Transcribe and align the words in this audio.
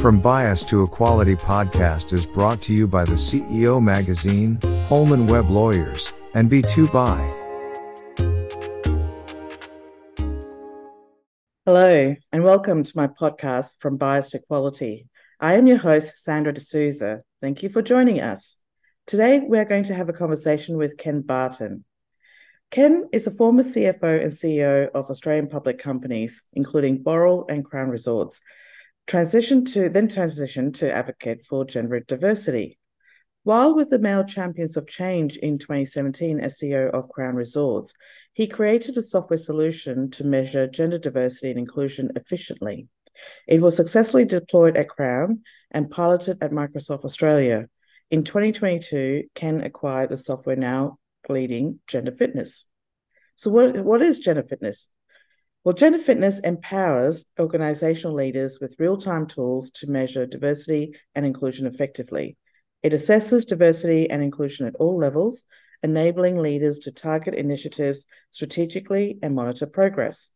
From 0.00 0.20
Bias 0.20 0.64
to 0.66 0.84
Equality 0.84 1.34
podcast 1.34 2.12
is 2.12 2.24
brought 2.24 2.62
to 2.62 2.72
you 2.72 2.86
by 2.86 3.04
the 3.04 3.14
CEO 3.14 3.82
Magazine, 3.82 4.60
Holman 4.86 5.26
Webb 5.26 5.50
Lawyers, 5.50 6.12
and 6.34 6.48
B2 6.48 6.92
Buy. 6.92 7.18
Hello, 11.66 12.14
and 12.30 12.44
welcome 12.44 12.84
to 12.84 12.92
my 12.94 13.08
podcast, 13.08 13.72
From 13.80 13.96
Bias 13.96 14.30
to 14.30 14.36
Equality. 14.36 15.08
I 15.40 15.54
am 15.54 15.66
your 15.66 15.78
host, 15.78 16.22
Sandra 16.22 16.52
D'Souza. 16.52 17.22
Thank 17.42 17.64
you 17.64 17.68
for 17.68 17.82
joining 17.82 18.20
us. 18.20 18.56
Today, 19.08 19.40
we're 19.40 19.64
going 19.64 19.84
to 19.84 19.94
have 19.94 20.08
a 20.08 20.12
conversation 20.12 20.76
with 20.76 20.96
Ken 20.96 21.22
Barton. 21.22 21.84
Ken 22.70 23.08
is 23.12 23.26
a 23.26 23.32
former 23.32 23.64
CFO 23.64 24.22
and 24.22 24.30
CEO 24.30 24.90
of 24.92 25.10
Australian 25.10 25.48
public 25.48 25.80
companies, 25.80 26.40
including 26.52 27.02
Boral 27.02 27.50
and 27.50 27.64
Crown 27.64 27.90
Resorts, 27.90 28.40
transitioned 29.08 29.72
to 29.72 29.88
then 29.88 30.06
transitioned 30.06 30.74
to 30.74 30.92
advocate 30.92 31.44
for 31.46 31.64
gender 31.64 32.00
diversity. 32.00 32.78
While 33.42 33.74
with 33.74 33.88
the 33.88 33.98
Male 33.98 34.24
Champions 34.24 34.76
of 34.76 34.86
Change 34.86 35.38
in 35.38 35.58
2017 35.58 36.38
as 36.38 36.58
CEO 36.58 36.90
of 36.90 37.08
Crown 37.08 37.34
Resorts, 37.34 37.94
he 38.34 38.46
created 38.46 38.96
a 38.98 39.02
software 39.02 39.38
solution 39.38 40.10
to 40.10 40.24
measure 40.24 40.66
gender 40.66 40.98
diversity 40.98 41.50
and 41.50 41.58
inclusion 41.58 42.10
efficiently. 42.14 42.88
It 43.46 43.62
was 43.62 43.74
successfully 43.74 44.26
deployed 44.26 44.76
at 44.76 44.90
Crown 44.90 45.42
and 45.70 45.90
piloted 45.90 46.42
at 46.42 46.52
Microsoft 46.52 47.04
Australia. 47.04 47.68
In 48.10 48.22
2022, 48.22 49.24
Ken 49.34 49.62
acquired 49.62 50.10
the 50.10 50.18
software 50.18 50.56
now 50.56 50.98
leading 51.28 51.80
Gender 51.86 52.12
Fitness. 52.12 52.66
So, 53.36 53.50
what, 53.50 53.76
what 53.78 54.02
is 54.02 54.18
Gender 54.18 54.42
Fitness? 54.42 54.88
Well, 55.64 55.74
Gender 55.74 55.98
Fitness 55.98 56.38
empowers 56.40 57.24
organizational 57.38 58.14
leaders 58.14 58.58
with 58.60 58.76
real 58.78 58.96
time 58.96 59.26
tools 59.26 59.70
to 59.72 59.90
measure 59.90 60.24
diversity 60.24 60.94
and 61.14 61.26
inclusion 61.26 61.66
effectively. 61.66 62.36
It 62.82 62.92
assesses 62.92 63.44
diversity 63.46 64.08
and 64.08 64.22
inclusion 64.22 64.66
at 64.66 64.76
all 64.76 64.96
levels, 64.96 65.44
enabling 65.82 66.38
leaders 66.38 66.78
to 66.80 66.92
target 66.92 67.34
initiatives 67.34 68.06
strategically 68.30 69.18
and 69.22 69.34
monitor 69.34 69.66
progress. 69.66 70.30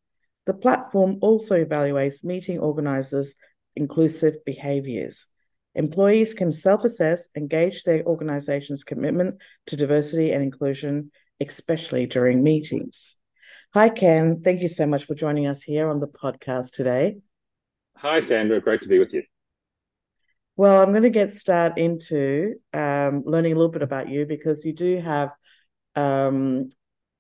The 0.45 0.55
platform 0.55 1.19
also 1.21 1.65
evaluates 1.65 2.25
meeting 2.25 2.59
organizers' 2.59 3.37
inclusive 3.77 4.45
behaviors. 4.45 5.29
Employees 5.75 6.35
can 6.35 6.53
self 6.53 6.85
assess 6.85 7.29
and 7.35 7.49
gauge 7.49 7.85
their 7.85 8.05
organization's 8.05 8.85
commitment 8.85 9.37
to 9.69 9.77
diversity 9.77 10.33
and 10.33 10.43
inclusion, 10.43 11.11
especially 11.41 12.07
during 12.07 12.43
meetings. 12.43 13.17
Hi, 13.75 13.89
Ken. 13.89 14.43
Thank 14.43 14.61
you 14.61 14.69
so 14.69 14.85
much 14.85 15.07
for 15.07 15.15
joining 15.15 15.47
us 15.47 15.63
here 15.63 15.89
on 15.89 15.99
the 15.99 16.07
podcast 16.07 16.73
today. 16.73 17.17
Hi, 17.97 18.21
Sandra. 18.21 18.61
Great 18.61 18.83
to 18.83 18.89
be 18.89 18.99
with 18.99 19.15
you. 19.15 19.23
Well, 20.57 20.83
I'm 20.83 20.91
going 20.91 21.05
to 21.05 21.09
get 21.09 21.33
start 21.33 21.79
into 21.79 22.57
um, 22.75 23.23
learning 23.25 23.53
a 23.53 23.55
little 23.55 23.71
bit 23.71 23.81
about 23.81 24.11
you 24.11 24.27
because 24.27 24.67
you 24.67 24.75
do 24.75 24.97
have 24.99 25.31
um, 25.97 26.69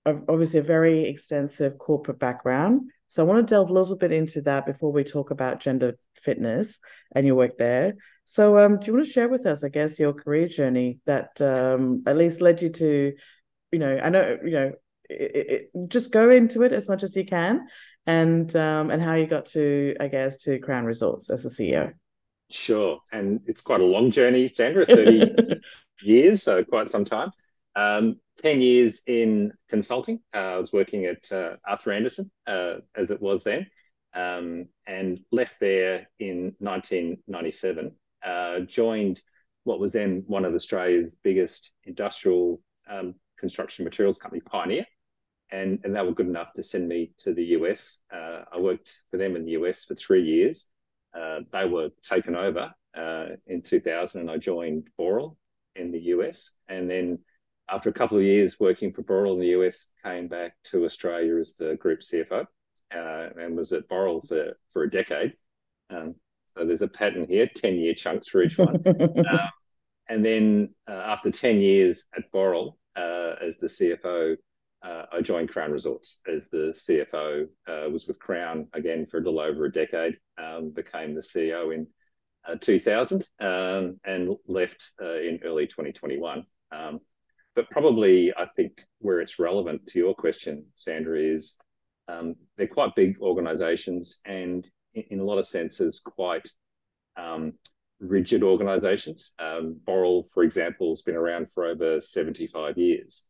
obviously 0.04 0.58
a 0.58 0.62
very 0.62 1.06
extensive 1.06 1.78
corporate 1.78 2.18
background. 2.18 2.82
So 3.08 3.22
I 3.22 3.26
want 3.26 3.48
to 3.48 3.50
delve 3.50 3.70
a 3.70 3.72
little 3.72 3.96
bit 3.96 4.12
into 4.12 4.42
that 4.42 4.66
before 4.66 4.92
we 4.92 5.04
talk 5.04 5.30
about 5.30 5.60
gender 5.60 5.96
fitness 6.16 6.80
and 7.12 7.26
your 7.26 7.36
work 7.36 7.56
there. 7.56 7.94
So, 8.24 8.58
um, 8.58 8.78
do 8.78 8.88
you 8.88 8.92
want 8.92 9.06
to 9.06 9.12
share 9.12 9.30
with 9.30 9.46
us, 9.46 9.64
I 9.64 9.70
guess, 9.70 9.98
your 9.98 10.12
career 10.12 10.48
journey 10.48 10.98
that 11.06 11.40
um, 11.40 12.02
at 12.06 12.18
least 12.18 12.42
led 12.42 12.60
you 12.60 12.68
to, 12.68 13.14
you 13.70 13.78
know, 13.78 13.98
I 14.02 14.10
know, 14.10 14.36
you 14.44 14.50
know, 14.50 14.72
it, 15.20 15.50
it, 15.74 15.88
just 15.88 16.12
go 16.12 16.30
into 16.30 16.62
it 16.62 16.72
as 16.72 16.88
much 16.88 17.02
as 17.02 17.14
you 17.16 17.24
can 17.24 17.66
and 18.06 18.54
um, 18.56 18.90
and 18.90 19.02
how 19.02 19.14
you 19.14 19.26
got 19.26 19.46
to 19.46 19.94
i 20.00 20.08
guess 20.08 20.36
to 20.36 20.58
crown 20.58 20.84
resorts 20.84 21.30
as 21.30 21.44
a 21.44 21.48
ceo 21.48 21.92
sure. 22.50 23.00
And 23.12 23.40
it's 23.46 23.60
quite 23.60 23.80
a 23.80 23.84
long 23.84 24.10
journey 24.10 24.50
sandra 24.52 24.86
30 24.86 25.56
years 26.02 26.42
so 26.42 26.64
quite 26.64 26.88
some 26.88 27.04
time. 27.04 27.30
Um, 27.74 28.14
10 28.38 28.60
years 28.60 29.02
in 29.06 29.52
consulting. 29.68 30.20
Uh, 30.34 30.38
i 30.38 30.58
was 30.58 30.72
working 30.72 31.06
at 31.06 31.30
uh, 31.32 31.56
arthur 31.66 31.92
andersen 31.92 32.30
uh, 32.46 32.74
as 32.94 33.10
it 33.10 33.20
was 33.20 33.44
then 33.44 33.66
um, 34.14 34.66
and 34.86 35.20
left 35.30 35.58
there 35.60 36.08
in 36.18 36.54
1997 36.58 37.92
uh, 38.24 38.60
joined 38.60 39.20
what 39.64 39.80
was 39.80 39.92
then 39.92 40.22
one 40.26 40.44
of 40.44 40.54
australia's 40.54 41.16
biggest 41.22 41.72
industrial 41.84 42.60
um, 42.90 43.14
construction 43.38 43.84
materials 43.84 44.18
company 44.18 44.40
pioneer 44.40 44.84
and, 45.52 45.78
and 45.84 45.94
they 45.94 46.02
were 46.02 46.14
good 46.14 46.26
enough 46.26 46.52
to 46.54 46.62
send 46.62 46.88
me 46.88 47.12
to 47.18 47.34
the 47.34 47.44
US. 47.58 47.98
Uh, 48.12 48.42
I 48.52 48.58
worked 48.58 49.00
for 49.10 49.18
them 49.18 49.36
in 49.36 49.44
the 49.44 49.52
US 49.52 49.84
for 49.84 49.94
three 49.94 50.22
years. 50.22 50.66
Uh, 51.14 51.40
they 51.52 51.66
were 51.66 51.90
taken 52.02 52.34
over 52.34 52.72
uh, 52.96 53.26
in 53.46 53.62
2000, 53.62 54.22
and 54.22 54.30
I 54.30 54.38
joined 54.38 54.88
Boral 54.98 55.36
in 55.76 55.92
the 55.92 56.00
US. 56.00 56.52
And 56.68 56.90
then 56.90 57.18
after 57.68 57.90
a 57.90 57.92
couple 57.92 58.16
of 58.16 58.24
years 58.24 58.58
working 58.58 58.92
for 58.92 59.02
Boral 59.02 59.34
in 59.34 59.40
the 59.40 59.58
US, 59.58 59.90
came 60.02 60.26
back 60.26 60.54
to 60.64 60.86
Australia 60.86 61.36
as 61.36 61.52
the 61.54 61.76
group 61.76 62.00
CFO 62.00 62.46
uh, 62.94 63.28
and 63.38 63.56
was 63.56 63.72
at 63.72 63.88
Boral 63.88 64.26
for, 64.26 64.56
for 64.72 64.84
a 64.84 64.90
decade. 64.90 65.34
Um, 65.90 66.14
so 66.46 66.64
there's 66.64 66.82
a 66.82 66.88
pattern 66.88 67.26
here, 67.28 67.48
10 67.54 67.76
year 67.76 67.94
chunks 67.94 68.28
for 68.28 68.42
each 68.42 68.58
one. 68.58 68.76
um, 68.86 69.48
and 70.08 70.24
then 70.24 70.74
uh, 70.88 70.92
after 70.92 71.30
10 71.30 71.60
years 71.60 72.04
at 72.16 72.30
Boral 72.32 72.76
uh, 72.96 73.34
as 73.40 73.58
the 73.58 73.66
CFO, 73.66 74.36
I 74.82 75.20
joined 75.20 75.50
Crown 75.50 75.70
Resorts 75.70 76.20
as 76.26 76.42
the 76.50 76.74
CFO. 76.74 77.46
Uh, 77.68 77.90
was 77.90 78.06
with 78.06 78.18
Crown 78.18 78.66
again 78.72 79.06
for 79.06 79.18
a 79.18 79.20
little 79.20 79.40
over 79.40 79.66
a 79.66 79.72
decade. 79.72 80.18
Um, 80.38 80.70
became 80.70 81.14
the 81.14 81.20
CEO 81.20 81.74
in 81.74 81.86
uh, 82.46 82.56
2000 82.56 83.26
um, 83.40 84.00
and 84.04 84.36
left 84.46 84.92
uh, 85.00 85.14
in 85.20 85.38
early 85.44 85.66
2021. 85.66 86.44
Um, 86.72 87.00
but 87.54 87.70
probably, 87.70 88.32
I 88.36 88.46
think 88.56 88.82
where 88.98 89.20
it's 89.20 89.38
relevant 89.38 89.86
to 89.88 89.98
your 89.98 90.14
question, 90.14 90.64
Sandra, 90.74 91.18
is 91.18 91.56
they're 92.56 92.66
quite 92.66 92.94
big 92.94 93.18
organisations 93.20 94.20
and, 94.26 94.68
in, 94.94 95.20
a 95.20 95.24
lot 95.24 95.38
of 95.38 95.46
senses, 95.46 96.00
quite 96.00 96.46
rigid 98.02 98.42
organisations. 98.42 99.32
Um, 99.38 99.80
Boral, 99.86 100.28
for 100.28 100.42
example, 100.42 100.90
has 100.90 101.02
been 101.02 101.16
around 101.16 101.50
for 101.52 101.64
over 101.64 102.00
75 102.00 102.76
years. 102.76 103.24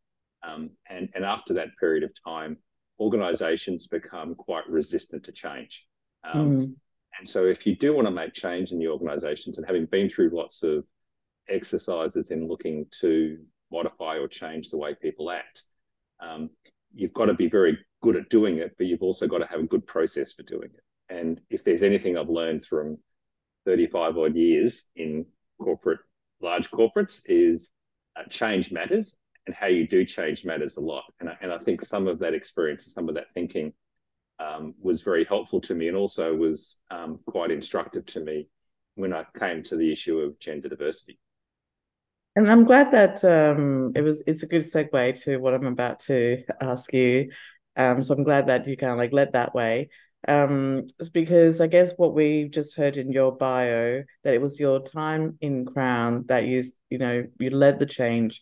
And, 1.13 1.23
and 1.23 1.25
after 1.25 1.53
that 1.55 1.69
period 1.79 2.03
of 2.03 2.11
time, 2.23 2.57
organizations 2.99 3.87
become 3.87 4.35
quite 4.35 4.67
resistant 4.69 5.23
to 5.25 5.31
change. 5.31 5.85
Um, 6.23 6.49
mm. 6.49 6.73
And 7.19 7.29
so, 7.29 7.45
if 7.45 7.65
you 7.67 7.75
do 7.75 7.93
want 7.93 8.07
to 8.07 8.11
make 8.11 8.33
change 8.33 8.71
in 8.71 8.79
the 8.79 8.87
organizations, 8.87 9.57
and 9.57 9.67
having 9.67 9.85
been 9.85 10.09
through 10.09 10.31
lots 10.33 10.63
of 10.63 10.83
exercises 11.49 12.31
in 12.31 12.47
looking 12.47 12.85
to 13.01 13.37
modify 13.71 14.17
or 14.17 14.27
change 14.27 14.69
the 14.69 14.77
way 14.77 14.95
people 14.95 15.29
act, 15.29 15.63
um, 16.19 16.49
you've 16.93 17.13
got 17.13 17.25
to 17.25 17.33
be 17.33 17.49
very 17.49 17.77
good 18.01 18.15
at 18.15 18.29
doing 18.29 18.57
it, 18.57 18.75
but 18.77 18.87
you've 18.87 19.01
also 19.01 19.27
got 19.27 19.39
to 19.39 19.47
have 19.47 19.59
a 19.59 19.67
good 19.67 19.85
process 19.85 20.33
for 20.33 20.43
doing 20.43 20.69
it. 20.73 21.15
And 21.15 21.39
if 21.49 21.63
there's 21.63 21.83
anything 21.83 22.17
I've 22.17 22.29
learned 22.29 22.65
from 22.65 22.97
35 23.65 24.17
odd 24.17 24.35
years 24.35 24.85
in 24.95 25.25
corporate, 25.59 25.99
large 26.41 26.69
corporates, 26.71 27.21
is 27.25 27.69
uh, 28.15 28.23
change 28.29 28.71
matters 28.71 29.15
and 29.45 29.55
how 29.55 29.67
you 29.67 29.87
do 29.87 30.05
change 30.05 30.45
matters 30.45 30.77
a 30.77 30.81
lot. 30.81 31.03
And 31.19 31.29
I, 31.29 31.37
and 31.41 31.51
I 31.51 31.57
think 31.57 31.81
some 31.81 32.07
of 32.07 32.19
that 32.19 32.33
experience, 32.33 32.93
some 32.93 33.09
of 33.09 33.15
that 33.15 33.33
thinking 33.33 33.73
um, 34.39 34.73
was 34.81 35.01
very 35.01 35.25
helpful 35.25 35.61
to 35.61 35.75
me 35.75 35.87
and 35.87 35.97
also 35.97 36.35
was 36.35 36.77
um, 36.91 37.19
quite 37.25 37.51
instructive 37.51 38.05
to 38.07 38.19
me 38.21 38.47
when 38.95 39.13
I 39.13 39.25
came 39.37 39.63
to 39.63 39.75
the 39.75 39.91
issue 39.91 40.19
of 40.19 40.39
gender 40.39 40.69
diversity. 40.69 41.19
And 42.35 42.51
I'm 42.51 42.63
glad 42.63 42.91
that 42.91 43.23
um, 43.23 43.91
it 43.95 44.01
was. 44.01 44.23
It's 44.25 44.41
a 44.41 44.47
good 44.47 44.63
segue 44.63 45.23
to 45.23 45.37
what 45.37 45.53
I'm 45.53 45.67
about 45.67 45.99
to 46.01 46.43
ask 46.61 46.91
you. 46.91 47.29
Um, 47.75 48.03
so 48.03 48.15
I'm 48.15 48.23
glad 48.23 48.47
that 48.47 48.65
you 48.67 48.75
kind 48.75 48.91
of 48.91 48.97
like 48.97 49.13
led 49.13 49.33
that 49.33 49.53
way. 49.53 49.89
Um, 50.27 50.87
because 51.11 51.61
I 51.61 51.67
guess 51.67 51.91
what 51.97 52.15
we 52.15 52.47
just 52.47 52.75
heard 52.75 52.97
in 52.97 53.11
your 53.11 53.35
bio 53.35 54.03
that 54.23 54.33
it 54.33 54.41
was 54.41 54.59
your 54.59 54.81
time 54.81 55.37
in 55.41 55.65
Crown 55.65 56.25
that 56.27 56.45
you 56.47 56.63
you 56.89 56.97
know 56.97 57.27
you 57.39 57.49
led 57.49 57.77
the 57.77 57.85
change 57.85 58.41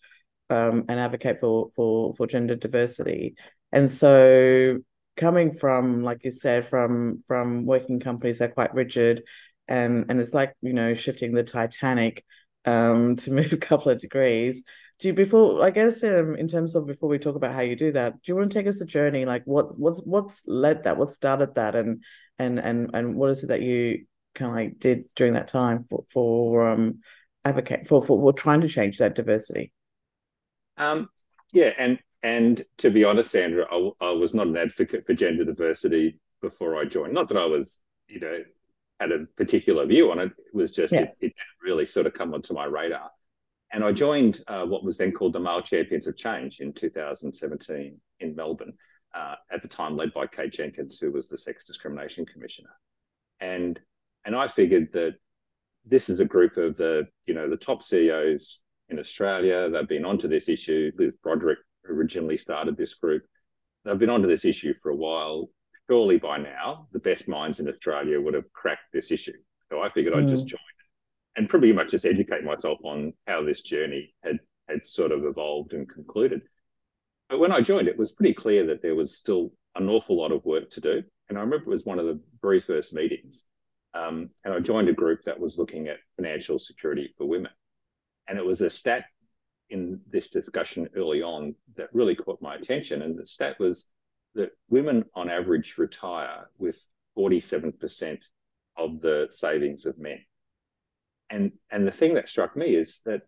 um, 0.52 0.86
and 0.90 1.00
advocate 1.00 1.40
for 1.40 1.70
for 1.76 2.14
for 2.14 2.28
gender 2.28 2.56
diversity. 2.56 3.36
And 3.72 3.90
so 3.90 4.80
coming 5.18 5.54
from, 5.58 6.04
like 6.04 6.24
you 6.24 6.32
said, 6.32 6.68
from 6.68 7.24
from 7.28 7.66
working 7.66 8.00
companies 8.00 8.40
that 8.40 8.52
are 8.52 8.54
quite 8.54 8.74
rigid 8.74 9.24
and 9.68 10.06
and 10.10 10.20
it's 10.20 10.34
like, 10.34 10.54
you 10.62 10.74
know, 10.74 10.94
shifting 10.94 11.34
the 11.34 11.44
Titanic 11.44 12.24
um 12.66 13.16
to 13.24 13.32
move 13.32 13.54
a 13.54 13.58
couple 13.58 13.92
of 13.92 14.00
degrees. 14.00 14.64
Do 15.00 15.08
you 15.08 15.14
before 15.14 15.64
I 15.64 15.72
guess 15.72 16.04
um, 16.04 16.36
in 16.36 16.48
terms 16.48 16.76
of 16.76 16.86
before 16.86 17.10
we 17.10 17.18
talk 17.18 17.36
about 17.36 17.54
how 17.54 17.62
you 17.62 17.76
do 17.76 17.92
that, 17.94 18.14
do 18.14 18.20
you 18.26 18.36
want 18.36 18.52
to 18.52 18.58
take 18.60 18.68
us 18.68 18.82
a 18.82 18.86
journey 18.86 19.26
like 19.26 19.44
what 19.46 19.80
what's 19.80 20.02
what's 20.02 20.44
led 20.48 20.84
that, 20.84 20.98
what 20.98 21.12
started 21.12 21.56
that 21.56 21.76
and 21.76 22.04
and 22.40 22.60
and 22.60 22.92
and 22.94 23.16
what 23.16 23.30
is 23.32 23.44
it 23.44 23.48
that 23.48 23.62
you 23.62 24.06
kind 24.36 24.52
of 24.52 24.56
like 24.56 24.80
did 24.80 25.06
during 25.16 25.34
that 25.34 25.48
time 25.48 25.86
for 25.90 26.06
for 26.12 26.70
um 26.70 27.00
advocate 27.46 27.88
for 27.88 28.02
for, 28.02 28.20
for 28.22 28.34
trying 28.34 28.62
to 28.62 28.68
change 28.68 28.98
that 28.98 29.16
diversity? 29.16 29.72
Um, 30.78 31.10
yeah, 31.54 31.72
and 31.78 32.00
and 32.24 32.64
to 32.78 32.90
be 32.90 33.04
honest, 33.04 33.32
Sandra, 33.32 33.66
I, 33.72 33.90
I, 34.00 34.12
was 34.12 34.34
not 34.34 34.48
an 34.48 34.58
advocate 34.58 35.06
for 35.06 35.14
gender 35.14 35.44
diversity 35.44 36.20
before 36.42 36.78
I 36.78 36.86
joined. 36.86 37.14
Not 37.14 37.30
that 37.30 37.38
I 37.38 37.46
was, 37.46 37.80
you 38.08 38.20
know, 38.20 38.44
had 39.00 39.12
a 39.12 39.26
particular 39.36 39.86
view 39.88 40.12
on 40.12 40.20
it. 40.20 40.32
It 40.38 40.56
was 40.56 40.72
just 40.72 40.94
yeah. 40.94 41.02
it, 41.02 41.10
it, 41.20 41.36
didn't 41.36 41.64
really 41.64 41.86
sort 41.86 42.06
of 42.06 42.14
come 42.14 42.34
onto 42.34 42.54
my 42.54 42.66
radar. 42.66 43.10
And 43.74 43.84
I 43.84 43.92
joined 43.92 44.42
uh, 44.48 44.66
what 44.66 44.84
was 44.84 44.98
then 44.98 45.12
called 45.14 45.34
the 45.34 45.40
Male 45.40 45.62
Champions 45.62 46.06
of 46.06 46.18
Change 46.18 46.60
in 46.60 46.74
2017 46.74 48.00
in 48.20 48.36
Melbourne, 48.36 48.74
uh, 49.16 49.36
at 49.50 49.62
the 49.62 49.68
time 49.68 49.96
led 49.96 50.14
by 50.14 50.28
Kate 50.28 50.52
Jenkins, 50.52 51.00
who 51.00 51.12
was 51.12 51.28
the 51.28 51.38
Sex 51.38 51.66
Discrimination 51.66 52.26
Commissioner. 52.26 52.72
And 53.40 53.80
and 54.26 54.36
I 54.36 54.48
figured 54.48 54.90
that 54.94 55.16
this 55.86 56.10
is 56.10 56.20
a 56.20 56.26
group 56.26 56.58
of 56.58 56.78
the 56.78 57.08
you 57.26 57.34
know 57.34 57.50
the 57.50 57.58
top 57.58 57.82
CEOs 57.82 58.60
in 58.92 59.00
Australia. 59.00 59.70
They've 59.70 59.88
been 59.88 60.06
onto 60.06 60.28
this 60.28 60.50
issue. 60.50 60.92
Liz 60.98 61.14
Broderick 61.24 61.60
originally 61.90 62.38
started 62.38 62.78
this 62.78 62.94
group. 62.94 63.24
They've 63.86 63.98
been 63.98 64.10
onto 64.10 64.28
this 64.28 64.46
issue 64.46 64.74
for 64.82 64.92
a 64.92 64.96
while. 64.96 65.50
Surely 65.90 66.18
by 66.18 66.38
now, 66.38 66.88
the 66.92 67.00
best 67.00 67.28
minds 67.28 67.60
in 67.60 67.68
Australia 67.68 68.22
would 68.22 68.34
have 68.34 68.52
cracked 68.54 68.94
this 68.94 69.12
issue. 69.12 69.38
So 69.70 69.82
I 69.82 69.90
figured 69.90 70.14
mm. 70.14 70.20
I'd 70.20 70.28
just 70.28 70.46
mm. 70.46 70.50
join 70.50 70.60
and 71.36 71.50
pretty 71.50 71.72
much 71.72 71.92
just 71.92 72.06
educate 72.06 72.44
myself 72.44 72.80
on 72.84 73.14
how 73.28 73.44
this 73.44 73.62
journey 73.62 74.14
had 74.24 74.40
had 74.68 74.86
sort 74.86 75.12
of 75.12 75.26
evolved 75.26 75.74
and 75.74 75.90
concluded. 75.90 76.42
But 77.30 77.40
when 77.40 77.52
I 77.52 77.62
joined, 77.62 77.88
it 77.88 77.98
was 77.98 78.12
pretty 78.12 78.34
clear 78.34 78.66
that 78.68 78.82
there 78.82 78.96
was 78.96 79.18
still 79.18 79.52
an 79.76 79.90
awful 79.90 80.18
lot 80.18 80.32
of 80.32 80.46
work 80.46 80.70
to 80.72 80.82
do. 80.82 81.04
And 81.30 81.38
I 81.38 81.42
remember 81.42 81.66
it 81.66 81.70
was 81.70 81.86
one 81.86 82.00
of 82.00 82.06
the 82.06 82.20
very 82.42 82.60
first 82.60 82.94
meetings. 82.94 83.46
Um, 83.94 84.30
and 84.46 84.54
I 84.54 84.60
joined 84.60 84.90
a 84.90 84.94
group 84.94 85.24
that 85.24 85.40
was 85.40 85.58
looking 85.58 85.88
at 85.88 85.98
financial 86.16 86.60
security 86.60 87.14
for 87.18 87.26
women. 87.26 87.52
And 88.28 88.38
it 88.38 88.46
was 88.46 88.62
a 88.62 88.70
stat 88.70 89.06
in 89.70 90.00
this 90.10 90.30
discussion 90.30 90.90
early 90.96 91.22
on 91.22 91.56
that 91.76 91.94
really 91.94 92.16
caught 92.16 92.42
my 92.42 92.56
attention. 92.56 93.02
And 93.02 93.18
the 93.18 93.26
stat 93.26 93.60
was 93.60 93.88
that 94.36 94.52
women 94.70 95.06
on 95.16 95.30
average 95.30 95.78
retire 95.78 96.50
with 96.58 96.82
47% 97.18 98.24
of 98.78 99.02
the 99.02 99.28
savings 99.30 99.86
of 99.86 99.98
men. 99.98 100.20
And, 101.30 101.52
and 101.72 101.88
the 101.88 101.92
thing 101.92 102.14
that 102.16 102.30
struck 102.30 102.56
me 102.56 102.76
is 102.76 103.02
that 103.06 103.22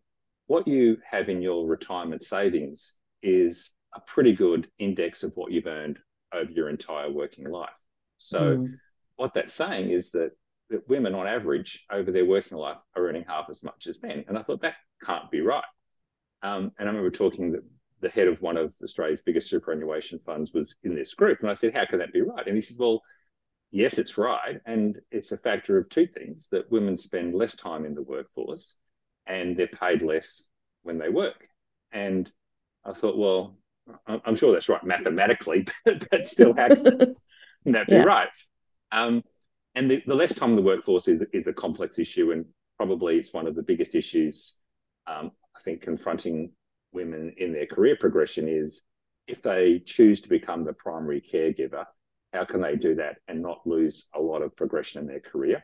what 0.47 0.67
you 0.67 0.97
have 1.09 1.29
in 1.29 1.41
your 1.41 1.65
retirement 1.65 2.23
savings 2.23 2.93
is 3.21 3.71
a 3.95 4.01
pretty 4.01 4.33
good 4.33 4.67
index 4.79 5.23
of 5.23 5.31
what 5.35 5.51
you've 5.51 5.67
earned 5.67 5.99
over 6.33 6.51
your 6.51 6.69
entire 6.69 7.11
working 7.11 7.49
life. 7.49 7.69
So, 8.17 8.57
mm. 8.57 8.75
what 9.15 9.33
that's 9.33 9.53
saying 9.53 9.89
is 9.91 10.11
that 10.11 10.31
that 10.69 10.87
women 10.87 11.13
on 11.13 11.27
average 11.27 11.85
over 11.91 12.11
their 12.11 12.25
working 12.25 12.57
life 12.57 12.77
are 12.95 13.07
earning 13.07 13.25
half 13.27 13.47
as 13.49 13.63
much 13.63 13.87
as 13.87 14.01
men. 14.01 14.25
And 14.27 14.37
I 14.37 14.43
thought 14.43 14.61
that 14.61 14.75
can't 15.03 15.29
be 15.29 15.41
right. 15.41 15.63
Um, 16.41 16.71
and 16.77 16.87
I 16.87 16.91
remember 16.91 17.11
talking 17.11 17.51
that 17.51 17.63
the 18.01 18.09
head 18.09 18.27
of 18.27 18.41
one 18.41 18.57
of 18.57 18.73
Australia's 18.83 19.21
biggest 19.21 19.49
superannuation 19.49 20.19
funds 20.25 20.53
was 20.53 20.75
in 20.83 20.95
this 20.95 21.13
group. 21.13 21.39
And 21.41 21.49
I 21.49 21.53
said, 21.53 21.73
How 21.75 21.85
can 21.85 21.99
that 21.99 22.13
be 22.13 22.21
right? 22.21 22.45
And 22.45 22.55
he 22.55 22.61
said, 22.61 22.77
Well, 22.79 23.01
yes, 23.71 23.97
it's 23.97 24.17
right. 24.17 24.59
And 24.65 24.99
it's 25.11 25.31
a 25.31 25.37
factor 25.37 25.77
of 25.77 25.89
two 25.89 26.07
things 26.07 26.47
that 26.51 26.71
women 26.71 26.97
spend 26.97 27.33
less 27.33 27.55
time 27.55 27.85
in 27.85 27.95
the 27.95 28.03
workforce 28.03 28.75
and 29.25 29.57
they're 29.57 29.67
paid 29.67 30.01
less 30.01 30.45
when 30.83 30.97
they 30.97 31.09
work. 31.09 31.47
And 31.91 32.31
I 32.85 32.93
thought, 32.93 33.17
well, 33.17 33.57
I'm 34.07 34.35
sure 34.35 34.53
that's 34.53 34.69
right 34.69 34.83
mathematically, 34.83 35.65
but, 35.85 36.07
but 36.11 36.27
still, 36.27 36.53
how 36.55 36.69
can 36.69 36.83
that 37.65 37.87
be 37.87 37.93
yeah. 37.93 38.03
right? 38.03 38.29
Um, 38.91 39.23
and 39.75 39.89
the, 39.89 40.03
the, 40.05 40.15
less 40.15 40.33
time 40.33 40.51
in 40.51 40.55
the 40.55 40.61
workforce 40.61 41.07
is, 41.07 41.21
is 41.33 41.47
a 41.47 41.53
complex 41.53 41.99
issue, 41.99 42.31
and 42.31 42.45
probably 42.77 43.17
it's 43.17 43.33
one 43.33 43.47
of 43.47 43.55
the 43.55 43.63
biggest 43.63 43.95
issues 43.95 44.55
um, 45.07 45.31
I 45.55 45.59
think 45.61 45.81
confronting 45.81 46.51
women 46.91 47.33
in 47.37 47.53
their 47.53 47.65
career 47.65 47.97
progression 47.99 48.47
is 48.47 48.83
if 49.27 49.41
they 49.41 49.79
choose 49.79 50.21
to 50.21 50.29
become 50.29 50.63
the 50.63 50.73
primary 50.73 51.21
caregiver, 51.21 51.85
how 52.33 52.45
can 52.45 52.61
they 52.61 52.75
do 52.75 52.95
that 52.95 53.17
and 53.27 53.41
not 53.41 53.65
lose 53.65 54.07
a 54.15 54.19
lot 54.19 54.41
of 54.41 54.55
progression 54.55 55.01
in 55.01 55.07
their 55.07 55.19
career? 55.19 55.63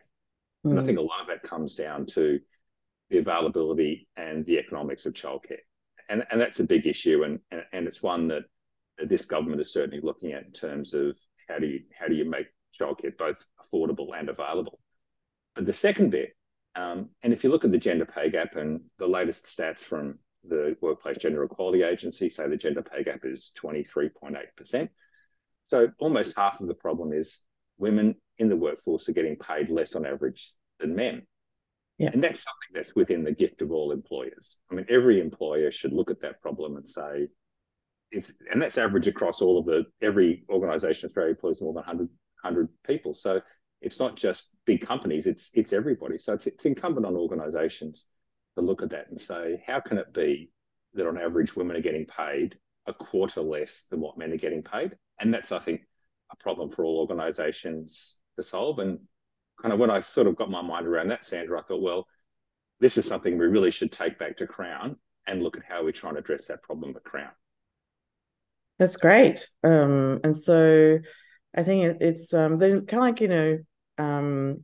Mm. 0.66 0.72
And 0.72 0.80
I 0.80 0.82
hmm. 0.82 0.88
think 0.88 1.00
a 1.00 1.04
lot 1.04 1.22
of 1.22 1.28
that 1.28 1.44
comes 1.44 1.76
down 1.76 2.06
to 2.08 2.40
the 3.10 3.18
availability 3.18 4.08
and 4.18 4.46
the 4.46 4.58
economics 4.58 5.06
of 5.06 5.14
childcare. 5.14 5.60
And, 6.10 6.26
and 6.32 6.40
that's 6.40 6.60
a 6.60 6.64
big 6.64 6.88
issue, 6.88 7.24
and, 7.24 7.40
and, 7.52 7.64
and 7.72 7.88
it's 7.88 8.02
one 8.02 8.28
that 8.30 8.44
this 9.08 9.26
government 9.26 9.62
is 9.62 9.72
certainly 9.72 10.02
looking 10.02 10.32
at 10.32 10.46
in 10.46 10.52
terms 10.52 10.94
of 10.94 11.18
how 11.48 11.60
do 11.60 11.68
you 11.68 11.82
how 11.98 12.08
do 12.08 12.16
you 12.16 12.26
make 12.26 12.48
childcare 12.78 13.18
both 13.18 13.44
affordable 13.74 14.10
and 14.18 14.30
available. 14.30 14.80
But 15.56 15.66
the 15.66 15.74
second 15.74 16.12
bit, 16.12 16.36
um, 16.76 17.10
and 17.24 17.34
if 17.34 17.44
you 17.44 17.50
look 17.50 17.66
at 17.66 17.72
the 17.72 17.78
gender 17.78 18.06
pay 18.06 18.30
gap 18.30 18.56
and 18.56 18.82
the 18.98 19.08
latest 19.08 19.46
stats 19.46 19.84
from 19.84 20.20
the 20.44 20.78
Workplace 20.82 21.18
Gender 21.18 21.44
Equality 21.44 21.84
Agency 21.84 22.30
say 22.30 22.48
the 22.48 22.56
gender 22.56 22.82
pay 22.82 23.04
gap 23.04 23.22
is 23.24 23.52
23.8%. 23.62 24.90
So 25.66 25.90
almost 26.00 26.38
half 26.38 26.62
of 26.62 26.68
the 26.68 26.74
problem 26.74 27.12
is 27.12 27.40
women 27.78 28.16
in 28.38 28.50
the 28.50 28.56
workforce 28.56 29.10
are 29.10 29.14
getting 29.14 29.36
paid 29.36 29.70
less 29.70 29.96
on 29.96 30.06
average 30.06 30.54
than 30.80 30.96
men. 30.96 31.24
Yeah. 31.98 32.12
And 32.14 32.24
that's 32.24 32.44
something 32.44 32.70
that's 32.74 32.96
within 32.96 33.24
the 33.24 33.34
gift 33.34 33.62
of 33.62 33.72
all 33.72 33.92
employers. 33.92 34.58
I 34.72 34.76
mean, 34.76 34.86
every 34.90 35.20
employer 35.20 35.70
should 35.70 35.92
look 35.92 36.10
at 36.10 36.22
that 36.22 36.42
problem 36.42 36.78
and 36.78 36.88
say, 36.88 37.28
if, 38.12 38.32
and 38.52 38.62
that's 38.62 38.78
average 38.78 39.08
across 39.08 39.42
all 39.42 39.60
of 39.60 39.66
the, 39.66 39.86
every 40.02 40.46
organization 40.50 41.08
Australia 41.08 41.32
employs 41.32 41.62
more 41.62 41.74
than 41.74 41.84
100, 41.84 42.08
100 42.42 42.70
people. 42.86 43.14
So 43.14 43.42
it's 43.82 44.00
not 44.00 44.16
just 44.16 44.50
big 44.66 44.82
companies, 44.82 45.28
it's, 45.28 45.52
it's 45.54 45.74
everybody. 45.74 46.18
So 46.18 46.34
it's, 46.34 46.48
it's 46.48 46.66
incumbent 46.66 47.06
on 47.06 47.16
organizations 47.16 48.06
to 48.58 48.64
look 48.64 48.82
at 48.82 48.90
that 48.92 49.10
and 49.10 49.20
say, 49.20 49.64
how 49.66 49.80
can 49.80 49.98
it 49.98 50.14
be 50.14 50.52
that 50.94 51.08
on 51.08 51.18
average 51.18 51.56
women 51.56 51.78
are 51.78 51.82
getting 51.82 52.06
paid 52.06 52.58
a 52.88 52.94
quarter 52.94 53.42
less 53.42 53.86
than 53.90 54.02
what 54.02 54.18
men 54.18 54.34
are 54.34 54.38
getting 54.38 54.64
paid? 54.64 54.96
And 55.20 55.34
that's, 55.34 55.52
I 55.52 55.60
think, 55.60 55.82
a 56.32 56.36
problem 56.36 56.72
for 56.72 56.84
all 56.84 57.00
organizations 57.00 58.20
to 58.36 58.44
solve. 58.44 58.80
And 58.80 59.00
kind 59.62 59.74
of 59.74 59.80
when 59.80 59.92
I 59.92 60.02
sort 60.02 60.28
of 60.28 60.36
got 60.36 60.52
my 60.52 60.62
mind 60.62 60.88
around 60.88 61.10
that, 61.10 61.26
Sandra, 61.26 61.60
I 61.60 61.64
thought, 61.64 61.82
well, 61.82 62.08
this 62.80 62.98
is 62.98 63.06
something 63.06 63.38
we 63.38 63.48
really 63.48 63.72
should 63.72 63.92
take 63.92 64.18
back 64.18 64.38
to 64.38 64.48
Crown 64.48 64.96
and 65.28 65.44
look 65.44 65.58
at 65.58 65.64
how 65.68 65.84
we 65.84 65.92
try 65.92 66.10
and 66.10 66.18
address 66.18 66.48
that 66.48 66.64
problem 66.64 66.94
at 66.96 67.04
Crown. 67.04 67.32
That's 68.78 68.96
great. 68.96 69.50
Um, 69.64 70.22
and 70.24 70.36
so 70.36 71.00
I 71.56 71.64
think 71.64 72.02
it's 72.02 72.34
um, 72.34 72.58
then 72.58 72.86
kind 72.86 73.04
of 73.04 73.08
like, 73.08 73.22
you 73.22 73.28
know, 73.28 73.60
um, 74.00 74.64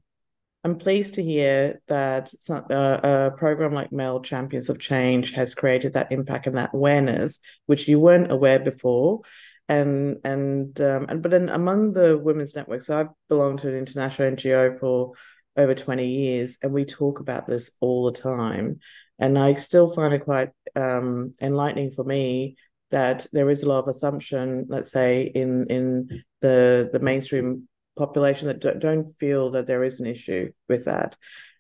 I'm 0.63 0.79
pleased 0.79 1.13
to 1.15 1.23
hear 1.23 1.79
that 1.87 2.29
some, 2.29 2.65
uh, 2.71 2.99
a 3.03 3.31
program 3.37 3.71
like 3.71 3.91
Male 3.91 4.21
Champions 4.21 4.67
of 4.69 4.79
Change 4.79 5.31
has 5.33 5.53
created 5.53 5.93
that 5.93 6.11
impact 6.11 6.47
and 6.47 6.57
that 6.57 6.71
awareness, 6.73 7.39
which 7.67 7.87
you 7.87 7.99
weren't 7.99 8.31
aware 8.31 8.59
before. 8.59 9.21
And 9.69 10.17
and 10.23 10.79
um, 10.81 11.05
and 11.09 11.21
but 11.21 11.31
then 11.31 11.49
among 11.49 11.93
the 11.93 12.17
women's 12.17 12.55
networks, 12.55 12.87
so 12.87 12.97
I've 12.97 13.09
belonged 13.29 13.59
to 13.59 13.69
an 13.69 13.75
international 13.75 14.31
NGO 14.31 14.79
for 14.79 15.13
over 15.57 15.73
20 15.73 16.07
years 16.07 16.57
and 16.61 16.73
we 16.73 16.85
talk 16.85 17.19
about 17.19 17.47
this 17.47 17.71
all 17.79 18.05
the 18.05 18.19
time. 18.19 18.79
And 19.17 19.39
i 19.39 19.53
still 19.53 19.93
find 19.93 20.13
it 20.13 20.25
quite 20.25 20.49
um, 20.75 21.33
enlightening 21.41 21.91
for 21.91 22.03
me 22.03 22.57
that 22.91 23.27
there 23.31 23.49
is 23.49 23.63
a 23.63 23.69
lot 23.69 23.79
of 23.79 23.87
assumption 23.87 24.65
let's 24.69 24.91
say 24.91 25.23
in 25.23 25.67
in 25.67 26.23
the 26.41 26.89
the 26.91 26.99
mainstream 26.99 27.67
population 27.95 28.47
that 28.47 28.79
don't, 28.79 29.17
feel 29.19 29.51
that 29.51 29.67
there 29.67 29.83
is 29.83 29.99
an 29.99 30.05
issue 30.05 30.51
with 30.67 30.85
that 30.85 31.15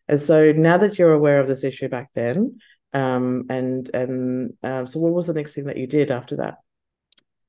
and 0.07 0.19
so 0.19 0.51
now 0.51 0.77
that 0.77 0.99
you're 0.99 1.13
aware 1.13 1.39
of 1.39 1.47
this 1.47 1.63
issue 1.63 1.87
back 1.87 2.09
then 2.13 2.57
um, 2.93 3.45
and 3.49 3.89
and 3.93 4.53
um, 4.63 4.87
so 4.87 4.99
what 4.99 5.13
was 5.13 5.27
the 5.27 5.33
next 5.33 5.53
thing 5.53 5.65
that 5.65 5.77
you 5.77 5.87
did 5.87 6.11
after 6.11 6.35
that 6.37 6.57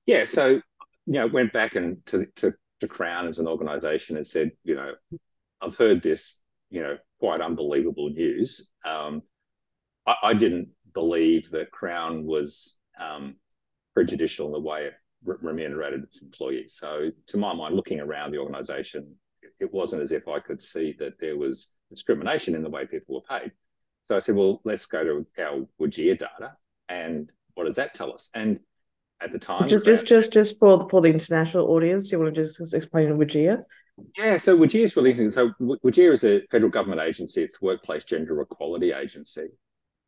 yeah, 0.07 0.25
so 0.25 0.61
you 1.07 1.13
know, 1.13 1.27
went 1.27 1.53
back 1.53 1.75
and 1.75 2.05
to, 2.07 2.27
to 2.37 2.55
to 2.81 2.89
Crown 2.89 3.27
as 3.27 3.39
an 3.39 3.49
organisation 3.49 4.17
and 4.17 4.27
said, 4.27 4.53
you 4.63 4.75
know, 4.75 4.93
I've 5.61 5.77
heard 5.77 6.03
this, 6.03 6.41
you 6.71 6.83
know, 6.83 6.99
quite 7.19 7.41
unbelievable 7.41 8.11
news. 8.11 8.69
Um, 8.85 9.23
I, 10.07 10.15
I, 10.23 10.35
didn't 10.35 10.69
believe 10.93 11.51
that 11.53 11.71
Crown 11.71 12.27
was 12.27 12.77
um, 13.01 13.37
prejudicial 13.95 14.47
in 14.49 14.53
the 14.53 14.61
way 14.61 14.85
it 14.87 14.95
remunerated 15.27 16.03
its 16.05 16.23
employees. 16.23 16.77
So, 16.79 17.11
to 17.29 17.37
my 17.37 17.53
mind, 17.53 17.75
looking 17.75 18.01
around 18.01 18.31
the 18.31 18.39
organisation, 18.39 19.15
it, 19.61 19.73
wasn't 19.73 20.03
as 20.03 20.13
if 20.13 20.29
I 20.29 20.41
could 20.41 20.63
see 20.63 20.95
that 20.99 21.19
there 21.21 21.37
was 21.37 21.75
discrimination 21.91 22.55
in 22.55 22.63
the 22.63 22.71
way 22.71 22.87
people 22.87 23.17
were 23.17 23.39
paid. 23.39 23.53
So 24.03 24.17
I 24.17 24.21
said, 24.21 24.37
well, 24.37 24.61
let's 24.65 24.87
go 24.87 25.03
to 25.03 25.27
our 25.43 25.67
WGEA 25.81 26.19
data 26.19 26.57
and 26.89 27.31
what 27.55 27.65
does 27.65 27.77
that 27.77 27.95
tell 27.95 28.13
us? 28.13 28.31
And 28.35 28.61
at 29.21 29.33
the 29.33 29.39
time. 29.39 29.69
Just, 29.69 29.85
just, 29.85 30.07
just, 30.07 30.33
just 30.33 30.59
for 30.59 30.89
for 30.89 31.01
the 31.01 31.09
international 31.09 31.69
audience, 31.69 32.07
do 32.07 32.17
you 32.17 32.23
want 32.23 32.35
to 32.35 32.43
just 32.43 32.75
explain 32.75 33.09
WGEA? 33.09 33.65
Yeah, 34.17 34.37
so 34.37 34.57
WGEA 34.57 34.85
is 34.85 34.97
releasing. 34.97 35.31
So 35.31 35.51
WGEA 35.61 36.13
is 36.13 36.25
a 36.25 36.43
federal 36.51 36.71
government 36.71 37.01
agency. 37.01 37.43
It's 37.43 37.59
the 37.59 37.65
Workplace 37.65 38.05
Gender 38.05 38.41
Equality 38.41 38.93
Agency, 38.93 39.49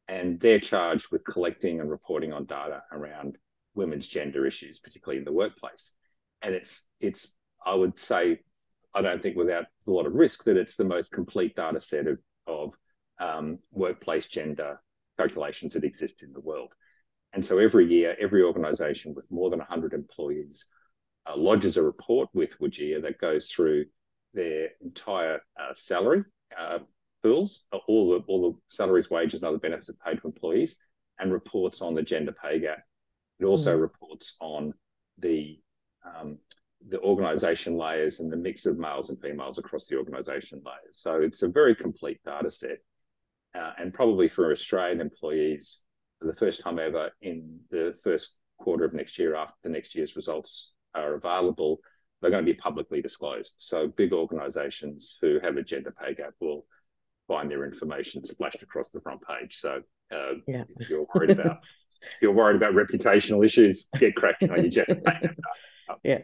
and 0.08 0.38
they're 0.40 0.60
charged 0.60 1.10
with 1.10 1.24
collecting 1.24 1.80
and 1.80 1.90
reporting 1.90 2.32
on 2.32 2.44
data 2.44 2.82
around 2.92 3.38
women's 3.78 4.06
gender 4.06 4.46
issues, 4.46 4.78
particularly 4.78 5.18
in 5.18 5.24
the 5.24 5.32
workplace. 5.32 5.94
And 6.42 6.54
it's 6.54 6.86
it's 7.00 7.34
I 7.64 7.74
would 7.74 7.98
say 7.98 8.40
I 8.94 9.00
don't 9.00 9.22
think 9.22 9.36
without 9.36 9.64
a 9.86 9.90
lot 9.90 10.06
of 10.06 10.14
risk 10.14 10.44
that 10.44 10.56
it's 10.56 10.76
the 10.76 10.84
most 10.84 11.12
complete 11.12 11.56
data 11.56 11.80
set 11.80 12.06
of 12.06 12.18
of 12.46 12.74
um, 13.18 13.58
workplace 13.72 14.26
gender 14.26 14.80
calculations 15.18 15.74
that 15.74 15.84
exist 15.84 16.22
in 16.22 16.32
the 16.32 16.40
world. 16.40 16.72
And 17.32 17.44
so 17.44 17.58
every 17.58 17.86
year, 17.86 18.16
every 18.20 18.42
organisation 18.42 19.14
with 19.14 19.30
more 19.30 19.50
than 19.50 19.58
100 19.58 19.92
employees 19.92 20.66
uh, 21.26 21.36
lodges 21.36 21.76
a 21.76 21.82
report 21.82 22.28
with 22.32 22.58
WGEA 22.58 23.02
that 23.02 23.18
goes 23.18 23.50
through 23.50 23.86
their 24.34 24.70
entire 24.80 25.40
uh, 25.60 25.74
salary 25.74 26.24
uh, 26.56 26.78
pools, 27.22 27.64
all 27.86 28.10
the 28.10 28.24
all 28.26 28.52
the 28.52 28.58
salaries, 28.68 29.10
wages, 29.10 29.40
and 29.40 29.48
other 29.48 29.58
benefits 29.58 29.90
paid 30.04 30.20
to 30.20 30.26
employees, 30.26 30.76
and 31.18 31.32
reports 31.32 31.82
on 31.82 31.94
the 31.94 32.02
gender 32.02 32.32
pay 32.32 32.60
gap. 32.60 32.82
It 33.40 33.44
also 33.44 33.76
mm. 33.76 33.80
reports 33.80 34.36
on 34.40 34.74
the 35.18 35.58
um, 36.04 36.38
the 36.88 37.00
organisation 37.00 37.76
layers 37.76 38.20
and 38.20 38.32
the 38.32 38.36
mix 38.36 38.64
of 38.64 38.78
males 38.78 39.10
and 39.10 39.20
females 39.20 39.58
across 39.58 39.86
the 39.86 39.96
organisation 39.96 40.62
layers. 40.64 40.98
So 40.98 41.20
it's 41.20 41.42
a 41.42 41.48
very 41.48 41.74
complete 41.74 42.20
data 42.24 42.50
set, 42.50 42.78
uh, 43.54 43.72
and 43.78 43.92
probably 43.92 44.28
for 44.28 44.52
Australian 44.52 45.00
employees, 45.00 45.80
for 46.20 46.26
the 46.26 46.34
first 46.34 46.62
time 46.62 46.78
ever 46.78 47.10
in 47.20 47.58
the 47.70 47.96
first 48.02 48.34
quarter 48.58 48.84
of 48.84 48.94
next 48.94 49.18
year, 49.18 49.34
after 49.34 49.56
the 49.62 49.68
next 49.70 49.94
year's 49.94 50.16
results 50.16 50.74
are 50.94 51.14
available, 51.14 51.80
they're 52.20 52.30
going 52.30 52.44
to 52.44 52.52
be 52.52 52.58
publicly 52.58 53.02
disclosed. 53.02 53.54
So 53.58 53.88
big 53.88 54.12
organisations 54.12 55.18
who 55.20 55.38
have 55.42 55.56
a 55.56 55.62
gender 55.62 55.94
pay 56.00 56.14
gap 56.14 56.34
will 56.40 56.64
find 57.26 57.50
their 57.50 57.64
information 57.64 58.24
splashed 58.24 58.62
across 58.62 58.88
the 58.90 59.00
front 59.00 59.20
page. 59.22 59.58
So 59.60 59.82
uh, 60.12 60.34
yeah. 60.46 60.64
if 60.78 60.88
you're 60.88 61.06
worried 61.14 61.30
about 61.30 61.58
if 62.02 62.22
you're 62.22 62.32
worried 62.32 62.56
about 62.56 62.74
reputational 62.74 63.44
issues, 63.44 63.88
get 63.98 64.14
cracking 64.14 64.50
on 64.50 64.58
your 64.58 64.84
gap. 64.84 65.36
Yeah. 66.04 66.16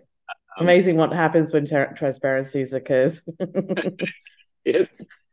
Um, 0.58 0.64
Amazing 0.66 0.98
what 0.98 1.14
happens 1.14 1.54
when 1.54 1.64
transparencies 1.64 2.74
occurs. 2.74 3.22
yes, 4.66 4.88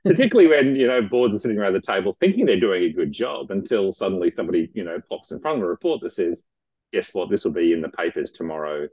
particularly 0.06 0.48
when 0.50 0.78
you 0.78 0.88
know 0.88 1.02
boards 1.02 1.36
are 1.36 1.40
sitting 1.40 1.58
around 1.58 1.74
the 1.74 1.82
table 1.82 2.16
thinking 2.22 2.46
they're 2.46 2.58
doing 2.58 2.84
a 2.84 2.94
good 2.94 3.12
job 3.12 3.52
until 3.52 3.92
suddenly 3.92 4.32
somebody 4.32 4.72
you 4.74 4.86
know 4.86 5.00
pops 5.10 5.34
in 5.34 5.42
front 5.42 5.58
of 5.58 5.64
a 5.66 5.68
report 5.68 6.00
that 6.00 6.12
says, 6.12 6.46
"Guess 6.94 7.14
what? 7.14 7.30
This 7.30 7.44
will 7.44 7.52
be 7.52 7.74
in 7.74 7.82
the 7.82 7.90
papers 7.90 8.32
tomorrow." 8.32 8.88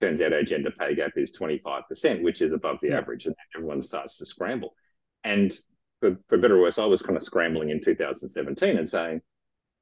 Turns 0.00 0.22
out 0.22 0.32
our 0.32 0.42
gender 0.42 0.70
pay 0.70 0.94
gap 0.94 1.12
is 1.16 1.32
twenty 1.32 1.58
five 1.58 1.82
percent, 1.86 2.22
which 2.22 2.40
is 2.40 2.54
above 2.54 2.78
the 2.80 2.88
yeah. 2.88 2.96
average, 2.96 3.26
and 3.26 3.34
everyone 3.54 3.82
starts 3.82 4.16
to 4.16 4.26
scramble. 4.26 4.74
And 5.22 5.56
for, 6.00 6.16
for 6.28 6.38
better 6.38 6.56
or 6.56 6.62
worse, 6.62 6.78
I 6.78 6.86
was 6.86 7.02
kind 7.02 7.16
of 7.16 7.22
scrambling 7.22 7.70
in 7.70 7.82
2017 7.82 8.76
and 8.76 8.88
saying, 8.88 9.20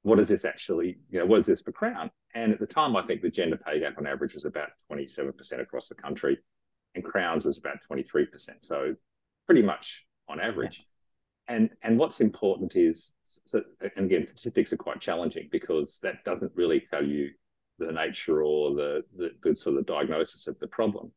what 0.07 0.21
is 0.21 0.29
this 0.29 0.45
actually, 0.45 0.99
you 1.11 1.19
know, 1.19 1.27
what 1.27 1.41
is 1.41 1.47
this 1.47 1.63
for 1.63 1.73
Crown? 1.73 2.09
And 2.33 2.53
at 2.53 2.61
the 2.61 2.67
time, 2.67 2.95
I 2.95 3.03
think 3.03 3.23
the 3.23 3.29
gender 3.29 3.57
pay 3.57 3.81
gap 3.81 3.99
on 3.99 4.07
average 4.07 4.35
was 4.35 4.45
about 4.45 4.69
27% 4.89 5.61
across 5.61 5.89
the 5.89 5.97
country, 5.97 6.39
and 6.95 7.03
Crown's 7.03 7.45
was 7.45 7.59
about 7.59 7.79
23%. 7.91 8.29
So 8.61 8.95
pretty 9.47 9.63
much 9.63 10.07
on 10.29 10.39
average. 10.39 10.85
Yeah. 11.49 11.57
And 11.57 11.71
and 11.83 11.99
what's 11.99 12.21
important 12.21 12.77
is, 12.77 13.15
so, 13.25 13.63
and 13.97 14.07
again, 14.07 14.29
statistics 14.29 14.73
are 14.73 14.77
quite 14.77 15.01
challenging 15.01 15.49
because 15.51 15.99
that 16.05 16.23
doesn't 16.25 16.53
really 16.55 16.79
tell 16.79 17.05
you 17.05 17.31
the 17.81 17.91
nature 17.91 18.45
or 18.45 18.77
the, 18.77 19.03
the, 19.17 19.31
the 19.43 19.57
sort 19.57 19.77
of 19.77 19.87
diagnosis 19.87 20.47
of 20.47 20.57
the 20.61 20.69
problem. 20.69 21.11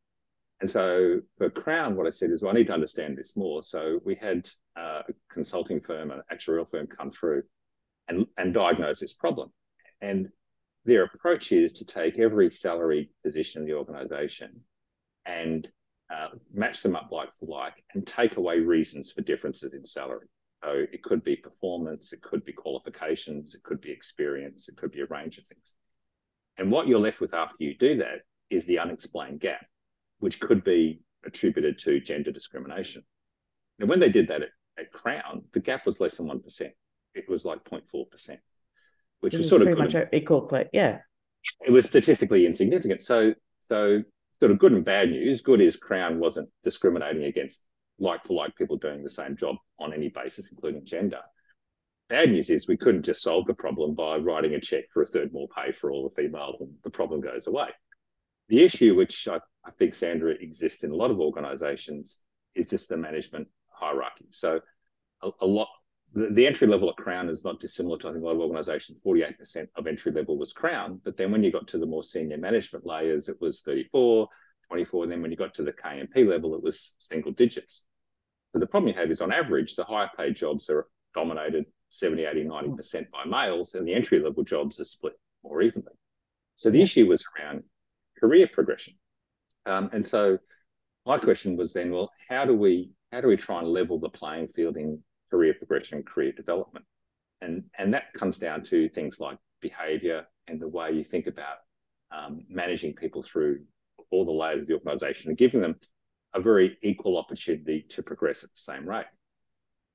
And 0.60 0.68
so 0.68 1.20
for 1.38 1.48
Crown, 1.48 1.94
what 1.94 2.08
I 2.08 2.10
said 2.10 2.32
is, 2.32 2.42
well, 2.42 2.52
I 2.52 2.58
need 2.58 2.66
to 2.66 2.74
understand 2.74 3.16
this 3.16 3.36
more. 3.36 3.62
So 3.62 4.00
we 4.04 4.16
had 4.16 4.48
uh, 4.76 5.02
a 5.08 5.12
consulting 5.28 5.80
firm, 5.80 6.10
an 6.10 6.22
actuarial 6.32 6.68
firm 6.68 6.88
come 6.88 7.12
through 7.12 7.44
and, 8.10 8.26
and 8.36 8.52
diagnose 8.52 9.00
this 9.00 9.12
problem. 9.12 9.50
And 10.00 10.28
their 10.84 11.04
approach 11.04 11.52
is 11.52 11.72
to 11.72 11.84
take 11.84 12.18
every 12.18 12.50
salary 12.50 13.10
position 13.24 13.62
in 13.62 13.68
the 13.68 13.74
organization 13.74 14.60
and 15.24 15.68
uh, 16.12 16.28
match 16.52 16.82
them 16.82 16.96
up 16.96 17.08
like 17.12 17.28
for 17.38 17.46
like 17.46 17.84
and 17.94 18.06
take 18.06 18.36
away 18.36 18.58
reasons 18.58 19.12
for 19.12 19.22
differences 19.22 19.74
in 19.74 19.84
salary. 19.84 20.26
So 20.64 20.84
it 20.92 21.02
could 21.02 21.22
be 21.22 21.36
performance, 21.36 22.12
it 22.12 22.20
could 22.20 22.44
be 22.44 22.52
qualifications, 22.52 23.54
it 23.54 23.62
could 23.62 23.80
be 23.80 23.92
experience, 23.92 24.68
it 24.68 24.76
could 24.76 24.90
be 24.90 25.00
a 25.00 25.06
range 25.06 25.38
of 25.38 25.46
things. 25.46 25.72
And 26.58 26.70
what 26.70 26.88
you're 26.88 27.00
left 27.00 27.20
with 27.20 27.32
after 27.32 27.56
you 27.60 27.76
do 27.78 27.96
that 27.98 28.22
is 28.50 28.66
the 28.66 28.80
unexplained 28.80 29.40
gap, 29.40 29.64
which 30.18 30.40
could 30.40 30.64
be 30.64 31.00
attributed 31.24 31.78
to 31.78 32.00
gender 32.00 32.32
discrimination. 32.32 33.02
Now, 33.78 33.86
when 33.86 34.00
they 34.00 34.10
did 34.10 34.28
that 34.28 34.42
at, 34.42 34.50
at 34.78 34.92
Crown, 34.92 35.44
the 35.52 35.60
gap 35.60 35.86
was 35.86 36.00
less 36.00 36.16
than 36.16 36.26
1% 36.26 36.70
it 37.14 37.28
was 37.28 37.44
like 37.44 37.64
0.4%, 37.64 38.38
which 39.20 39.34
was 39.34 39.48
sort 39.48 39.62
of 39.62 39.66
pretty 39.66 39.80
much 39.80 40.08
equal 40.12 40.42
play. 40.42 40.68
Yeah. 40.72 40.98
It 41.64 41.70
was 41.70 41.86
statistically 41.86 42.46
insignificant. 42.46 43.02
So, 43.02 43.34
so 43.60 44.02
sort 44.38 44.52
of 44.52 44.58
good 44.58 44.72
and 44.72 44.84
bad 44.84 45.10
news. 45.10 45.40
Good 45.40 45.60
is 45.60 45.76
Crown 45.76 46.18
wasn't 46.18 46.48
discriminating 46.62 47.24
against 47.24 47.64
like 47.98 48.24
for 48.24 48.34
like 48.34 48.56
people 48.56 48.76
doing 48.76 49.02
the 49.02 49.10
same 49.10 49.36
job 49.36 49.56
on 49.78 49.92
any 49.92 50.08
basis, 50.08 50.50
including 50.50 50.84
gender. 50.84 51.20
Bad 52.08 52.30
news 52.30 52.50
is 52.50 52.66
we 52.66 52.76
couldn't 52.76 53.04
just 53.04 53.22
solve 53.22 53.46
the 53.46 53.54
problem 53.54 53.94
by 53.94 54.16
writing 54.16 54.54
a 54.54 54.60
check 54.60 54.84
for 54.92 55.02
a 55.02 55.06
third 55.06 55.32
more 55.32 55.48
pay 55.48 55.70
for 55.70 55.92
all 55.92 56.08
the 56.08 56.22
females 56.22 56.56
and 56.60 56.74
the 56.82 56.90
problem 56.90 57.20
goes 57.20 57.46
away. 57.46 57.68
The 58.48 58.64
issue, 58.64 58.96
which 58.96 59.28
I, 59.28 59.36
I 59.64 59.70
think, 59.78 59.94
Sandra, 59.94 60.32
exists 60.32 60.82
in 60.82 60.90
a 60.90 60.96
lot 60.96 61.12
of 61.12 61.20
organizations, 61.20 62.18
is 62.54 62.68
just 62.68 62.88
the 62.88 62.96
management 62.96 63.46
hierarchy. 63.68 64.26
So 64.30 64.60
a, 65.22 65.30
a 65.40 65.46
lot 65.46 65.68
the, 66.12 66.28
the, 66.30 66.46
entry 66.46 66.66
level 66.66 66.90
at 66.90 66.96
Crown 66.96 67.28
is 67.28 67.44
not 67.44 67.60
dissimilar 67.60 67.98
to 67.98 68.08
I 68.08 68.12
think 68.12 68.22
a 68.22 68.26
lot 68.26 68.34
of 68.34 68.40
organisations. 68.40 68.98
Forty 69.02 69.22
eight 69.22 69.38
percent 69.38 69.68
of 69.76 69.86
entry 69.86 70.12
level 70.12 70.36
was 70.36 70.52
Crown, 70.52 71.00
but 71.04 71.16
then 71.16 71.30
when 71.30 71.44
you 71.44 71.52
got 71.52 71.68
to 71.68 71.78
the 71.78 71.86
more 71.86 72.02
senior 72.02 72.38
management 72.38 72.86
layers, 72.86 73.28
it 73.28 73.40
was 73.40 73.60
34, 73.62 74.28
24. 74.68 75.04
And 75.04 75.12
then 75.12 75.22
when 75.22 75.30
you 75.30 75.36
got 75.36 75.54
to 75.54 75.62
the 75.62 75.72
KMP 75.72 76.26
level, 76.26 76.54
it 76.54 76.62
was 76.62 76.94
single 76.98 77.32
digits. 77.32 77.84
So 78.52 78.58
the 78.58 78.66
problem 78.66 78.88
you 78.88 79.00
have 79.00 79.10
is 79.10 79.20
on 79.20 79.32
average, 79.32 79.76
the 79.76 79.84
higher 79.84 80.10
paid 80.16 80.34
jobs 80.36 80.68
are 80.70 80.86
dominated 81.14 81.66
70, 81.90 82.24
80, 82.24 82.44
90% 82.44 83.10
by 83.10 83.24
males, 83.24 83.74
and 83.74 83.86
the 83.86 83.94
entry 83.94 84.20
level 84.20 84.42
jobs 84.42 84.80
are 84.80 84.84
split 84.84 85.14
more 85.42 85.62
evenly. 85.62 85.92
So 86.56 86.70
the 86.70 86.82
issue 86.82 87.06
was 87.06 87.24
around 87.38 87.62
career 88.18 88.48
progression. 88.52 88.94
Um, 89.66 89.90
and 89.92 90.04
so 90.04 90.38
my 91.06 91.18
question 91.18 91.56
was 91.56 91.72
then, 91.72 91.90
well, 91.90 92.10
how 92.28 92.44
do 92.44 92.54
we 92.54 92.90
how 93.12 93.20
do 93.20 93.28
we 93.28 93.36
try 93.36 93.58
and 93.58 93.68
level 93.68 93.98
the 93.98 94.08
playing 94.08 94.48
field 94.48 94.76
in 94.76 95.02
career 95.30 95.54
progression 95.54 95.98
and 95.98 96.06
career 96.06 96.32
development. 96.32 96.84
And, 97.40 97.64
and 97.78 97.94
that 97.94 98.12
comes 98.12 98.38
down 98.38 98.62
to 98.64 98.88
things 98.88 99.20
like 99.20 99.38
behavior 99.60 100.26
and 100.48 100.60
the 100.60 100.68
way 100.68 100.92
you 100.92 101.04
think 101.04 101.26
about 101.26 101.58
um, 102.10 102.44
managing 102.48 102.94
people 102.94 103.22
through 103.22 103.60
all 104.10 104.24
the 104.24 104.32
layers 104.32 104.62
of 104.62 104.68
the 104.68 104.74
organization 104.74 105.30
and 105.30 105.38
giving 105.38 105.60
them 105.60 105.76
a 106.34 106.40
very 106.40 106.76
equal 106.82 107.16
opportunity 107.16 107.84
to 107.88 108.02
progress 108.02 108.44
at 108.44 108.50
the 108.50 108.56
same 108.56 108.88
rate. 108.88 109.06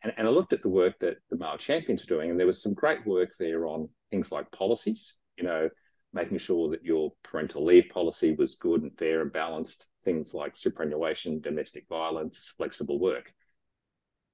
And, 0.03 0.13
and 0.17 0.27
I 0.27 0.31
looked 0.31 0.53
at 0.53 0.61
the 0.61 0.69
work 0.69 0.99
that 0.99 1.17
the 1.29 1.37
male 1.37 1.57
champions 1.57 2.03
are 2.03 2.07
doing, 2.07 2.29
and 2.29 2.39
there 2.39 2.47
was 2.47 2.61
some 2.61 2.73
great 2.73 3.05
work 3.05 3.31
there 3.39 3.65
on 3.65 3.89
things 4.11 4.31
like 4.31 4.51
policies, 4.51 5.15
you 5.37 5.43
know, 5.43 5.69
making 6.13 6.37
sure 6.37 6.69
that 6.69 6.83
your 6.83 7.11
parental 7.23 7.65
leave 7.65 7.89
policy 7.89 8.33
was 8.33 8.55
good 8.55 8.81
and 8.81 8.97
fair 8.97 9.21
and 9.21 9.33
balanced, 9.33 9.87
things 10.03 10.33
like 10.33 10.55
superannuation, 10.55 11.41
domestic 11.41 11.85
violence, 11.89 12.53
flexible 12.57 12.99
work 12.99 13.33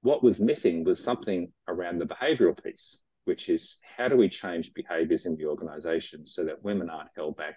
what 0.02 0.22
was 0.22 0.40
missing 0.40 0.84
was 0.84 1.02
something 1.02 1.50
around 1.68 1.98
the 1.98 2.06
behavioral 2.06 2.60
piece, 2.62 3.02
which 3.24 3.48
is 3.48 3.78
how 3.96 4.08
do 4.08 4.16
we 4.16 4.28
change 4.28 4.74
behaviors 4.74 5.26
in 5.26 5.36
the 5.36 5.46
organization 5.46 6.26
so 6.26 6.44
that 6.44 6.62
women 6.62 6.90
aren't 6.90 7.10
held 7.16 7.36
back 7.36 7.56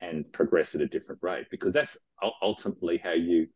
and 0.00 0.32
progress 0.32 0.74
at 0.74 0.80
a 0.80 0.86
different 0.86 1.20
rate? 1.22 1.46
Because 1.50 1.72
that's 1.72 1.98
ultimately 2.42 2.96
how 2.96 3.12
you 3.12 3.48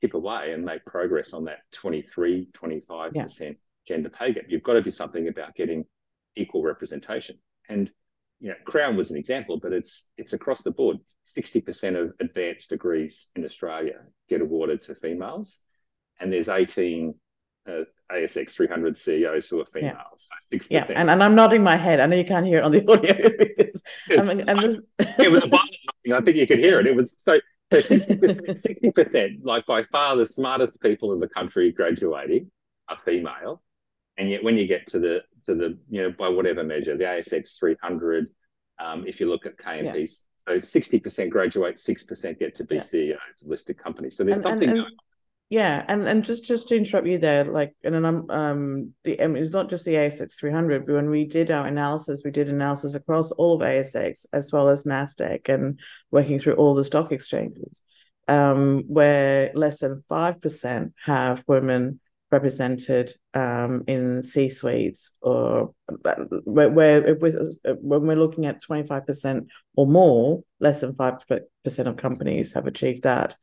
chip 0.00 0.14
away 0.14 0.52
and 0.52 0.64
make 0.64 0.84
progress 0.84 1.32
on 1.32 1.44
that 1.44 1.60
23, 1.72 2.48
25% 2.52 3.12
yeah. 3.14 3.50
gender 3.86 4.10
pay 4.10 4.32
gap. 4.32 4.44
You've 4.48 4.62
got 4.62 4.74
to 4.74 4.82
do 4.82 4.90
something 4.90 5.28
about 5.28 5.54
getting 5.54 5.84
equal 6.36 6.62
representation. 6.62 7.38
And 7.68 7.90
you 8.40 8.48
know, 8.48 8.56
Crown 8.64 8.96
was 8.96 9.10
an 9.12 9.16
example, 9.16 9.60
but 9.62 9.72
it's 9.72 10.06
it's 10.18 10.32
across 10.32 10.62
the 10.62 10.72
board. 10.72 10.98
60% 11.24 12.02
of 12.02 12.12
advanced 12.18 12.70
degrees 12.70 13.28
in 13.36 13.44
Australia 13.44 14.00
get 14.28 14.40
awarded 14.40 14.80
to 14.82 14.96
females, 14.96 15.60
and 16.18 16.32
there's 16.32 16.48
18 16.48 17.14
uh, 17.68 17.84
ASX 18.10 18.50
300 18.50 18.96
CEOs 18.96 19.48
who 19.48 19.60
are 19.60 19.64
females. 19.64 20.28
Yeah. 20.52 20.58
So 20.58 20.66
6%. 20.66 20.70
Yeah, 20.70 20.86
and, 20.96 21.10
and 21.10 21.22
I'm 21.22 21.34
nodding 21.34 21.62
my 21.62 21.76
head. 21.76 22.00
I 22.00 22.06
know 22.06 22.16
you 22.16 22.24
can't 22.24 22.46
hear 22.46 22.58
it 22.58 22.64
on 22.64 22.72
the 22.72 22.86
audio 22.92 23.30
because 23.38 23.82
I 24.10 24.22
mean, 24.22 24.48
and 24.48 24.62
this... 24.62 24.80
it 25.18 25.30
was 25.30 25.44
a 25.44 26.14
I 26.14 26.20
think 26.20 26.36
you 26.36 26.46
could 26.46 26.58
hear 26.58 26.80
it. 26.80 26.86
It 26.86 26.96
was 26.96 27.14
so 27.16 27.38
so 27.72 27.80
60%, 27.80 28.94
60%, 28.94 29.44
like 29.44 29.64
by 29.66 29.82
far 29.84 30.16
the 30.16 30.28
smartest 30.28 30.78
people 30.80 31.12
in 31.12 31.20
the 31.20 31.28
country 31.28 31.72
graduating 31.72 32.50
are 32.88 32.98
female. 33.04 33.62
And 34.18 34.28
yet 34.28 34.44
when 34.44 34.58
you 34.58 34.66
get 34.66 34.86
to 34.88 34.98
the 34.98 35.22
to 35.44 35.54
the, 35.54 35.78
you 35.88 36.02
know, 36.02 36.10
by 36.10 36.28
whatever 36.28 36.62
measure, 36.62 36.96
the 36.96 37.04
ASX 37.04 37.58
300, 37.58 38.26
um, 38.78 39.06
if 39.06 39.20
you 39.20 39.28
look 39.28 39.46
at 39.46 39.56
KMPs, 39.56 40.24
yeah. 40.48 40.60
so 40.60 40.80
60% 40.80 41.30
graduate, 41.30 41.76
6% 41.76 42.38
get 42.38 42.54
to 42.56 42.64
be 42.64 42.76
yeah. 42.76 42.80
CEOs 42.82 43.42
of 43.42 43.48
listed 43.48 43.78
companies. 43.78 44.16
So 44.16 44.24
there's 44.24 44.36
and, 44.36 44.44
something 44.44 44.68
and, 44.68 44.78
and, 44.80 44.90
yeah, 45.52 45.84
and 45.86 46.08
and 46.08 46.24
just 46.24 46.44
just 46.44 46.68
to 46.68 46.76
interrupt 46.76 47.06
you 47.06 47.18
there, 47.18 47.44
like, 47.44 47.74
and 47.84 47.94
then 47.94 48.06
I'm 48.06 48.30
um 48.30 48.94
the 49.04 49.22
I 49.22 49.26
mean, 49.26 49.42
it's 49.42 49.52
not 49.52 49.68
just 49.68 49.84
the 49.84 49.96
ASX 49.96 50.34
300, 50.38 50.86
but 50.86 50.94
when 50.94 51.10
we 51.10 51.26
did 51.26 51.50
our 51.50 51.66
analysis, 51.66 52.22
we 52.24 52.30
did 52.30 52.48
analysis 52.48 52.94
across 52.94 53.32
all 53.32 53.60
of 53.60 53.68
ASX 53.68 54.24
as 54.32 54.50
well 54.50 54.70
as 54.70 54.84
Nasdaq, 54.84 55.50
and 55.50 55.78
working 56.10 56.40
through 56.40 56.54
all 56.54 56.74
the 56.74 56.86
stock 56.86 57.12
exchanges, 57.12 57.82
um, 58.28 58.84
where 58.86 59.50
less 59.54 59.80
than 59.80 60.02
five 60.08 60.40
percent 60.40 60.94
have 61.04 61.44
women 61.46 62.00
represented 62.30 63.12
um 63.34 63.84
in 63.86 64.22
C 64.22 64.48
suites, 64.48 65.10
or 65.20 65.74
where, 66.44 66.70
where 66.70 67.14
when 67.14 68.06
we're 68.06 68.16
looking 68.16 68.46
at 68.46 68.62
25 68.62 69.06
percent 69.06 69.48
or 69.76 69.86
more, 69.86 70.44
less 70.60 70.80
than 70.80 70.94
five 70.94 71.16
percent 71.62 71.88
of 71.88 71.98
companies 71.98 72.54
have 72.54 72.66
achieved 72.66 73.02
that 73.02 73.36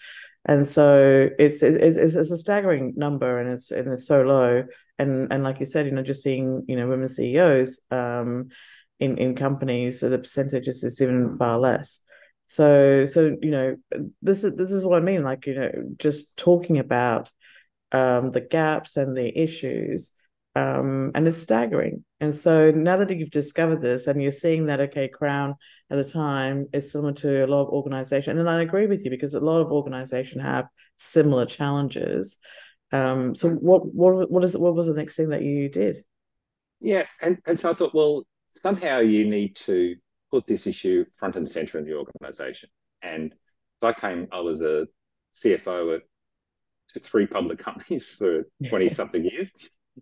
and 0.49 0.67
so 0.67 1.29
it's 1.37 1.61
it's 1.61 1.95
it's 1.99 2.15
a 2.31 2.35
staggering 2.35 2.95
number, 2.97 3.37
and 3.37 3.51
it's 3.51 3.69
and 3.69 3.87
it's 3.87 4.07
so 4.07 4.23
low. 4.23 4.65
And 4.97 5.31
and 5.31 5.43
like 5.43 5.59
you 5.59 5.65
said, 5.67 5.85
you 5.85 5.91
know, 5.91 6.01
just 6.01 6.23
seeing 6.23 6.65
you 6.67 6.75
know 6.75 6.87
women 6.87 7.07
CEOs 7.07 7.79
um, 7.91 8.49
in 8.99 9.19
in 9.19 9.35
companies, 9.35 9.99
so 9.99 10.09
the 10.09 10.17
percentages 10.17 10.83
is 10.83 10.99
even 11.03 11.37
far 11.37 11.59
less. 11.59 12.01
So 12.47 13.05
so 13.05 13.37
you 13.39 13.51
know, 13.51 13.75
this 14.23 14.43
is 14.43 14.55
this 14.55 14.71
is 14.71 14.83
what 14.83 14.99
I 14.99 15.05
mean. 15.05 15.23
Like 15.23 15.45
you 15.45 15.53
know, 15.53 15.71
just 15.99 16.35
talking 16.35 16.79
about 16.79 17.31
um, 17.91 18.31
the 18.31 18.41
gaps 18.41 18.97
and 18.97 19.15
the 19.15 19.39
issues 19.39 20.13
um, 20.59 21.11
and 21.15 21.27
it's 21.27 21.41
staggering. 21.41 22.03
And 22.19 22.35
so 22.35 22.71
now 22.71 22.97
that 22.97 23.09
you've 23.15 23.29
discovered 23.29 23.79
this 23.79 24.07
and 24.07 24.21
you're 24.21 24.31
seeing 24.31 24.65
that, 24.65 24.81
okay, 24.81 25.07
Crown 25.07 25.55
at 25.89 25.95
the 25.95 26.03
time 26.03 26.67
is 26.73 26.91
similar 26.91 27.13
to 27.13 27.45
a 27.45 27.47
lot 27.47 27.63
of 27.63 27.69
organization, 27.69 28.37
and 28.37 28.49
I 28.49 28.61
agree 28.61 28.87
with 28.87 29.03
you 29.05 29.09
because 29.09 29.33
a 29.33 29.39
lot 29.39 29.61
of 29.61 29.71
organization 29.71 30.41
have 30.41 30.67
similar 30.97 31.45
challenges. 31.45 32.37
Um, 32.91 33.35
so 33.35 33.49
what 33.51 33.85
what 33.93 34.29
what 34.29 34.43
is 34.43 34.57
what 34.57 34.75
was 34.75 34.87
the 34.87 34.93
next 34.93 35.15
thing 35.15 35.29
that 35.29 35.43
you 35.43 35.69
did? 35.69 35.97
Yeah, 36.81 37.05
and, 37.21 37.37
and 37.45 37.59
so 37.59 37.71
I 37.71 37.73
thought, 37.73 37.95
well, 37.95 38.23
somehow 38.49 38.99
you 38.99 39.29
need 39.29 39.55
to 39.57 39.95
put 40.31 40.47
this 40.47 40.67
issue 40.67 41.05
front 41.15 41.35
and 41.35 41.47
center 41.47 41.77
in 41.77 41.85
the 41.85 41.95
organization. 41.95 42.69
And 43.01 43.33
so 43.79 43.87
I 43.87 43.93
came, 43.93 44.27
I 44.31 44.39
was 44.39 44.61
a 44.61 44.87
CFO 45.33 45.95
at 45.97 47.03
three 47.03 47.27
public 47.27 47.59
companies 47.67 48.11
for 48.13 48.43
20 48.69 48.89
something 48.89 49.23
years 49.23 49.51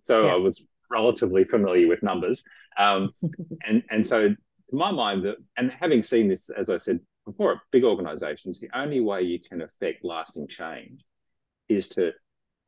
so 0.06 0.26
yeah. 0.26 0.34
I 0.34 0.36
was 0.36 0.62
relatively 0.90 1.44
familiar 1.44 1.88
with 1.88 2.04
numbers. 2.04 2.44
Um, 2.78 3.14
and 3.66 3.84
and 3.90 4.06
so 4.06 4.30
to 4.30 4.76
my 4.76 4.92
mind, 4.92 5.24
that 5.26 5.38
and 5.58 5.72
having 5.72 6.02
seen 6.02 6.28
this, 6.28 6.50
as 6.50 6.70
I 6.70 6.78
said 6.78 7.00
before, 7.26 7.54
at 7.54 7.58
big 7.72 7.84
organisations, 7.84 8.60
the 8.60 8.70
only 8.74 9.02
way 9.02 9.22
you 9.22 9.40
can 9.40 9.62
affect 9.62 10.04
lasting 10.04 10.48
change 10.48 11.04
is 11.70 11.88
to 11.90 12.12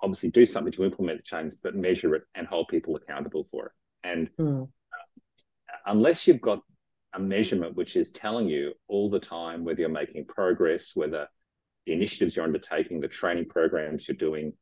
obviously 0.01 0.29
do 0.29 0.45
something 0.45 0.71
to 0.73 0.85
implement 0.85 1.17
the 1.17 1.23
change, 1.23 1.53
but 1.61 1.75
measure 1.75 2.15
it 2.15 2.23
and 2.35 2.47
hold 2.47 2.67
people 2.69 2.95
accountable 2.95 3.43
for 3.43 3.67
it. 3.67 3.71
And 4.03 4.29
mm. 4.37 4.69
unless 5.85 6.27
you've 6.27 6.41
got 6.41 6.61
a 7.13 7.19
measurement 7.19 7.75
which 7.75 7.95
is 7.95 8.11
telling 8.11 8.47
you 8.47 8.73
all 8.87 9.09
the 9.09 9.19
time 9.19 9.63
whether 9.63 9.81
you're 9.81 9.89
making 9.89 10.25
progress, 10.25 10.95
whether 10.95 11.27
the 11.85 11.93
initiatives 11.93 12.35
you're 12.35 12.45
undertaking, 12.45 12.99
the 12.99 13.07
training 13.07 13.45
programs 13.45 14.07
you're 14.07 14.15
doing, 14.15 14.53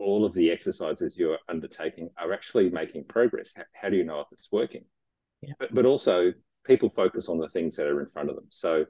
all 0.00 0.24
of 0.24 0.32
the 0.34 0.50
exercises 0.50 1.18
you're 1.18 1.38
undertaking 1.48 2.10
are 2.16 2.32
actually 2.32 2.70
making 2.70 3.04
progress. 3.04 3.52
How, 3.54 3.64
how 3.72 3.88
do 3.88 3.96
you 3.96 4.04
know 4.04 4.20
if 4.20 4.26
it's 4.32 4.50
working? 4.50 4.84
Yeah. 5.42 5.54
But, 5.58 5.74
but 5.74 5.86
also, 5.86 6.32
people 6.64 6.90
focus 6.90 7.28
on 7.28 7.38
the 7.38 7.48
things 7.48 7.76
that 7.76 7.86
are 7.86 8.00
in 8.00 8.08
front 8.08 8.30
of 8.30 8.36
them. 8.36 8.46
So, 8.48 8.84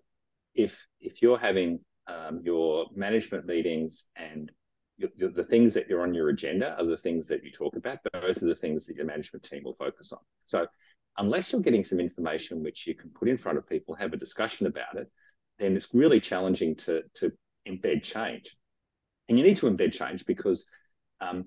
if 0.54 0.86
if 1.00 1.22
you're 1.22 1.38
having 1.38 1.80
um, 2.08 2.40
your 2.42 2.86
management 2.94 3.46
meetings 3.46 4.06
and 4.16 4.50
your, 4.96 5.30
the 5.30 5.44
things 5.44 5.74
that 5.74 5.88
you're 5.88 6.02
on 6.02 6.14
your 6.14 6.28
agenda 6.28 6.76
are 6.78 6.84
the 6.84 6.96
things 6.96 7.26
that 7.28 7.44
you 7.44 7.50
talk 7.50 7.76
about. 7.76 7.98
Those 8.12 8.42
are 8.42 8.46
the 8.46 8.54
things 8.54 8.86
that 8.86 8.96
your 8.96 9.06
management 9.06 9.44
team 9.44 9.62
will 9.64 9.74
focus 9.74 10.12
on. 10.12 10.20
So, 10.44 10.66
unless 11.18 11.52
you're 11.52 11.62
getting 11.62 11.84
some 11.84 12.00
information 12.00 12.62
which 12.62 12.86
you 12.86 12.94
can 12.94 13.10
put 13.10 13.28
in 13.28 13.38
front 13.38 13.58
of 13.58 13.68
people, 13.68 13.94
have 13.94 14.12
a 14.12 14.16
discussion 14.16 14.66
about 14.66 14.96
it, 14.96 15.10
then 15.58 15.76
it's 15.76 15.94
really 15.94 16.20
challenging 16.20 16.76
to 16.76 17.02
to 17.14 17.32
embed 17.68 18.02
change. 18.02 18.56
And 19.28 19.38
you 19.38 19.44
need 19.44 19.58
to 19.58 19.70
embed 19.70 19.92
change 19.92 20.26
because 20.26 20.66
um, 21.20 21.44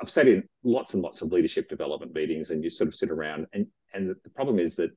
I've 0.00 0.10
sat 0.10 0.28
in 0.28 0.44
lots 0.64 0.94
and 0.94 1.02
lots 1.02 1.22
of 1.22 1.32
leadership 1.32 1.68
development 1.68 2.14
meetings, 2.14 2.50
and 2.50 2.62
you 2.62 2.70
sort 2.70 2.88
of 2.88 2.94
sit 2.94 3.10
around, 3.10 3.46
and 3.52 3.66
and 3.94 4.14
the 4.24 4.30
problem 4.30 4.58
is 4.58 4.76
that 4.76 4.90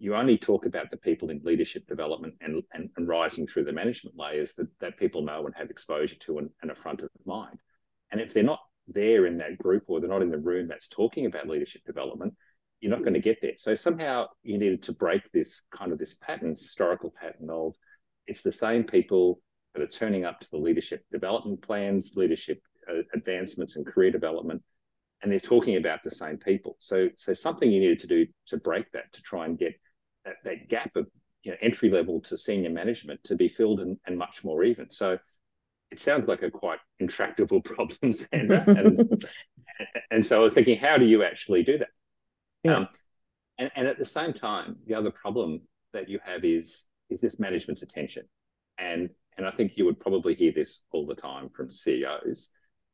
you 0.00 0.16
only 0.16 0.38
talk 0.38 0.64
about 0.64 0.90
the 0.90 0.96
people 0.96 1.28
in 1.28 1.42
leadership 1.44 1.86
development 1.86 2.34
and, 2.40 2.62
and, 2.72 2.88
and 2.96 3.06
rising 3.06 3.46
through 3.46 3.64
the 3.64 3.72
management 3.72 4.16
layers 4.16 4.54
that, 4.54 4.66
that 4.80 4.98
people 4.98 5.22
know 5.22 5.44
and 5.44 5.54
have 5.54 5.68
exposure 5.68 6.16
to 6.16 6.38
and, 6.38 6.48
and 6.62 6.70
are 6.70 6.74
front 6.74 7.02
of 7.02 7.10
mind. 7.26 7.58
And 8.10 8.18
if 8.18 8.32
they're 8.32 8.42
not 8.42 8.60
there 8.88 9.26
in 9.26 9.36
that 9.38 9.58
group 9.58 9.84
or 9.88 10.00
they're 10.00 10.08
not 10.08 10.22
in 10.22 10.30
the 10.30 10.38
room 10.38 10.68
that's 10.68 10.88
talking 10.88 11.26
about 11.26 11.48
leadership 11.48 11.82
development, 11.84 12.34
you're 12.80 12.90
not 12.90 13.02
going 13.02 13.14
to 13.14 13.20
get 13.20 13.42
there. 13.42 13.52
So 13.58 13.74
somehow 13.74 14.28
you 14.42 14.56
needed 14.56 14.82
to 14.84 14.94
break 14.94 15.30
this 15.32 15.62
kind 15.70 15.92
of 15.92 15.98
this 15.98 16.14
pattern, 16.14 16.50
historical 16.50 17.12
pattern 17.20 17.50
of 17.50 17.74
it's 18.26 18.40
the 18.40 18.50
same 18.50 18.84
people 18.84 19.42
that 19.74 19.82
are 19.82 19.86
turning 19.86 20.24
up 20.24 20.40
to 20.40 20.50
the 20.50 20.56
leadership 20.56 21.04
development 21.12 21.60
plans, 21.60 22.14
leadership 22.16 22.62
advancements 23.14 23.76
and 23.76 23.86
career 23.86 24.10
development, 24.10 24.62
and 25.22 25.30
they're 25.30 25.40
talking 25.40 25.76
about 25.76 26.02
the 26.02 26.10
same 26.10 26.38
people. 26.38 26.76
So, 26.78 27.08
so 27.16 27.32
something 27.32 27.70
you 27.70 27.80
needed 27.80 28.00
to 28.00 28.06
do 28.06 28.26
to 28.46 28.56
break 28.56 28.90
that, 28.92 29.12
to 29.12 29.22
try 29.22 29.44
and 29.46 29.58
get 29.58 29.74
that, 30.24 30.36
that 30.44 30.68
gap 30.68 30.96
of 30.96 31.06
you 31.42 31.52
know, 31.52 31.58
entry 31.62 31.90
level 31.90 32.20
to 32.20 32.36
senior 32.36 32.70
management 32.70 33.22
to 33.24 33.34
be 33.34 33.48
filled 33.48 33.80
and, 33.80 33.96
and 34.06 34.16
much 34.18 34.44
more 34.44 34.64
even. 34.64 34.90
So, 34.90 35.18
it 35.90 36.00
sounds 36.00 36.28
like 36.28 36.42
a 36.42 36.50
quite 36.50 36.78
intractable 36.98 37.60
problem, 37.62 38.12
Sandra. 38.12 38.64
and, 38.66 39.24
and 40.10 40.26
so 40.26 40.36
I 40.36 40.38
was 40.40 40.54
thinking, 40.54 40.78
how 40.78 40.98
do 40.98 41.04
you 41.04 41.24
actually 41.24 41.62
do 41.62 41.78
that? 41.78 41.88
Yeah. 42.62 42.76
Um, 42.76 42.88
and, 43.58 43.70
and 43.76 43.86
at 43.86 43.98
the 43.98 44.04
same 44.04 44.32
time, 44.32 44.76
the 44.86 44.94
other 44.94 45.10
problem 45.10 45.60
that 45.92 46.08
you 46.08 46.18
have 46.24 46.44
is 46.44 46.84
is 47.10 47.20
this 47.20 47.38
management's 47.38 47.82
attention. 47.82 48.24
And 48.78 49.10
and 49.36 49.46
I 49.46 49.50
think 49.50 49.76
you 49.76 49.84
would 49.84 50.00
probably 50.00 50.34
hear 50.34 50.52
this 50.52 50.82
all 50.92 51.06
the 51.06 51.14
time 51.14 51.48
from 51.50 51.70
CEOs 51.70 52.50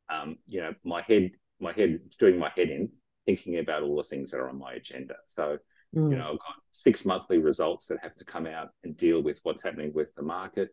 um, 0.09 0.37
you 0.45 0.61
know, 0.61 0.73
my 0.83 1.01
head, 1.01 1.31
my 1.59 1.73
head, 1.73 1.99
it's 2.05 2.17
doing 2.17 2.37
my 2.37 2.51
head 2.55 2.69
in 2.69 2.89
thinking 3.25 3.59
about 3.59 3.83
all 3.83 3.97
the 3.97 4.03
things 4.03 4.31
that 4.31 4.37
are 4.37 4.49
on 4.49 4.57
my 4.57 4.73
agenda. 4.73 5.15
So, 5.25 5.57
mm. 5.95 6.11
you 6.11 6.17
know, 6.17 6.31
I've 6.33 6.39
got 6.39 6.55
six 6.71 7.05
monthly 7.05 7.37
results 7.39 7.87
that 7.87 7.99
have 8.01 8.15
to 8.15 8.25
come 8.25 8.47
out 8.47 8.69
and 8.83 8.95
deal 8.95 9.21
with 9.21 9.39
what's 9.43 9.63
happening 9.63 9.91
with 9.93 10.15
the 10.15 10.23
market. 10.23 10.69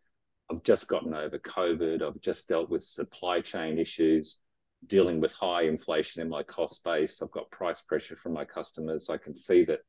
I've 0.50 0.62
just 0.62 0.88
gotten 0.88 1.14
over 1.14 1.38
COVID. 1.38 2.02
I've 2.02 2.20
just 2.20 2.48
dealt 2.48 2.70
with 2.70 2.84
supply 2.84 3.40
chain 3.40 3.78
issues, 3.78 4.38
dealing 4.86 5.20
with 5.20 5.32
high 5.32 5.62
inflation 5.62 6.22
in 6.22 6.28
my 6.28 6.42
cost 6.42 6.84
base. 6.84 7.22
I've 7.22 7.30
got 7.30 7.50
price 7.50 7.80
pressure 7.80 8.16
from 8.16 8.34
my 8.34 8.44
customers. 8.44 9.10
I 9.10 9.16
can 9.16 9.34
see 9.34 9.64
that 9.64 9.80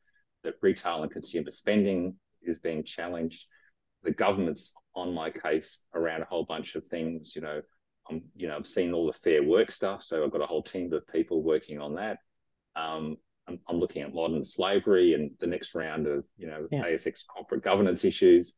that 0.44 0.56
retail 0.62 1.04
and 1.04 1.12
consumer 1.12 1.52
spending 1.52 2.16
is 2.42 2.60
being 2.60 2.84
challenged. 2.84 3.48
The 4.04 4.12
government's 4.12 4.74
on 4.96 5.14
my 5.14 5.30
case 5.32 5.84
around 5.94 6.22
a 6.22 6.26
whole 6.26 6.46
bunch 6.46 6.76
of 6.76 6.86
things. 6.86 7.36
You 7.36 7.42
know, 7.42 7.62
I'm, 8.10 8.24
you 8.36 8.48
know, 8.48 8.56
I've 8.56 8.68
seen 8.68 8.94
all 8.94 9.08
the 9.08 9.14
fair 9.14 9.44
work 9.44 9.72
stuff, 9.72 10.04
so 10.04 10.24
I've 10.24 10.32
got 10.32 10.42
a 10.42 10.46
whole 10.46 10.64
team 10.64 10.92
of 10.94 11.08
people 11.08 11.42
working 11.42 11.80
on 11.80 11.96
that. 11.96 12.20
Um, 12.76 13.18
I'm, 13.48 13.60
I'm, 13.68 13.78
looking 13.78 14.02
at 14.02 14.14
modern 14.14 14.44
slavery 14.44 15.14
and 15.14 15.32
the 15.40 15.48
next 15.48 15.76
round 15.76 16.08
of, 16.08 16.26
you 16.38 16.48
know, 16.48 16.68
yeah. 16.72 16.84
ASX 16.84 17.26
corporate 17.28 17.64
governance 17.64 18.04
issues. 18.04 18.56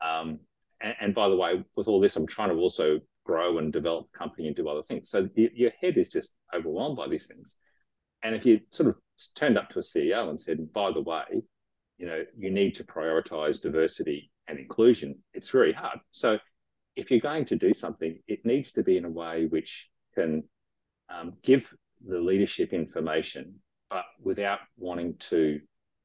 Um, 0.00 0.40
and, 0.80 0.94
and, 1.00 1.14
by 1.14 1.28
the 1.28 1.36
way, 1.36 1.62
with 1.76 1.88
all 1.88 2.00
this, 2.00 2.16
I'm 2.16 2.26
trying 2.26 2.48
to 2.48 2.56
also 2.56 3.00
grow 3.24 3.58
and 3.58 3.72
develop 3.72 4.10
the 4.10 4.18
company 4.18 4.46
and 4.46 4.56
do 4.56 4.68
other 4.68 4.82
things. 4.82 5.10
So 5.10 5.28
the, 5.34 5.50
your 5.54 5.72
head 5.80 5.98
is 5.98 6.10
just 6.10 6.32
overwhelmed 6.54 6.96
by 6.96 7.08
these 7.08 7.26
things. 7.26 7.56
And 8.22 8.34
if 8.34 8.44
you 8.44 8.60
sort 8.70 8.88
of 8.88 8.96
turned 9.34 9.58
up 9.58 9.68
to 9.70 9.78
a 9.78 9.82
CEO 9.82 10.28
and 10.28 10.40
said, 10.40 10.72
by 10.72 10.90
the 10.90 11.02
way, 11.02 11.42
you 11.98 12.06
know, 12.06 12.24
you 12.36 12.50
need 12.50 12.74
to 12.76 12.84
prioritize 12.84 13.60
diversity 13.60 14.30
and 14.48 14.58
inclusion, 14.58 15.18
it's 15.34 15.50
very 15.50 15.72
hard. 15.72 15.98
So 16.10 16.38
if 16.96 17.10
you're 17.10 17.20
going 17.20 17.44
to 17.46 17.56
do 17.56 17.72
something, 17.72 18.18
it 18.26 18.44
needs 18.44 18.72
to 18.72 18.82
be 18.82 18.96
in 18.96 19.04
a 19.04 19.10
way 19.10 19.46
which 19.46 19.88
can 20.14 20.42
um, 21.08 21.34
give 21.42 21.72
the 22.06 22.18
leadership 22.18 22.72
information, 22.72 23.54
but 23.88 24.04
without 24.22 24.60
wanting 24.76 25.16
to 25.18 25.60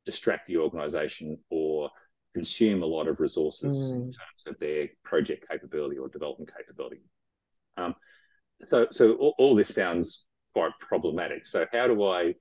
distract 0.05 0.47
the 0.47 0.57
organization 0.57 1.37
or 1.49 1.89
consume 2.33 2.83
a 2.83 2.85
lot 2.85 3.07
of 3.07 3.19
resources 3.19 3.91
mm. 3.91 3.95
in 3.95 4.01
terms 4.03 4.47
of 4.47 4.57
their 4.59 4.89
project 5.03 5.47
capability 5.49 5.97
or 5.97 6.09
development 6.09 6.51
capability. 6.55 7.01
Um, 7.77 7.95
so, 8.65 8.87
so 8.91 9.13
all, 9.13 9.35
all, 9.37 9.55
this 9.55 9.73
sounds 9.73 10.25
quite 10.53 10.71
problematic. 10.79 11.45
So, 11.45 11.65
how 11.73 11.87
do 11.87 12.03
I 12.05 12.35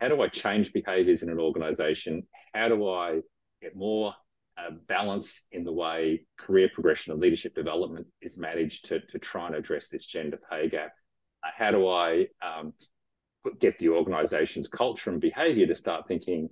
how 0.00 0.08
do 0.08 0.20
I 0.20 0.28
change 0.28 0.72
behaviors 0.72 1.22
in 1.22 1.30
an 1.30 1.38
organization? 1.38 2.26
How 2.52 2.68
do 2.68 2.88
I 2.88 3.20
get 3.62 3.76
more 3.76 4.14
uh, 4.56 4.70
balance 4.88 5.42
in 5.52 5.64
the 5.64 5.72
way 5.72 6.24
career 6.38 6.70
progression 6.72 7.12
and 7.12 7.20
leadership 7.20 7.54
development 7.54 8.06
is 8.20 8.38
managed 8.38 8.86
to, 8.86 9.00
to 9.00 9.18
try 9.18 9.46
and 9.46 9.56
address 9.56 9.88
this 9.88 10.06
gender 10.06 10.38
pay 10.50 10.68
gap? 10.68 10.92
Uh, 11.42 11.50
how 11.56 11.70
do 11.70 11.88
I 11.88 12.26
um, 12.42 12.72
get 13.58 13.78
the 13.78 13.90
organization's 13.90 14.68
culture 14.68 15.10
and 15.10 15.20
behavior 15.20 15.66
to 15.66 15.74
start 15.74 16.06
thinking 16.08 16.48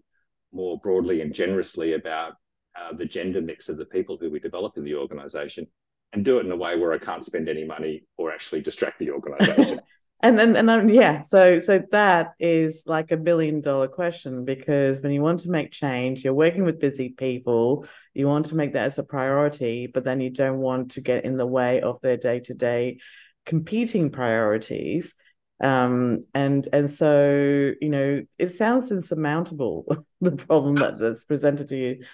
more 0.53 0.79
broadly 0.79 1.21
and 1.21 1.33
generously 1.33 1.95
about 1.95 2.35
uh, 2.79 2.95
the 2.95 3.05
gender 3.05 3.41
mix 3.41 3.69
of 3.69 3.77
the 3.77 3.85
people 3.85 4.17
who 4.19 4.31
we 4.31 4.39
develop 4.39 4.77
in 4.77 4.85
the 4.85 4.95
organization 4.95 5.67
and 6.13 6.25
do 6.25 6.39
it 6.39 6.47
in 6.47 6.53
a 6.53 6.57
way 6.57 6.77
where 6.77 6.93
I 6.93 6.99
can't 6.99 7.25
spend 7.25 7.49
any 7.49 7.65
money 7.65 8.05
or 8.17 8.33
actually 8.33 8.61
distract 8.61 8.99
the 8.99 9.11
organization? 9.13 9.81
And 10.23 10.39
then 10.39 10.57
and, 10.57 10.91
yeah 10.95 11.21
so 11.23 11.59
so 11.59 11.83
that 11.91 12.35
is 12.39 12.85
like 12.87 13.11
a 13.11 13.17
billion 13.17 13.61
dollar 13.61 13.89
question 13.89 14.45
because 14.45 15.03
when 15.03 15.13
you 15.13 15.21
want 15.21 15.41
to 15.41 15.51
make 15.51 15.71
change 15.73 16.25
you're 16.25 16.33
working 16.35 16.65
with 16.65 16.81
busy 16.81 17.11
people 17.11 17.85
you 18.15 18.27
want 18.27 18.47
to 18.47 18.55
make 18.55 18.73
that 18.73 18.87
as 18.87 18.99
a 18.99 19.03
priority 19.03 19.87
but 19.87 20.05
then 20.05 20.21
you 20.21 20.31
don't 20.31 20.59
want 20.59 20.93
to 20.93 21.01
get 21.01 21.25
in 21.25 21.37
the 21.37 21.47
way 21.47 21.81
of 21.81 22.01
their 22.01 22.17
day-to-day 22.17 22.99
competing 23.45 24.11
priorities 24.11 25.15
um 25.61 26.25
and 26.35 26.69
and 26.73 26.89
so 26.89 27.73
you 27.81 27.89
know 27.89 28.23
it 28.39 28.49
sounds 28.51 28.91
insurmountable 28.91 29.85
the 30.21 30.33
problem 30.33 30.77
that, 30.77 30.99
that's 30.99 31.25
presented 31.25 31.69
to 31.69 31.77
you 31.77 32.05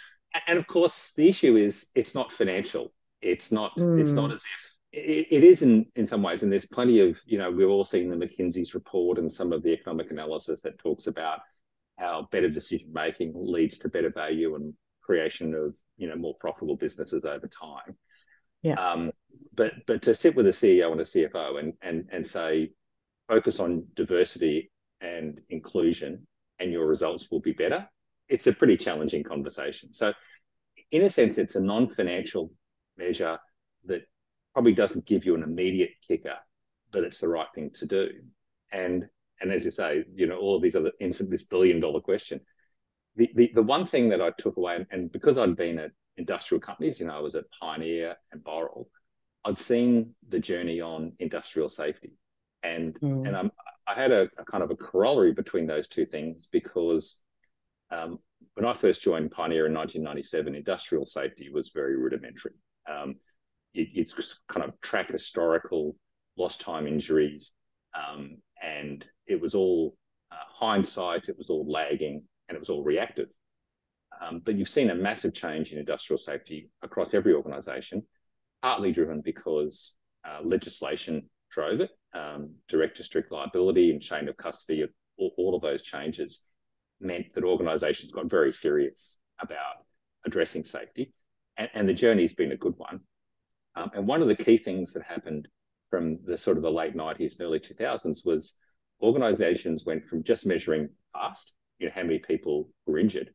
and 0.46 0.58
of 0.58 0.66
course 0.66 1.12
the 1.16 1.28
issue 1.28 1.56
is 1.56 1.86
it's 1.94 2.14
not 2.14 2.32
financial 2.32 2.92
it's 3.20 3.50
not 3.52 3.76
mm. 3.76 4.00
it's 4.00 4.12
not 4.12 4.26
hmm. 4.26 4.32
as 4.32 4.38
if 4.38 4.77
it, 4.92 5.26
it 5.30 5.44
is 5.44 5.62
in, 5.62 5.86
in 5.96 6.06
some 6.06 6.22
ways, 6.22 6.42
and 6.42 6.50
there's 6.50 6.66
plenty 6.66 7.00
of, 7.00 7.18
you 7.26 7.38
know, 7.38 7.50
we've 7.50 7.68
all 7.68 7.84
seen 7.84 8.10
the 8.10 8.16
McKinsey's 8.16 8.74
report 8.74 9.18
and 9.18 9.30
some 9.32 9.52
of 9.52 9.62
the 9.62 9.72
economic 9.72 10.10
analysis 10.10 10.60
that 10.62 10.78
talks 10.78 11.06
about 11.06 11.40
how 11.98 12.28
better 12.30 12.48
decision 12.48 12.92
making 12.92 13.32
leads 13.34 13.78
to 13.78 13.88
better 13.88 14.10
value 14.10 14.54
and 14.54 14.72
creation 15.02 15.54
of, 15.54 15.74
you 15.96 16.08
know, 16.08 16.16
more 16.16 16.34
profitable 16.40 16.76
businesses 16.76 17.24
over 17.24 17.48
time. 17.48 17.96
Yeah. 18.62 18.74
Um, 18.74 19.12
but 19.54 19.72
but 19.86 20.02
to 20.02 20.14
sit 20.14 20.34
with 20.34 20.46
a 20.46 20.50
CEO 20.50 20.90
and 20.90 21.00
a 21.00 21.04
CFO 21.04 21.60
and 21.60 21.72
and 21.82 22.08
and 22.10 22.26
say, 22.26 22.72
focus 23.28 23.60
on 23.60 23.86
diversity 23.94 24.70
and 25.00 25.40
inclusion, 25.50 26.26
and 26.58 26.72
your 26.72 26.86
results 26.86 27.30
will 27.30 27.40
be 27.40 27.52
better. 27.52 27.88
It's 28.28 28.46
a 28.46 28.52
pretty 28.52 28.76
challenging 28.76 29.22
conversation. 29.22 29.92
So, 29.92 30.12
in 30.90 31.02
a 31.02 31.10
sense, 31.10 31.38
it's 31.38 31.54
a 31.54 31.60
non-financial 31.60 32.50
measure 32.96 33.38
that 33.86 34.02
probably 34.52 34.72
doesn't 34.72 35.06
give 35.06 35.24
you 35.24 35.34
an 35.34 35.42
immediate 35.42 35.90
kicker, 36.06 36.36
but 36.90 37.04
it's 37.04 37.18
the 37.18 37.28
right 37.28 37.48
thing 37.54 37.70
to 37.74 37.86
do. 37.86 38.10
And 38.72 39.08
and 39.40 39.52
as 39.52 39.64
you 39.64 39.70
say, 39.70 40.04
you 40.14 40.26
know, 40.26 40.38
all 40.38 40.56
of 40.56 40.62
these 40.62 40.76
other 40.76 40.92
instant 41.00 41.30
this 41.30 41.44
billion 41.44 41.80
dollar 41.80 42.00
question. 42.00 42.40
The, 43.16 43.30
the 43.34 43.50
the 43.54 43.62
one 43.62 43.86
thing 43.86 44.08
that 44.10 44.20
I 44.20 44.30
took 44.38 44.56
away, 44.56 44.84
and 44.90 45.10
because 45.10 45.38
I'd 45.38 45.56
been 45.56 45.78
at 45.78 45.92
industrial 46.16 46.60
companies, 46.60 47.00
you 47.00 47.06
know, 47.06 47.16
I 47.16 47.20
was 47.20 47.34
at 47.34 47.50
Pioneer 47.60 48.16
and 48.32 48.42
Boral, 48.42 48.86
I'd 49.44 49.58
seen 49.58 50.14
the 50.28 50.38
journey 50.38 50.80
on 50.80 51.12
industrial 51.18 51.68
safety. 51.68 52.12
And 52.62 52.94
mm. 53.00 53.26
and 53.26 53.36
I'm 53.36 53.52
I 53.86 53.94
had 53.94 54.12
a, 54.12 54.28
a, 54.36 54.44
kind 54.44 54.62
of 54.62 54.70
a 54.70 54.76
corollary 54.76 55.32
between 55.32 55.66
those 55.66 55.88
two 55.88 56.04
things 56.04 56.46
because 56.50 57.18
um, 57.90 58.18
when 58.54 58.66
I 58.66 58.74
first 58.74 59.00
joined 59.00 59.30
Pioneer 59.30 59.66
in 59.66 59.72
1997, 59.72 60.54
industrial 60.54 61.06
safety 61.06 61.48
was 61.48 61.70
very 61.70 61.96
rudimentary. 61.96 62.52
Um, 62.86 63.16
it's 63.74 64.38
kind 64.48 64.66
of 64.66 64.80
track 64.80 65.10
historical 65.10 65.94
lost 66.36 66.60
time 66.60 66.86
injuries, 66.86 67.52
um, 67.94 68.36
and 68.62 69.06
it 69.26 69.40
was 69.40 69.54
all 69.54 69.96
uh, 70.32 70.36
hindsight, 70.48 71.28
it 71.28 71.36
was 71.36 71.50
all 71.50 71.70
lagging, 71.70 72.22
and 72.48 72.56
it 72.56 72.58
was 72.58 72.70
all 72.70 72.82
reactive. 72.82 73.28
Um, 74.20 74.40
but 74.44 74.56
you've 74.56 74.68
seen 74.68 74.90
a 74.90 74.94
massive 74.94 75.34
change 75.34 75.72
in 75.72 75.78
industrial 75.78 76.18
safety 76.18 76.70
across 76.82 77.14
every 77.14 77.34
organisation, 77.34 78.02
partly 78.62 78.92
driven 78.92 79.20
because 79.20 79.94
uh, 80.24 80.40
legislation 80.42 81.28
drove 81.50 81.80
it. 81.80 81.90
Um, 82.14 82.54
strict 82.94 83.30
liability 83.30 83.90
and 83.90 84.02
chain 84.02 84.28
of 84.28 84.36
custody, 84.36 84.84
all, 85.18 85.32
all 85.36 85.54
of 85.54 85.62
those 85.62 85.82
changes 85.82 86.40
meant 87.00 87.32
that 87.34 87.44
organisations 87.44 88.12
got 88.12 88.30
very 88.30 88.52
serious 88.52 89.18
about 89.40 89.84
addressing 90.26 90.64
safety. 90.64 91.12
And, 91.56 91.68
and 91.74 91.88
the 91.88 91.94
journey's 91.94 92.34
been 92.34 92.52
a 92.52 92.56
good 92.56 92.74
one. 92.76 93.00
Um, 93.76 93.90
and 93.94 94.06
one 94.06 94.22
of 94.22 94.28
the 94.28 94.36
key 94.36 94.58
things 94.58 94.92
that 94.92 95.02
happened 95.02 95.48
from 95.90 96.18
the 96.24 96.36
sort 96.36 96.56
of 96.56 96.62
the 96.62 96.70
late 96.70 96.94
90s 96.94 97.38
and 97.38 97.42
early 97.42 97.60
2000s 97.60 98.24
was 98.24 98.56
organizations 99.02 99.84
went 99.84 100.04
from 100.06 100.24
just 100.24 100.46
measuring 100.46 100.88
past, 101.14 101.52
you 101.78 101.86
know, 101.86 101.92
how 101.94 102.02
many 102.02 102.18
people 102.18 102.68
were 102.86 102.98
injured, 102.98 103.30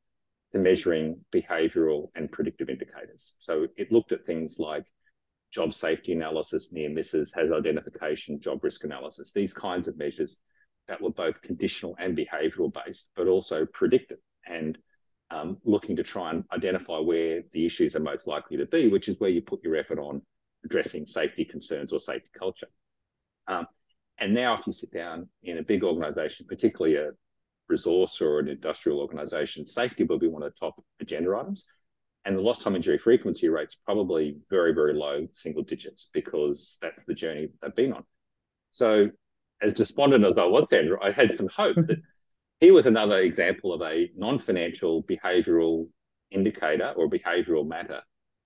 to 0.52 0.60
measuring 0.60 1.20
behavioral 1.34 2.10
and 2.16 2.32
predictive 2.32 2.70
indicators. 2.70 3.36
So 3.40 3.68
it 3.78 3.92
looked 3.92 4.12
at 4.12 4.26
things 4.26 4.58
like 4.60 4.86
job 5.52 5.74
safety 5.74 6.12
analysis, 6.12 6.72
near 6.72 6.90
misses, 6.90 7.34
hazard 7.34 7.54
identification, 7.54 8.40
job 8.40 8.64
risk 8.64 8.84
analysis, 8.84 9.32
these 9.32 9.54
kinds 9.54 9.88
of 9.88 9.98
measures 9.98 10.42
that 10.88 11.02
were 11.02 11.12
both 11.12 11.42
conditional 11.42 11.96
and 12.00 12.18
behavioral 12.18 12.74
based, 12.74 13.10
but 13.16 13.28
also 13.28 13.66
predictive 13.66 14.18
and 14.46 14.78
um, 15.32 15.58
looking 15.64 15.96
to 15.96 16.04
try 16.04 16.30
and 16.32 16.44
identify 16.52 17.00
where 17.00 17.44
the 17.52 17.66
issues 17.66 17.96
are 17.96 18.02
most 18.02 18.28
likely 18.28 18.58
to 18.58 18.66
be, 18.66 18.88
which 18.88 19.10
is 19.10 19.20
where 19.20 19.30
you 19.30 19.42
put 19.42 19.64
your 19.64 19.76
effort 19.76 20.00
on 20.00 20.22
addressing 20.64 21.06
safety 21.06 21.44
concerns 21.46 21.92
or 21.92 22.00
safety 22.00 22.30
culture. 22.38 22.68
Um, 23.48 23.68
and 24.20 24.34
now, 24.34 24.54
if 24.54 24.66
you 24.68 24.74
sit 24.74 24.94
down 24.94 25.28
in 25.42 25.58
a 25.58 25.64
big 25.64 25.84
organization, 25.84 26.46
particularly 26.48 26.98
a 26.98 27.12
resource 27.68 28.22
or 28.22 28.40
an 28.40 28.48
industrial 28.48 29.00
organization, 29.00 29.66
safety 29.66 30.04
will 30.04 30.20
be 30.20 30.28
one 30.28 30.44
of 30.44 30.54
the 30.54 30.60
top 30.60 30.82
agenda 31.00 31.36
items 31.36 31.66
and 32.26 32.38
the 32.38 32.42
lost 32.42 32.62
time 32.62 32.76
injury 32.76 32.98
frequency 32.98 33.50
rate's 33.50 33.76
probably 33.76 34.38
very, 34.50 34.74
very 34.74 34.94
low 34.94 35.28
single 35.34 35.64
digits 35.64 36.10
because 36.14 36.78
that's 36.82 37.04
the 37.04 37.14
journey 37.14 37.50
they've 37.62 37.76
been 37.76 37.94
on. 37.94 38.04
So, 38.72 39.10
as 39.62 39.74
despondent 39.74 40.26
as 40.26 40.38
I 40.38 40.46
was, 40.46 40.72
Andrew, 40.72 40.98
I 41.02 41.12
had 41.12 41.38
some 41.38 41.48
hope 41.48 41.76
that 41.88 42.02
he 42.64 42.72
was 42.72 42.86
another 42.86 43.20
example 43.20 43.74
of 43.74 43.82
a 43.82 44.10
non 44.16 44.40
financial 44.40 45.04
behavioral 45.04 45.90
indicator 46.32 46.94
or 46.96 47.10
behavioral 47.10 47.68
matter 47.68 48.02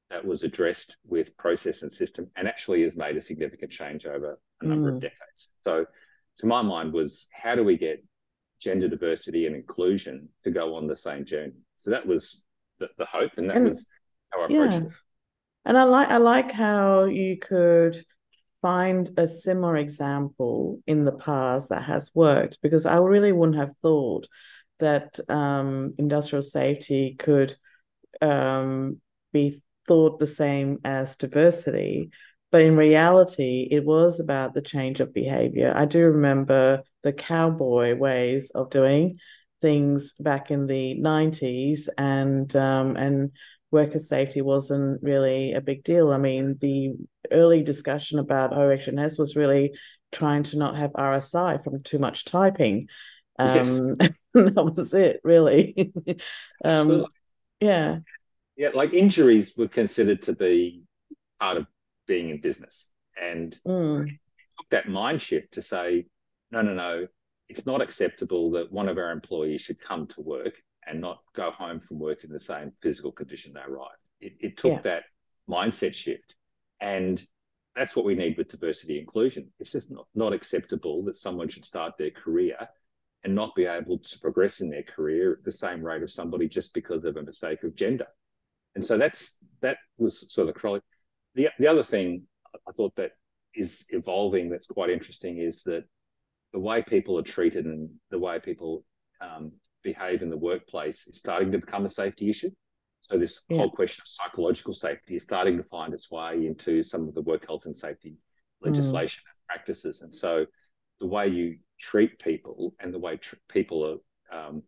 that 0.09 0.25
was 0.25 0.41
addressed 0.41 0.97
with 1.05 1.37
process 1.37 1.83
and 1.83 1.93
system 1.93 2.27
and 2.35 2.47
actually 2.47 2.81
has 2.81 2.97
made 2.97 3.15
a 3.15 3.21
significant 3.21 3.71
change 3.71 4.07
over 4.07 4.39
a 4.61 4.65
number 4.65 4.91
mm. 4.91 4.95
of 4.95 5.01
decades. 5.01 5.49
So, 5.63 5.85
to 6.37 6.45
my 6.47 6.63
mind, 6.63 6.93
was 6.93 7.27
how 7.31 7.53
do 7.53 7.63
we 7.63 7.77
get 7.77 8.03
gender 8.59 8.87
diversity 8.87 9.45
and 9.45 9.55
inclusion 9.55 10.29
to 10.43 10.49
go 10.49 10.75
on 10.75 10.87
the 10.87 10.95
same 10.95 11.23
journey? 11.23 11.53
So, 11.75 11.91
that 11.91 12.07
was 12.07 12.43
the, 12.79 12.89
the 12.97 13.05
hope, 13.05 13.33
and 13.37 13.47
that 13.51 13.57
and, 13.57 13.69
was 13.69 13.87
how 14.31 14.41
I 14.41 14.45
approached 14.45 14.73
yeah. 14.73 14.87
it. 14.87 14.93
And 15.65 15.77
I 15.77 15.83
like 15.83 16.09
I 16.09 16.17
like 16.17 16.51
how 16.51 17.03
you 17.03 17.37
could 17.37 18.03
find 18.67 19.09
a 19.15 19.25
similar 19.25 19.77
example 19.77 20.81
in 20.87 21.05
the 21.05 21.13
past 21.13 21.69
that 21.69 21.83
has 21.83 22.11
worked 22.13 22.59
because 22.61 22.85
I 22.85 22.97
really 22.97 23.31
wouldn't 23.31 23.57
have 23.57 23.77
thought 23.81 24.27
that 24.79 25.17
um, 25.29 25.93
industrial 25.97 26.43
safety 26.43 27.15
could 27.17 27.55
um, 28.21 28.99
be 29.31 29.63
thought 29.87 30.19
the 30.19 30.27
same 30.27 30.79
as 30.83 31.15
diversity. 31.15 32.09
But 32.51 32.63
in 32.63 32.75
reality, 32.75 33.69
it 33.71 33.85
was 33.85 34.19
about 34.19 34.53
the 34.53 34.61
change 34.61 34.99
of 34.99 35.13
behavior. 35.13 35.71
I 35.73 35.85
do 35.85 36.03
remember 36.03 36.83
the 37.03 37.13
cowboy 37.13 37.95
ways 37.95 38.49
of 38.49 38.69
doing 38.69 39.17
things 39.61 40.11
back 40.19 40.51
in 40.51 40.67
the 40.67 40.99
90s 40.99 41.87
and 41.97 42.53
um, 42.53 42.97
and 42.97 43.31
worker 43.71 43.99
safety 43.99 44.41
wasn't 44.41 45.01
really 45.03 45.53
a 45.53 45.61
big 45.61 45.83
deal. 45.83 46.11
I 46.11 46.17
mean, 46.17 46.57
the 46.59 46.93
early 47.31 47.63
discussion 47.63 48.19
about 48.19 48.53
OHS 48.53 49.17
was 49.17 49.35
really 49.35 49.73
trying 50.11 50.43
to 50.43 50.57
not 50.57 50.77
have 50.77 50.91
RSI 50.93 51.63
from 51.63 51.83
too 51.83 51.99
much 51.99 52.25
typing. 52.25 52.87
Um, 53.39 53.95
yes. 53.99 54.11
that 54.33 54.63
was 54.63 54.93
it, 54.93 55.19
really. 55.23 55.93
um, 56.65 57.05
yeah. 57.59 57.99
Yeah, 58.55 58.69
like 58.73 58.93
injuries 58.93 59.53
were 59.57 59.67
considered 59.67 60.23
to 60.23 60.33
be 60.33 60.83
part 61.39 61.57
of 61.57 61.67
being 62.07 62.29
in 62.29 62.41
business. 62.41 62.89
And 63.21 63.57
mm. 63.67 64.07
took 64.09 64.69
that 64.69 64.87
mind 64.87 65.21
shift 65.21 65.53
to 65.53 65.61
say, 65.61 66.05
no, 66.51 66.61
no, 66.61 66.73
no, 66.73 67.07
it's 67.49 67.65
not 67.65 67.81
acceptable 67.81 68.51
that 68.51 68.71
one 68.71 68.89
of 68.89 68.97
our 68.97 69.11
employees 69.11 69.61
should 69.61 69.79
come 69.79 70.07
to 70.07 70.21
work 70.21 70.59
and 70.87 71.01
not 71.01 71.19
go 71.33 71.51
home 71.51 71.79
from 71.79 71.99
work 71.99 72.23
in 72.23 72.31
the 72.31 72.39
same 72.39 72.71
physical 72.81 73.11
condition 73.11 73.53
they 73.53 73.61
arrived. 73.61 73.99
It, 74.19 74.33
it 74.39 74.57
took 74.57 74.73
yeah. 74.73 74.81
that 74.81 75.03
mindset 75.49 75.93
shift. 75.93 76.35
And 76.79 77.21
that's 77.75 77.95
what 77.95 78.05
we 78.05 78.15
need 78.15 78.37
with 78.37 78.49
diversity 78.49 78.99
inclusion. 78.99 79.51
It's 79.59 79.71
just 79.71 79.91
not, 79.91 80.07
not 80.15 80.33
acceptable 80.33 81.03
that 81.05 81.17
someone 81.17 81.47
should 81.47 81.65
start 81.65 81.97
their 81.97 82.11
career 82.11 82.57
and 83.23 83.35
not 83.35 83.55
be 83.55 83.65
able 83.65 83.99
to 83.99 84.19
progress 84.19 84.61
in 84.61 84.69
their 84.69 84.83
career 84.83 85.33
at 85.33 85.43
the 85.43 85.51
same 85.51 85.83
rate 85.83 86.03
of 86.03 86.11
somebody 86.11 86.47
just 86.47 86.73
because 86.73 87.03
of 87.03 87.17
a 87.17 87.23
mistake 87.23 87.63
of 87.63 87.75
gender. 87.75 88.07
And 88.75 88.85
so 88.85 88.97
that's 88.97 89.37
that 89.61 89.77
was 89.97 90.31
sort 90.31 90.49
of 90.49 90.55
the 90.55 90.81
the, 91.33 91.49
the 91.59 91.67
other 91.67 91.83
thing 91.83 92.23
I 92.67 92.71
thought 92.71 92.95
that 92.95 93.11
is 93.53 93.85
evolving 93.89 94.49
that's 94.49 94.67
quite 94.67 94.89
interesting 94.89 95.39
is 95.39 95.63
that 95.63 95.83
the 96.53 96.59
way 96.59 96.81
people 96.81 97.17
are 97.17 97.23
treated 97.23 97.65
and 97.65 97.89
the 98.11 98.19
way 98.19 98.39
people 98.39 98.83
um, 99.19 99.51
behave 99.93 100.21
in 100.21 100.29
the 100.29 100.37
workplace 100.37 101.07
is 101.07 101.17
starting 101.17 101.51
to 101.51 101.59
become 101.59 101.85
a 101.85 101.89
safety 101.89 102.29
issue. 102.29 102.51
So 102.99 103.17
this 103.17 103.41
yeah. 103.49 103.57
whole 103.57 103.71
question 103.71 104.01
of 104.03 104.07
psychological 104.07 104.73
safety 104.73 105.15
is 105.15 105.23
starting 105.23 105.55
to 105.57 105.63
find 105.63 105.93
its 105.93 106.11
way 106.11 106.45
into 106.45 106.83
some 106.83 107.07
of 107.07 107.13
the 107.15 107.21
work 107.21 107.47
health 107.47 107.65
and 107.65 107.75
safety 107.75 108.11
mm. 108.11 108.67
legislation 108.67 109.23
mm. 109.23 109.31
and 109.31 109.47
practices. 109.47 110.01
And 110.01 110.13
so 110.13 110.45
the 110.99 111.07
way 111.07 111.27
you 111.27 111.57
treat 111.79 112.19
people 112.19 112.75
and 112.79 112.93
the 112.93 112.99
way 112.99 113.17
tr- 113.17 113.35
people 113.47 113.79
are 114.31 114.37
um, 114.37 114.63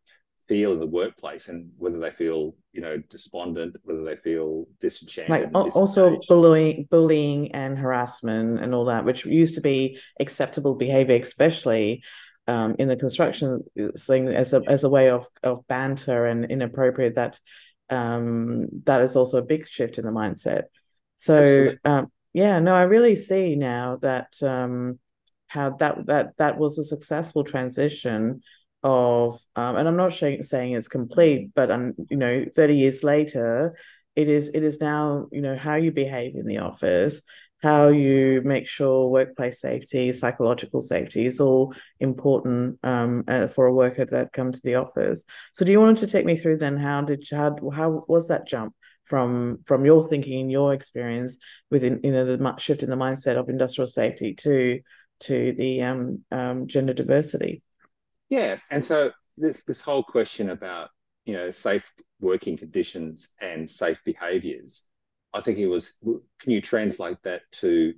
feel 0.48 0.72
in 0.72 0.80
the 0.80 0.94
workplace 1.02 1.50
and 1.50 1.70
whether 1.78 2.00
they 2.00 2.10
feel 2.12 2.56
you 2.72 2.82
know 2.82 2.98
despondent 3.10 3.76
whether 3.84 4.04
they 4.04 4.16
feel 4.16 4.66
disenchanted 4.80 5.54
like 5.54 5.76
also 5.76 6.18
bullying 6.28 6.88
bullying 6.90 7.52
and 7.52 7.78
harassment 7.78 8.60
and 8.60 8.74
all 8.74 8.86
that 8.86 9.06
which 9.06 9.26
used 9.26 9.54
to 9.54 9.62
be 9.62 10.00
acceptable 10.20 10.74
behavior 10.74 11.16
especially 11.22 12.02
um, 12.50 12.76
in 12.80 12.88
the 12.88 12.96
construction 12.96 13.64
thing 13.98 14.28
as 14.28 14.54
a 14.54 14.62
as 14.68 14.84
a 14.84 14.90
way 14.90 15.10
of 15.10 15.28
of 15.44 15.66
banter 15.68 16.26
and 16.26 16.46
inappropriate 16.46 17.16
that 17.16 17.40
um, 17.90 18.68
that 18.86 19.02
is 19.02 19.16
also 19.16 19.38
a 19.38 19.50
big 19.54 19.68
shift 19.68 19.98
in 19.98 20.06
the 20.06 20.12
mindset. 20.12 20.64
So 21.18 21.74
um, 21.86 22.08
yeah 22.34 22.60
no 22.60 22.74
i 22.74 22.84
really 22.84 23.16
see 23.16 23.56
now 23.56 23.98
that 23.98 24.42
um, 24.44 25.00
how 25.48 25.72
that 25.72 26.06
that 26.06 26.38
that 26.38 26.58
was 26.58 26.78
a 26.78 26.84
successful 26.84 27.44
transition 27.44 28.42
of 28.84 29.40
um, 29.56 29.76
and 29.76 29.88
i'm 29.88 29.98
not 29.98 30.14
saying 30.14 30.72
it's 30.72 30.88
complete 30.88 31.50
but 31.56 31.72
um, 31.72 31.94
you 32.10 32.18
know 32.18 32.46
30 32.56 32.76
years 32.76 33.04
later 33.04 33.76
it 34.16 34.30
is 34.30 34.50
it 34.54 34.64
is 34.64 34.80
now 34.80 35.28
you 35.32 35.42
know 35.42 35.56
how 35.56 35.76
you 35.76 35.92
behave 35.92 36.36
in 36.36 36.46
the 36.46 36.60
office 36.60 37.22
how 37.62 37.90
you 37.90 38.42
make 38.44 38.68
sure 38.68 39.10
workplace 39.10 39.60
safety, 39.62 40.12
psychological 40.14 40.82
safety 40.82 41.26
is 41.26 41.40
all 41.40 41.74
important 42.00 42.80
um, 42.84 43.24
uh, 43.28 43.48
for 43.48 43.66
a 43.66 43.74
worker 43.74 44.06
that 44.06 44.34
come 44.34 44.52
to 44.52 44.62
the 44.64 44.76
office. 44.76 45.26
So, 45.54 45.66
do 45.66 45.72
you 45.72 45.82
want 45.82 45.98
to 46.00 46.08
take 46.08 46.26
me 46.26 46.38
through 46.38 46.58
then? 46.58 46.78
How 46.78 47.02
did 47.02 47.28
how 47.32 47.56
how 47.74 48.06
was 48.08 48.28
that 48.30 48.48
jump 48.48 48.74
from 49.04 49.60
from 49.66 49.86
your 49.86 50.08
thinking, 50.08 50.42
and 50.42 50.52
your 50.52 50.74
experience 50.74 51.38
within 51.70 52.00
you 52.04 52.12
know 52.12 52.26
the 52.26 52.56
shift 52.58 52.84
in 52.84 52.90
the 52.90 52.96
mindset 52.96 53.38
of 53.38 53.50
industrial 53.50 53.88
safety 53.88 54.34
to 54.36 54.80
to 55.22 55.52
the 55.54 55.82
um, 55.84 56.24
um, 56.32 56.68
gender 56.68 56.94
diversity? 56.94 57.62
Yeah, 58.30 58.58
and 58.70 58.84
so 58.84 59.12
this 59.38 59.64
this 59.64 59.82
whole 59.82 60.04
question 60.04 60.50
about 60.50 60.90
you 61.26 61.34
know 61.34 61.52
safe 61.52 61.84
working 62.22 62.58
conditions 62.58 63.34
and 63.42 63.70
safe 63.70 64.00
behaviours, 64.06 64.84
I 65.34 65.42
think 65.42 65.58
it 65.58 65.68
was 65.68 65.94
can 66.02 66.52
you 66.52 66.62
translate 66.62 67.18
that 67.24 67.42
to 67.54 67.94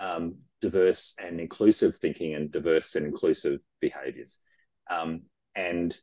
um, 0.00 0.36
diverse 0.60 1.14
and 1.18 1.40
inclusive 1.40 1.96
thinking 1.96 2.34
and 2.34 2.50
diverse 2.50 2.94
and 2.96 3.06
inclusive 3.06 3.60
behaviours, 3.80 4.38
um, 4.90 5.22
and 5.54 5.96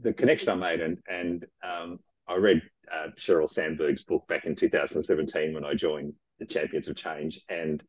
the 0.00 0.12
connection 0.12 0.48
I 0.50 0.54
made 0.54 0.80
and 0.80 0.98
and 1.08 1.46
um, 1.62 1.98
I 2.26 2.36
read 2.36 2.62
uh, 2.92 3.08
Sheryl 3.16 3.48
Sandberg's 3.48 4.04
book 4.04 4.26
back 4.28 4.44
in 4.44 4.54
2017 4.54 5.54
when 5.54 5.64
I 5.64 5.74
joined 5.74 6.14
the 6.38 6.46
Champions 6.46 6.88
of 6.88 6.96
Change 6.96 7.40
and 7.48 7.82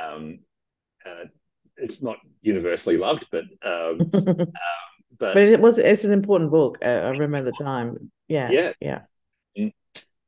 um, 0.00 0.40
uh, 1.04 1.26
it's 1.76 2.02
not 2.02 2.16
universally 2.42 2.96
loved, 2.96 3.28
but 3.30 3.44
um, 3.64 4.00
um, 4.14 4.36
but, 5.18 5.34
but 5.34 5.38
it 5.38 5.60
was 5.60 5.78
it's 5.78 6.04
an 6.04 6.12
important 6.12 6.50
book. 6.50 6.78
Uh, 6.82 6.88
I 6.88 7.10
remember 7.10 7.50
the 7.50 7.52
time. 7.52 8.10
Yeah, 8.28 8.50
yeah, 8.50 8.72
yeah. 8.80 9.00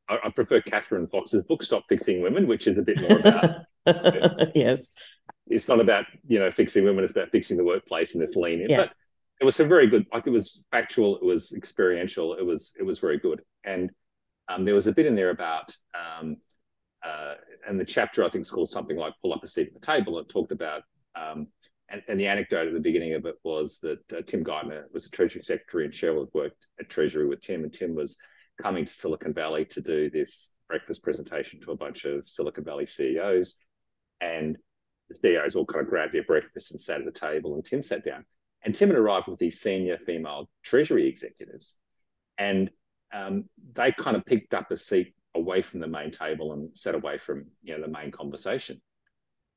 I, 0.09 0.19
I, 0.25 0.31
prefer 0.31 0.61
Catherine 0.61 1.07
Fox's 1.07 1.45
book 1.45 1.63
"Stop 1.63 1.85
Fixing 1.89 2.23
Women," 2.23 2.47
which 2.47 2.67
is 2.67 2.79
a 2.79 2.83
bit 2.83 3.01
more 3.01 3.19
about. 3.19 3.61
yes, 4.55 4.89
it's 5.47 5.69
not 5.69 5.81
about 5.81 6.07
you 6.27 6.39
know 6.39 6.51
fixing 6.51 6.85
women; 6.85 7.05
it's 7.05 7.13
about 7.13 7.31
fixing 7.31 7.57
the 7.57 7.65
workplace 7.65 8.15
and 8.15 8.23
this 8.23 8.37
lean 8.37 8.61
in. 8.61 8.71
Yeah. 8.71 8.77
But 8.79 8.93
it 9.41 9.45
was 9.45 9.61
a 9.61 9.65
very 9.65 9.87
good. 9.87 10.07
Like 10.13 10.27
it 10.27 10.31
was 10.31 10.63
factual. 10.71 11.17
It 11.19 11.25
was 11.25 11.53
experiential. 11.53 12.35
It 12.35 12.45
was 12.45 12.73
it 12.79 12.83
was 12.83 12.99
very 12.99 13.19
good. 13.19 13.43
And 13.65 13.91
um, 14.49 14.65
there 14.65 14.75
was 14.75 14.87
a 14.87 14.93
bit 14.93 15.07
in 15.07 15.15
there 15.15 15.31
about. 15.31 15.75
Um, 15.95 16.37
uh, 17.05 17.35
and 17.69 17.79
the 17.79 17.85
chapter 17.85 18.25
I 18.25 18.29
think 18.29 18.43
is 18.43 18.51
called 18.51 18.69
something 18.69 18.97
like 18.97 19.15
"Pull 19.23 19.33
Up 19.33 19.45
a 19.45 19.47
Seat 19.47 19.69
at 19.69 19.75
the 19.75 19.87
Table." 19.87 20.19
It 20.19 20.29
talked 20.29 20.53
about 20.53 20.83
um, 21.15 21.47
and, 21.89 22.03
and, 22.09 22.21
the 22.21 22.27
anecdote 22.27 22.67
at 22.67 22.75
the 22.75 22.81
beginning 22.81 23.15
of 23.15 23.25
it 23.25 23.37
was 23.45 23.79
that 23.81 24.13
uh, 24.13 24.21
Tim 24.27 24.45
Geithner 24.45 24.85
was 24.93 25.07
a 25.07 25.11
Treasury 25.11 25.43
Secretary 25.43 25.85
and 25.85 25.93
Sheryl 25.93 26.21
had 26.21 26.35
worked 26.35 26.67
at 26.79 26.91
Treasury 26.91 27.27
with 27.27 27.41
Tim, 27.41 27.65
and 27.65 27.73
Tim 27.73 27.95
was 27.95 28.17
coming 28.61 28.85
to 28.85 28.93
Silicon 28.93 29.33
Valley 29.33 29.65
to 29.67 29.81
do 29.81 30.11
this 30.11 30.55
breakfast 30.69 31.03
presentation 31.03 31.61
to 31.61 31.73
a 31.73 31.77
bunch 31.77 32.05
of 32.05 32.29
Silicon 32.29 32.65
Valley 32.65 32.87
CEOs. 32.87 33.55
And 34.21 34.57
the 35.09 35.15
CEOs 35.15 35.57
all 35.57 35.65
kind 35.65 35.85
of 35.85 35.91
grabbed 35.91 36.15
their 36.15 36.25
breakfast 36.25 36.71
and 36.71 36.81
sat 36.81 37.01
at 37.01 37.07
the 37.07 37.13
table, 37.13 37.55
and 37.55 37.65
Tim 37.65 37.83
sat 37.83 38.05
down. 38.05 38.25
And 38.63 38.75
Tim 38.75 38.89
had 38.89 38.99
arrived 38.99 39.29
with 39.29 39.39
these 39.39 39.61
senior 39.61 39.99
female 39.99 40.51
Treasury 40.63 41.07
executives, 41.07 41.77
and 42.37 42.71
um, 43.13 43.45
they 43.73 43.93
kind 43.93 44.17
of 44.17 44.27
picked 44.27 44.53
up 44.53 44.71
a 44.71 44.77
seat 44.77 45.15
away 45.35 45.63
from 45.63 45.81
the 45.81 45.87
main 45.87 46.11
table 46.11 46.53
and 46.53 46.77
sat 46.77 46.97
away 46.97 47.19
from 47.19 47.47
you 47.63 47.75
know 47.75 47.81
the 47.81 47.89
main 47.89 48.11
conversation. 48.11 48.81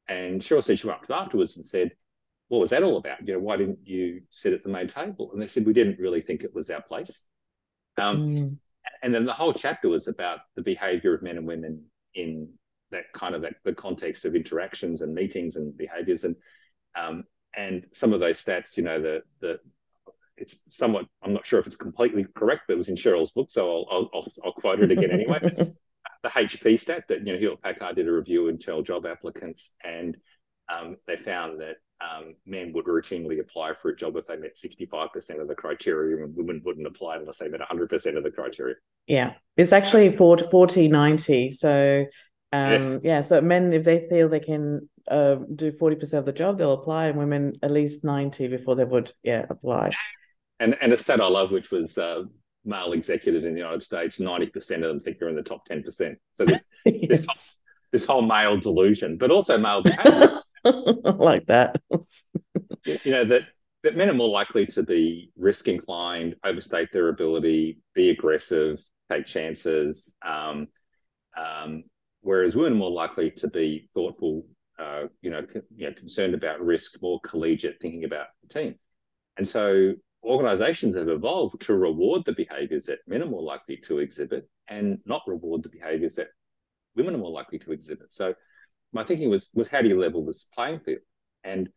And 0.08 0.40
Sheryl 0.42 0.64
said 0.64 0.78
she 0.78 0.88
went 0.88 1.00
up 1.00 1.08
to 1.08 1.16
afterwards 1.16 1.58
and 1.58 1.66
said, 1.66 1.92
what 2.52 2.60
was 2.60 2.72
that 2.72 2.84
all 2.84 2.98
about? 2.98 3.26
You 3.26 3.36
know, 3.36 3.40
why 3.40 3.56
didn't 3.56 3.80
you 3.86 4.24
sit 4.30 4.52
at 4.52 4.62
the 4.62 4.70
main 4.70 4.88
table? 4.88 5.32
And 5.32 5.42
they 5.42 5.48
said, 5.48 5.66
we 5.66 5.72
didn't 5.72 6.00
really 6.00 6.20
think 6.20 6.44
it 6.44 6.54
was 6.54 6.70
our 6.70 6.82
place. 6.82 7.22
Um, 7.98 8.28
mm. 8.28 8.58
And 9.02 9.14
then 9.14 9.26
the 9.26 9.34
whole 9.34 9.54
chapter 9.54 9.90
was 9.90 10.08
about 10.08 10.40
the 10.56 10.62
behavior 10.62 11.14
of 11.14 11.24
men 11.24 11.38
and 11.38 11.48
women 11.48 11.84
in 12.14 12.50
that 12.92 13.06
kind 13.14 13.36
of 13.36 13.42
that, 13.42 13.56
the 13.64 13.74
context 13.74 14.26
of 14.26 14.36
interactions 14.36 15.02
and 15.02 15.14
meetings 15.14 15.56
and 15.56 15.76
behaviors. 15.78 16.24
And 16.24 16.36
um, 16.96 17.24
and 17.56 17.86
some 17.94 18.14
of 18.14 18.20
those 18.20 18.44
stats, 18.44 18.78
you 18.78 18.84
know, 18.84 19.02
the 19.02 19.24
the 19.40 19.60
it's 20.38 20.64
somewhat 20.70 21.06
I'm 21.24 21.34
not 21.34 21.46
sure 21.46 21.60
if 21.60 21.68
it's 21.68 21.76
completely 21.76 22.26
correct, 22.36 22.64
but 22.68 22.74
it 22.74 22.78
was 22.78 22.90
in 22.90 22.96
Sheryl's 22.96 23.32
book, 23.32 23.50
so 23.50 23.86
I'll 23.90 24.10
I'll, 24.14 24.28
I'll 24.46 24.54
quote 24.54 24.82
it 24.82 24.92
again 24.92 25.12
anyway. 25.12 25.40
the 26.24 26.30
HP 26.30 26.80
stat 26.80 27.06
that 27.10 27.26
you 27.26 27.34
know 27.34 27.40
Hewlett 27.40 27.62
Packard 27.62 27.96
did 27.96 28.08
a 28.08 28.12
review 28.12 28.44
of 28.44 28.50
internal 28.50 28.82
job 28.82 29.06
applicants, 29.06 29.72
and 29.84 30.18
um, 30.70 30.98
they 31.08 31.18
found 31.18 31.60
that 31.62 31.78
um, 32.02 32.36
men 32.46 32.72
would 32.74 32.86
routinely 32.86 33.40
apply 33.40 33.74
for 33.74 33.90
a 33.90 33.96
job 33.96 34.16
if 34.16 34.28
they 34.28 34.38
met 34.38 34.56
65% 34.56 35.42
of 35.42 35.48
the 35.48 35.56
criteria, 35.56 36.24
and 36.24 36.36
women 36.36 36.62
wouldn't 36.66 36.88
apply 36.88 37.18
unless 37.18 37.40
they 37.40 37.48
met 37.48 37.62
100% 37.62 38.18
of 38.18 38.24
the 38.24 38.32
criteria. 38.32 38.76
Yeah, 39.08 39.34
it's 39.58 39.72
actually 39.72 40.16
40, 40.16 40.48
40 40.50 40.88
90. 40.88 41.52
So, 41.52 42.06
um, 42.54 42.94
yeah. 42.94 43.00
yeah. 43.04 43.22
so 43.22 43.42
men, 43.42 43.72
if 43.74 43.84
they 43.84 44.08
feel 44.08 44.30
they 44.30 44.40
can 44.40 44.90
uh, 45.08 45.36
do 45.56 45.72
40% 45.72 46.14
of 46.14 46.26
the 46.26 46.34
job, 46.34 46.58
they'll 46.58 46.74
apply, 46.74 47.08
and 47.08 47.18
women 47.18 47.54
at 47.62 47.72
least 47.72 48.04
90 48.04 48.48
before 48.48 48.76
they 48.76 48.86
would, 48.86 49.12
yeah, 49.24 49.46
apply. 49.50 49.92
And, 50.60 50.78
and 50.82 50.94
a 50.94 50.98
stat 50.98 51.22
I 51.22 51.28
love, 51.28 51.52
which 51.52 51.72
was 51.72 51.98
uh, 51.98 52.24
male 52.66 52.94
executives 52.94 53.46
in 53.46 53.54
the 53.54 53.60
United 53.60 53.82
States, 53.82 54.20
90% 54.20 54.76
of 54.76 54.82
them 54.82 55.00
think 55.00 55.18
they're 55.20 55.30
in 55.30 55.36
the 55.36 55.44
top 55.44 55.68
10%. 55.68 56.16
So 56.34 56.46
this, 56.46 56.62
yes. 56.86 57.08
this, 57.10 57.26
whole, 57.26 57.36
this 57.92 58.06
whole 58.06 58.22
male 58.22 58.58
delusion, 58.58 59.18
but 59.18 59.32
also 59.32 59.58
male 59.58 59.82
behaviors. 59.82 60.46
like 61.04 61.46
that. 61.48 61.82
you 62.86 63.12
know, 63.12 63.26
that, 63.26 63.44
that 63.84 63.98
men 63.98 64.10
are 64.10 64.14
more 64.14 64.30
likely 64.30 64.66
to 64.68 64.84
be 64.84 65.32
risk 65.38 65.68
inclined, 65.68 66.36
overstate 66.44 66.92
their 66.92 67.10
ability, 67.10 67.80
be 67.94 68.10
aggressive, 68.10 68.84
take 69.12 69.26
chances. 69.26 70.14
Um, 70.22 70.68
um, 71.38 71.84
whereas 72.22 72.56
women 72.56 72.74
are 72.74 72.78
more 72.78 72.92
likely 72.92 73.32
to 73.32 73.48
be 73.48 73.90
thoughtful, 73.94 74.46
uh, 74.80 75.04
you 75.22 75.32
know, 75.32 75.46
you 75.76 75.88
know, 75.88 75.94
concerned 75.94 76.34
about 76.34 76.62
risk, 76.62 77.02
more 77.02 77.20
collegiate, 77.22 77.78
thinking 77.82 78.04
about 78.04 78.28
the 78.42 78.60
team. 78.60 78.76
And 79.38 79.48
so 79.48 79.94
organizations 80.24 80.96
have 80.96 81.10
evolved 81.10 81.62
to 81.62 81.76
reward 81.76 82.24
the 82.26 82.34
behaviors 82.34 82.86
that 82.86 83.00
men 83.08 83.24
are 83.24 83.28
more 83.28 83.42
likely 83.42 83.78
to 83.78 84.00
exhibit 84.00 84.48
and 84.68 85.00
not 85.06 85.24
reward 85.28 85.64
the 85.64 85.70
behaviors 85.70 86.16
that 86.16 86.28
women 86.96 87.16
are 87.16 87.20
more 87.20 87.32
likely 87.32 87.58
to 87.60 87.72
exhibit. 87.72 88.14
So 88.14 88.34
my 88.94 89.04
thinking 89.04 89.30
was 89.30 89.50
was 89.54 89.68
how 89.68 89.82
do 89.82 89.88
you 89.88 90.00
level 90.00 90.26
this 90.26 90.48
playing 90.54 90.80
field? 90.80 91.00
And 91.44 91.70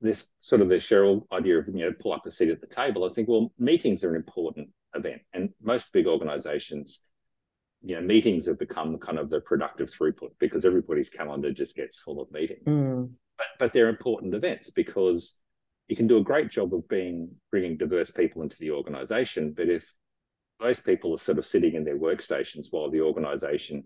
this 0.00 0.26
sort 0.38 0.60
of 0.60 0.68
the 0.68 0.76
Sheryl 0.76 1.22
idea 1.32 1.58
of 1.58 1.68
you 1.68 1.86
know 1.86 1.92
pull 1.98 2.12
up 2.12 2.26
a 2.26 2.30
seat 2.30 2.50
at 2.50 2.60
the 2.60 2.66
table. 2.66 3.04
I 3.04 3.08
think 3.08 3.28
well 3.28 3.52
meetings 3.58 4.04
are 4.04 4.10
an 4.10 4.16
important 4.16 4.68
event, 4.94 5.22
and 5.32 5.50
most 5.62 5.92
big 5.92 6.06
organisations, 6.06 7.00
you 7.82 7.96
know, 7.96 8.02
meetings 8.02 8.46
have 8.46 8.58
become 8.58 8.98
kind 8.98 9.18
of 9.18 9.30
the 9.30 9.40
productive 9.40 9.90
throughput 9.90 10.30
because 10.38 10.64
everybody's 10.64 11.10
calendar 11.10 11.52
just 11.52 11.76
gets 11.76 12.00
full 12.00 12.20
of 12.20 12.30
meetings. 12.30 12.66
Mm. 12.66 13.10
But 13.38 13.46
but 13.58 13.72
they're 13.72 13.88
important 13.88 14.34
events 14.34 14.70
because 14.70 15.38
you 15.88 15.96
can 15.96 16.06
do 16.06 16.18
a 16.18 16.24
great 16.24 16.50
job 16.50 16.74
of 16.74 16.88
being 16.88 17.30
bringing 17.50 17.76
diverse 17.76 18.10
people 18.10 18.42
into 18.42 18.58
the 18.58 18.72
organisation, 18.72 19.52
but 19.56 19.68
if 19.68 19.92
those 20.58 20.80
people 20.80 21.14
are 21.14 21.18
sort 21.18 21.38
of 21.38 21.46
sitting 21.46 21.74
in 21.74 21.84
their 21.84 21.98
workstations 21.98 22.68
while 22.70 22.90
the 22.90 23.02
organisation 23.02 23.84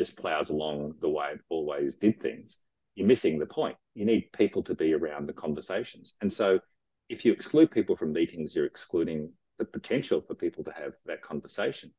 just 0.00 0.16
plows 0.16 0.48
along 0.48 0.94
the 1.02 1.08
way 1.10 1.32
it 1.34 1.40
always 1.50 1.94
did 1.94 2.18
things, 2.22 2.60
you're 2.94 3.06
missing 3.06 3.38
the 3.38 3.44
point. 3.44 3.76
You 3.94 4.06
need 4.06 4.32
people 4.32 4.62
to 4.62 4.74
be 4.74 4.94
around 4.94 5.28
the 5.28 5.34
conversations. 5.34 6.14
And 6.22 6.32
so 6.32 6.58
if 7.10 7.22
you 7.22 7.34
exclude 7.34 7.70
people 7.70 7.96
from 7.96 8.14
meetings, 8.14 8.54
you're 8.54 8.64
excluding 8.64 9.30
the 9.58 9.66
potential 9.66 10.22
for 10.22 10.34
people 10.34 10.64
to 10.64 10.72
have 10.72 10.94
that 11.04 11.20
conversation. 11.20 11.92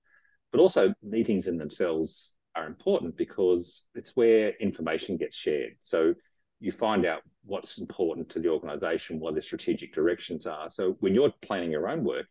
But 0.51 0.61
also, 0.61 0.95
meetings 1.03 1.45
in 1.45 1.59
themselves 1.59 2.35
are 2.55 2.65
important 2.65 3.15
because 3.17 3.83
it's 3.93 4.15
where 4.15 4.53
information 4.59 5.15
gets 5.15 5.37
shared. 5.37 5.73
So 5.79 6.15
you 6.59 6.71
find 6.71 7.05
out 7.05 7.21
what's 7.45 7.77
important 7.77 8.29
to 8.29 8.39
the 8.39 8.49
organization, 8.49 9.19
what 9.19 9.35
the 9.35 9.43
strategic 9.43 9.93
directions 9.93 10.47
are. 10.47 10.71
So 10.71 10.97
when 11.01 11.13
you're 11.13 11.33
planning 11.43 11.69
your 11.69 11.87
own 11.87 12.03
work, 12.03 12.25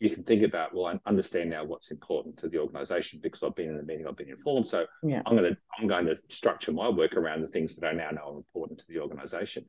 you 0.00 0.08
can 0.08 0.24
think 0.24 0.42
about, 0.42 0.74
well, 0.74 0.86
I 0.86 0.98
understand 1.06 1.50
now 1.50 1.62
what's 1.62 1.90
important 1.90 2.38
to 2.38 2.48
the 2.48 2.58
organization 2.58 3.20
because 3.22 3.42
I've 3.42 3.54
been 3.54 3.68
in 3.68 3.76
the 3.76 3.82
meeting, 3.82 4.06
I've 4.08 4.16
been 4.16 4.30
informed. 4.30 4.66
So 4.66 4.86
yeah. 5.02 5.22
I'm 5.26 5.36
going 5.36 5.54
to 5.54 5.60
I'm 5.78 5.86
going 5.86 6.06
to 6.06 6.16
structure 6.28 6.72
my 6.72 6.88
work 6.88 7.16
around 7.16 7.42
the 7.42 7.48
things 7.48 7.76
that 7.76 7.86
I 7.86 7.92
now 7.92 8.10
know 8.10 8.32
are 8.32 8.36
important 8.38 8.80
to 8.80 8.86
the 8.88 8.98
organization. 8.98 9.66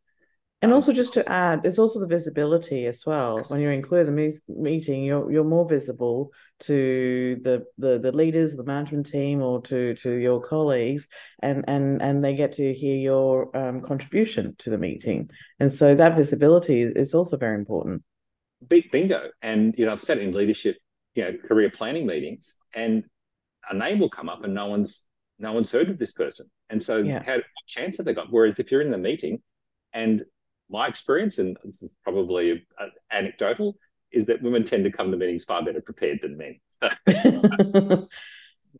And 0.61 0.71
um, 0.71 0.75
also, 0.75 0.93
just 0.93 1.13
to 1.15 1.29
add, 1.29 1.63
there's 1.63 1.79
also 1.79 1.99
the 1.99 2.07
visibility 2.07 2.85
as 2.85 3.03
well. 3.05 3.43
When 3.47 3.59
you're 3.59 3.71
include 3.73 4.07
the 4.07 4.11
me- 4.11 4.39
meeting, 4.47 5.03
you're 5.03 5.29
you're 5.29 5.43
more 5.43 5.67
visible 5.67 6.31
to 6.61 7.37
the, 7.41 7.65
the 7.77 7.99
the 7.99 8.11
leaders, 8.13 8.55
the 8.55 8.63
management 8.63 9.07
team, 9.07 9.41
or 9.41 9.61
to 9.63 9.95
to 9.95 10.13
your 10.13 10.39
colleagues, 10.39 11.09
and 11.41 11.65
and 11.67 12.01
and 12.01 12.23
they 12.23 12.35
get 12.35 12.53
to 12.53 12.73
hear 12.73 12.95
your 12.95 13.57
um, 13.57 13.81
contribution 13.81 14.55
to 14.59 14.69
the 14.69 14.77
meeting. 14.77 15.29
And 15.59 15.73
so 15.73 15.93
that 15.95 16.15
visibility 16.15 16.81
is, 16.83 16.91
is 16.91 17.13
also 17.13 17.35
very 17.35 17.55
important 17.55 18.03
big 18.67 18.91
bingo. 18.91 19.29
And 19.41 19.75
you 19.77 19.85
know, 19.85 19.91
I've 19.91 20.01
sat 20.01 20.17
in 20.17 20.33
leadership, 20.33 20.77
you 21.15 21.23
know, 21.23 21.37
career 21.47 21.69
planning 21.69 22.05
meetings, 22.05 22.57
and 22.73 23.03
a 23.69 23.75
name 23.75 23.99
will 23.99 24.09
come 24.09 24.29
up, 24.29 24.43
and 24.43 24.53
no 24.53 24.67
one's 24.67 25.03
no 25.39 25.53
one's 25.53 25.71
heard 25.71 25.89
of 25.89 25.97
this 25.97 26.13
person. 26.13 26.49
And 26.69 26.81
so, 26.83 26.97
yeah. 26.97 27.21
how 27.23 27.35
what 27.35 27.45
chance 27.67 27.97
have 27.97 28.05
they 28.05 28.13
got? 28.13 28.31
Whereas 28.31 28.59
if 28.59 28.71
you're 28.71 28.81
in 28.81 28.91
the 28.91 28.97
meeting, 28.97 29.41
and 29.93 30.23
my 30.69 30.87
experience, 30.87 31.37
and 31.37 31.57
probably 32.03 32.65
uh, 32.79 32.85
anecdotal, 33.11 33.75
is 34.11 34.25
that 34.27 34.41
women 34.41 34.63
tend 34.63 34.83
to 34.83 34.91
come 34.91 35.11
to 35.11 35.17
meetings 35.17 35.43
far 35.43 35.63
better 35.63 35.81
prepared 35.81 36.19
than 36.21 36.37
men. 36.37 36.59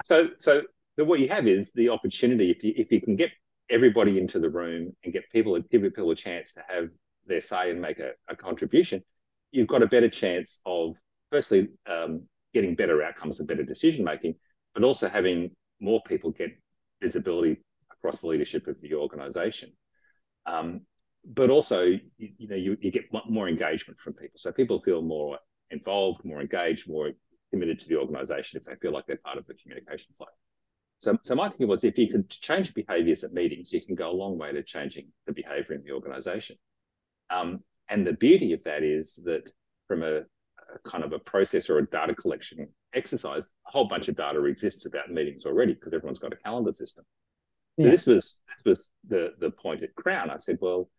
so, 0.06 0.30
so, 0.38 0.62
so 0.98 1.04
what 1.04 1.20
you 1.20 1.30
have 1.30 1.48
is 1.48 1.72
the 1.74 1.90
opportunity 1.90 2.52
if 2.52 2.64
you 2.64 2.74
if 2.76 2.92
you 2.92 3.02
can 3.02 3.16
get 3.16 3.32
everybody 3.70 4.20
into 4.20 4.40
the 4.40 4.50
room 4.50 4.94
and 5.04 5.14
get 5.14 5.24
people 5.32 5.60
give 5.72 5.82
people 5.82 6.12
a 6.12 6.16
chance 6.16 6.54
to 6.54 6.62
have 6.68 6.90
their 7.28 7.42
say 7.42 7.72
and 7.72 7.82
make 7.82 8.00
a, 8.00 8.12
a 8.28 8.36
contribution, 8.36 9.04
you've 9.52 9.68
got 9.68 9.84
a 9.84 9.88
better 9.88 10.10
chance 10.10 10.60
of 10.66 10.96
firstly 11.32 11.70
um, 11.88 12.24
getting 12.54 12.76
better 12.76 13.04
outcomes 13.04 13.40
and 13.40 13.48
better 13.48 13.64
decision 13.64 14.04
making, 14.04 14.36
but 14.74 14.84
also 14.84 15.10
having 15.10 15.52
more 15.80 16.02
people 16.06 16.32
get 16.32 16.52
visibility 17.02 17.58
across 17.92 18.20
the 18.20 18.28
leadership 18.28 18.68
of 18.68 18.80
the 18.82 18.94
organisation. 18.94 19.72
Um, 20.46 20.82
but 21.26 21.50
also, 21.50 21.84
you, 21.84 22.00
you 22.18 22.48
know, 22.48 22.56
you, 22.56 22.78
you, 22.82 22.92
get 22.92 23.06
more 23.30 23.48
engagement 23.48 24.00
from 24.00 24.14
people. 24.14 24.38
So 24.38 24.52
people 24.52 24.82
feel 24.82 25.02
more 25.02 25.38
involved, 25.70 26.26
more 26.26 26.42
engaged, 26.42 26.90
more 26.90 27.12
committed 27.52 27.80
to 27.80 27.88
the 27.88 27.98
organisation 27.98 28.60
if 28.60 28.66
they 28.66 28.76
feel 28.76 28.92
like 28.92 29.06
they're 29.06 29.18
part 29.18 29.38
of 29.38 29.46
the 29.46 29.54
communication 29.54 30.14
flow. 30.18 30.28
So, 30.98 31.18
so 31.24 31.36
my 31.36 31.50
thinking 31.50 31.68
was 31.68 31.84
if 31.84 31.98
you 31.98 32.08
can 32.08 32.26
change 32.28 32.74
behaviours 32.74 33.24
at 33.24 33.34
meetings, 33.34 33.72
you 33.72 33.82
can 33.84 33.96
go 33.96 34.12
a 34.12 34.14
long 34.14 34.38
way 34.38 34.52
to 34.52 34.64
changing 34.64 35.08
the 35.26 35.34
behaviour 35.34 35.76
in 35.76 35.84
the 35.84 35.92
organisation. 35.92 36.58
Um, 37.30 37.62
and 37.92 38.08
the 38.08 38.14
beauty 38.14 38.54
of 38.54 38.64
that 38.64 38.84
is 38.84 39.20
that 39.26 39.52
from 39.88 40.02
a, 40.02 40.20
a, 40.20 40.24
kind 40.86 41.04
of 41.04 41.12
a 41.12 41.20
process 41.20 41.70
or 41.70 41.78
a 41.78 41.86
data 41.86 42.16
collection 42.16 42.68
exercise, 42.94 43.46
a 43.68 43.72
whole 43.72 43.88
bunch 43.88 44.08
of 44.08 44.16
data 44.16 44.44
exists 44.46 44.86
about 44.86 45.12
meetings 45.12 45.46
already 45.46 45.74
because 45.74 45.94
everyone's 45.94 46.20
got 46.20 46.34
a 46.34 46.38
calendar 46.38 46.72
system. 46.72 47.04
Yeah. 47.78 47.86
So 47.86 47.92
this 47.92 48.08
was 48.08 48.40
this 48.48 48.66
was 48.66 48.90
the 49.08 49.34
the 49.40 49.52
point 49.52 49.84
at 49.84 49.94
Crown. 49.96 50.30
I 50.30 50.38
said, 50.38 50.58
well, 50.62 50.90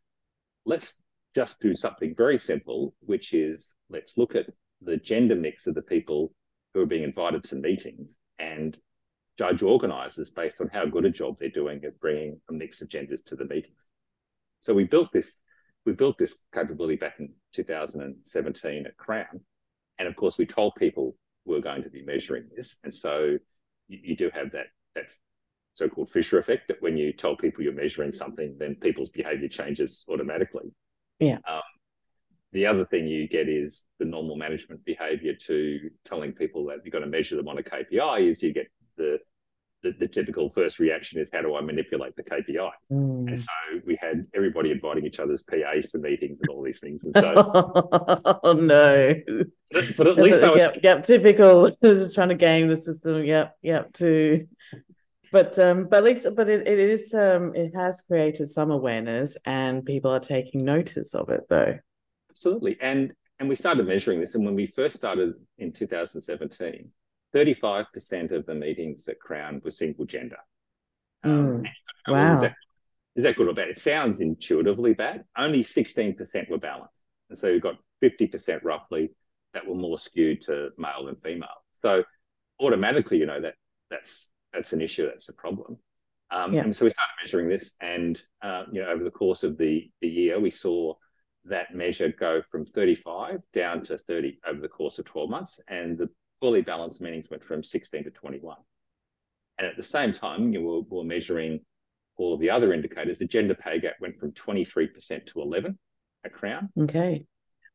let's 0.66 0.94
just 1.34 1.58
do 1.60 1.74
something 1.74 2.14
very 2.14 2.38
simple, 2.38 2.94
which 3.00 3.32
is 3.32 3.72
let's 3.88 4.18
look 4.18 4.36
at 4.36 4.46
the 4.82 4.98
gender 4.98 5.34
mix 5.34 5.66
of 5.66 5.74
the 5.74 5.82
people 5.82 6.34
who 6.74 6.82
are 6.82 6.86
being 6.86 7.04
invited 7.04 7.42
to 7.44 7.56
meetings 7.56 8.18
and 8.38 8.78
judge 9.38 9.62
organisers 9.62 10.30
based 10.30 10.60
on 10.60 10.68
how 10.68 10.84
good 10.84 11.06
a 11.06 11.10
job 11.10 11.38
they're 11.38 11.48
doing 11.48 11.82
at 11.84 11.98
bringing 12.00 12.38
a 12.50 12.52
mix 12.52 12.82
of 12.82 12.88
genders 12.88 13.22
to 13.22 13.36
the 13.36 13.46
meetings. 13.46 13.86
So 14.60 14.74
we 14.74 14.84
built 14.84 15.10
this 15.12 15.38
we 15.84 15.92
built 15.92 16.18
this 16.18 16.38
capability 16.54 16.96
back 16.96 17.14
in 17.18 17.32
2017 17.52 18.86
at 18.86 18.96
Crown, 18.96 19.40
and 19.98 20.08
of 20.08 20.16
course 20.16 20.38
we 20.38 20.46
told 20.46 20.74
people 20.76 21.16
we 21.44 21.54
we're 21.54 21.60
going 21.60 21.82
to 21.82 21.90
be 21.90 22.04
measuring 22.04 22.48
this, 22.54 22.78
and 22.84 22.94
so 22.94 23.36
you, 23.88 23.98
you 24.02 24.16
do 24.16 24.30
have 24.34 24.52
that 24.52 24.66
that 24.94 25.06
so-called 25.74 26.10
Fisher 26.10 26.38
effect 26.38 26.68
that 26.68 26.82
when 26.82 26.96
you 26.96 27.12
tell 27.12 27.36
people 27.36 27.64
you're 27.64 27.72
measuring 27.72 28.12
something, 28.12 28.54
then 28.58 28.74
people's 28.76 29.08
behaviour 29.08 29.48
changes 29.48 30.04
automatically. 30.08 30.70
Yeah. 31.18 31.38
Um, 31.48 31.62
the 32.52 32.66
other 32.66 32.84
thing 32.84 33.06
you 33.06 33.26
get 33.26 33.48
is 33.48 33.86
the 33.98 34.04
normal 34.04 34.36
management 34.36 34.84
behaviour 34.84 35.32
to 35.34 35.90
telling 36.04 36.32
people 36.32 36.66
that 36.66 36.78
you've 36.84 36.92
got 36.92 37.00
to 37.00 37.06
measure 37.06 37.36
them 37.36 37.48
on 37.48 37.58
a 37.58 37.62
KPI. 37.62 38.28
Is 38.28 38.42
you 38.42 38.52
get 38.52 38.66
the 38.96 39.18
the, 39.82 39.92
the, 39.92 40.06
typical 40.06 40.48
first 40.48 40.78
reaction 40.78 41.20
is 41.20 41.30
how 41.32 41.42
do 41.42 41.56
I 41.56 41.60
manipulate 41.60 42.14
the 42.16 42.22
KPI? 42.22 42.70
Mm. 42.90 43.28
And 43.28 43.40
so 43.40 43.52
we 43.84 43.98
had 44.00 44.26
everybody 44.34 44.70
inviting 44.70 45.04
each 45.04 45.18
other's 45.18 45.42
PAs 45.42 45.90
to 45.92 45.98
meetings 45.98 46.38
and 46.40 46.48
all 46.50 46.62
these 46.62 46.78
things. 46.78 47.04
And 47.04 47.14
so, 47.14 47.34
oh 47.36 48.52
no! 48.52 49.14
But, 49.72 49.96
but 49.96 50.06
at 50.06 50.16
least 50.16 50.40
yep, 50.40 50.52
was... 50.52 50.62
yep, 50.62 50.76
yep, 50.82 51.02
typical. 51.02 51.70
Just 51.82 52.14
trying 52.14 52.28
to 52.28 52.34
game 52.34 52.68
the 52.68 52.76
system. 52.76 53.24
Yep, 53.24 53.56
yep. 53.62 53.92
To 53.94 54.46
but 55.32 55.58
um, 55.58 55.88
but 55.88 55.98
at 55.98 56.04
least 56.04 56.26
but 56.36 56.48
it, 56.48 56.68
it 56.68 56.78
is 56.78 57.12
um, 57.14 57.54
it 57.54 57.74
has 57.74 58.00
created 58.02 58.50
some 58.50 58.70
awareness 58.70 59.36
and 59.46 59.84
people 59.84 60.10
are 60.10 60.20
taking 60.20 60.64
notice 60.64 61.14
of 61.14 61.30
it 61.30 61.48
though. 61.48 61.78
Absolutely, 62.30 62.78
and 62.80 63.12
and 63.40 63.48
we 63.48 63.56
started 63.56 63.86
measuring 63.86 64.20
this, 64.20 64.36
and 64.36 64.44
when 64.44 64.54
we 64.54 64.66
first 64.66 64.94
started 64.94 65.34
in 65.58 65.72
2017 65.72 66.90
35% 67.34 68.32
of 68.32 68.46
the 68.46 68.54
meetings 68.54 69.08
at 69.08 69.20
Crown 69.20 69.60
were 69.64 69.70
single 69.70 70.04
gender. 70.04 70.38
Um, 71.24 71.62
mm. 71.62 71.68
Wow. 72.08 72.34
Is 72.34 72.40
that, 72.40 72.54
is 73.16 73.24
that 73.24 73.36
good 73.36 73.48
or 73.48 73.54
bad? 73.54 73.68
It 73.68 73.78
sounds 73.78 74.20
intuitively 74.20 74.94
bad. 74.94 75.24
Only 75.36 75.62
16% 75.62 76.50
were 76.50 76.58
balanced. 76.58 77.00
And 77.28 77.38
so 77.38 77.48
you've 77.48 77.62
got 77.62 77.76
50% 78.02 78.60
roughly 78.64 79.10
that 79.54 79.66
were 79.66 79.74
more 79.74 79.98
skewed 79.98 80.42
to 80.42 80.70
male 80.76 81.06
than 81.06 81.16
female. 81.16 81.48
So 81.70 82.04
automatically, 82.60 83.18
you 83.18 83.26
know, 83.26 83.40
that 83.40 83.54
that's 83.90 84.28
that's 84.52 84.72
an 84.72 84.82
issue, 84.82 85.06
that's 85.06 85.28
a 85.28 85.32
problem. 85.32 85.78
Um, 86.30 86.52
yeah. 86.52 86.62
And 86.62 86.74
so 86.74 86.86
we 86.86 86.90
started 86.90 87.12
measuring 87.22 87.48
this, 87.48 87.72
and 87.80 88.20
uh, 88.42 88.64
you 88.72 88.82
know, 88.82 88.88
over 88.88 89.04
the 89.04 89.10
course 89.10 89.44
of 89.44 89.58
the 89.58 89.90
the 90.00 90.08
year, 90.08 90.40
we 90.40 90.50
saw 90.50 90.94
that 91.44 91.74
measure 91.74 92.08
go 92.08 92.40
from 92.50 92.64
35 92.64 93.40
down 93.52 93.82
to 93.82 93.98
30 93.98 94.38
over 94.46 94.60
the 94.60 94.68
course 94.68 94.98
of 94.98 95.04
12 95.04 95.28
months, 95.28 95.60
and 95.68 95.98
the 95.98 96.08
fully 96.42 96.60
balanced 96.60 97.00
meetings 97.00 97.30
went 97.30 97.44
from 97.44 97.62
16 97.62 98.02
to 98.02 98.10
21. 98.10 98.56
And 99.58 99.66
at 99.66 99.76
the 99.76 99.82
same 99.82 100.10
time, 100.10 100.52
you 100.52 100.60
we're, 100.60 100.80
we're 100.80 101.04
measuring 101.04 101.60
all 102.16 102.34
of 102.34 102.40
the 102.40 102.50
other 102.50 102.72
indicators. 102.72 103.18
The 103.18 103.26
gender 103.26 103.54
pay 103.54 103.78
gap 103.78 103.94
went 104.00 104.18
from 104.18 104.32
23% 104.32 105.24
to 105.26 105.40
11 105.40 105.78
at 106.24 106.32
Crown. 106.32 106.68
Okay. 106.76 107.24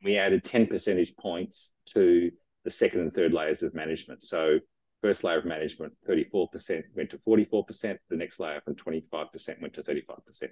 We 0.04 0.18
added 0.18 0.44
10 0.44 0.68
percentage 0.68 1.16
points 1.16 1.72
to 1.94 2.30
the 2.66 2.70
second 2.70 3.00
and 3.00 3.14
third 3.14 3.34
layers 3.34 3.64
of 3.64 3.74
management. 3.74 4.22
So 4.22 4.60
first 5.02 5.24
layer 5.24 5.38
of 5.38 5.46
management, 5.46 5.94
34% 6.08 6.84
went 6.94 7.10
to 7.12 7.18
44%. 7.20 7.98
The 8.10 8.18
next 8.18 8.38
layer 8.42 8.60
from 8.66 8.76
25% 8.76 9.62
went 9.62 9.74
to 9.76 9.82
35%. 9.82 10.50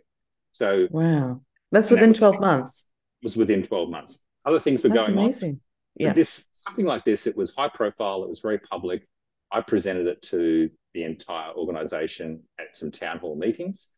So 0.54 0.88
wow, 0.90 1.42
that's 1.70 1.92
within 1.92 2.14
that 2.14 2.18
12 2.18 2.40
months. 2.40 2.90
Was 3.24 3.36
within 3.36 3.62
12 3.62 3.90
months. 3.90 4.24
Other 4.46 4.62
things 4.62 4.84
were 4.84 4.90
that's 4.90 5.08
going 5.08 5.20
amazing. 5.20 5.50
on 5.50 5.62
yeah. 5.96 6.14
this 6.14 6.48
something 6.52 6.86
like 6.86 7.06
this, 7.06 7.28
it 7.28 7.36
was 7.36 7.54
high 7.56 7.70
profile, 7.70 8.24
it 8.24 8.30
was 8.30 8.40
very 8.40 8.60
public. 8.60 9.08
I 9.52 9.62
presented 9.62 10.08
it 10.08 10.22
to 10.24 10.70
the 10.94 11.04
entire 11.04 11.54
organization 11.54 12.44
at 12.60 12.76
some 12.76 12.92
town 12.92 13.20
hall 13.20 13.36
meetings, 13.36 13.90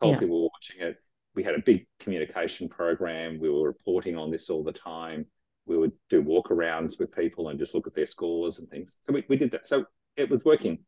told 0.00 0.14
yeah. 0.14 0.20
people 0.20 0.50
watching 0.52 0.82
it. 0.82 0.96
We 1.34 1.44
had 1.44 1.54
a 1.54 1.62
big 1.64 1.86
communication 2.00 2.68
program. 2.68 3.38
We 3.38 3.48
were 3.48 3.66
reporting 3.66 4.16
on 4.16 4.30
this 4.30 4.50
all 4.50 4.64
the 4.64 4.72
time. 4.72 5.26
We 5.66 5.76
would 5.76 5.92
do 6.10 6.22
walkarounds 6.22 6.98
with 6.98 7.14
people 7.14 7.48
and 7.48 7.58
just 7.58 7.74
look 7.74 7.86
at 7.86 7.94
their 7.94 8.06
scores 8.06 8.58
and 8.58 8.68
things. 8.68 8.96
So 9.02 9.12
we, 9.12 9.24
we 9.28 9.36
did 9.36 9.50
that. 9.52 9.66
So 9.66 9.84
it 10.16 10.28
was 10.28 10.44
working 10.44 10.78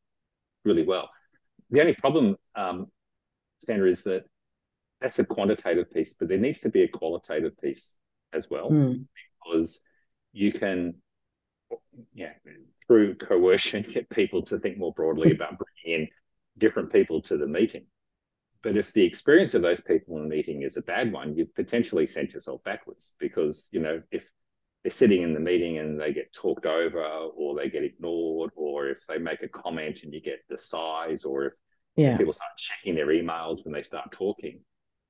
really 0.64 0.82
well. 0.82 1.08
The 1.70 1.80
only 1.80 1.94
problem, 1.94 2.36
um, 2.56 2.86
Sandra, 3.60 3.88
is 3.88 4.02
that 4.04 4.24
that's 5.00 5.18
a 5.18 5.24
quantitative 5.24 5.92
piece, 5.92 6.14
but 6.14 6.28
there 6.28 6.38
needs 6.38 6.60
to 6.60 6.68
be 6.68 6.82
a 6.82 6.88
qualitative 6.88 7.56
piece 7.58 7.96
as 8.32 8.50
well 8.50 8.70
mm. 8.70 9.04
because 9.44 9.80
you 10.32 10.52
can, 10.52 10.94
yeah, 12.14 12.32
through 12.86 13.14
coercion, 13.16 13.82
get 13.82 14.08
people 14.10 14.42
to 14.42 14.58
think 14.58 14.78
more 14.78 14.92
broadly 14.92 15.30
about 15.32 15.58
bringing 15.58 16.02
in 16.02 16.08
different 16.58 16.92
people 16.92 17.22
to 17.22 17.36
the 17.36 17.46
meeting. 17.46 17.86
But 18.62 18.76
if 18.76 18.92
the 18.92 19.04
experience 19.04 19.54
of 19.54 19.62
those 19.62 19.80
people 19.80 20.16
in 20.16 20.24
the 20.24 20.28
meeting 20.28 20.62
is 20.62 20.76
a 20.76 20.82
bad 20.82 21.12
one, 21.12 21.34
you've 21.34 21.54
potentially 21.54 22.06
sent 22.06 22.34
yourself 22.34 22.62
backwards 22.62 23.14
because, 23.18 23.68
you 23.72 23.80
know, 23.80 24.02
if 24.10 24.22
they're 24.82 24.90
sitting 24.90 25.22
in 25.22 25.32
the 25.32 25.40
meeting 25.40 25.78
and 25.78 25.98
they 25.98 26.12
get 26.12 26.32
talked 26.32 26.66
over 26.66 27.02
or 27.02 27.54
they 27.54 27.70
get 27.70 27.84
ignored, 27.84 28.50
or 28.56 28.88
if 28.88 29.06
they 29.06 29.18
make 29.18 29.42
a 29.42 29.48
comment 29.48 30.02
and 30.02 30.12
you 30.12 30.20
get 30.20 30.40
the 30.48 30.58
sighs, 30.58 31.24
or 31.24 31.46
if 31.46 31.52
yeah. 31.96 32.16
people 32.16 32.32
start 32.32 32.50
checking 32.56 32.94
their 32.94 33.06
emails 33.06 33.64
when 33.64 33.72
they 33.72 33.82
start 33.82 34.12
talking, 34.12 34.60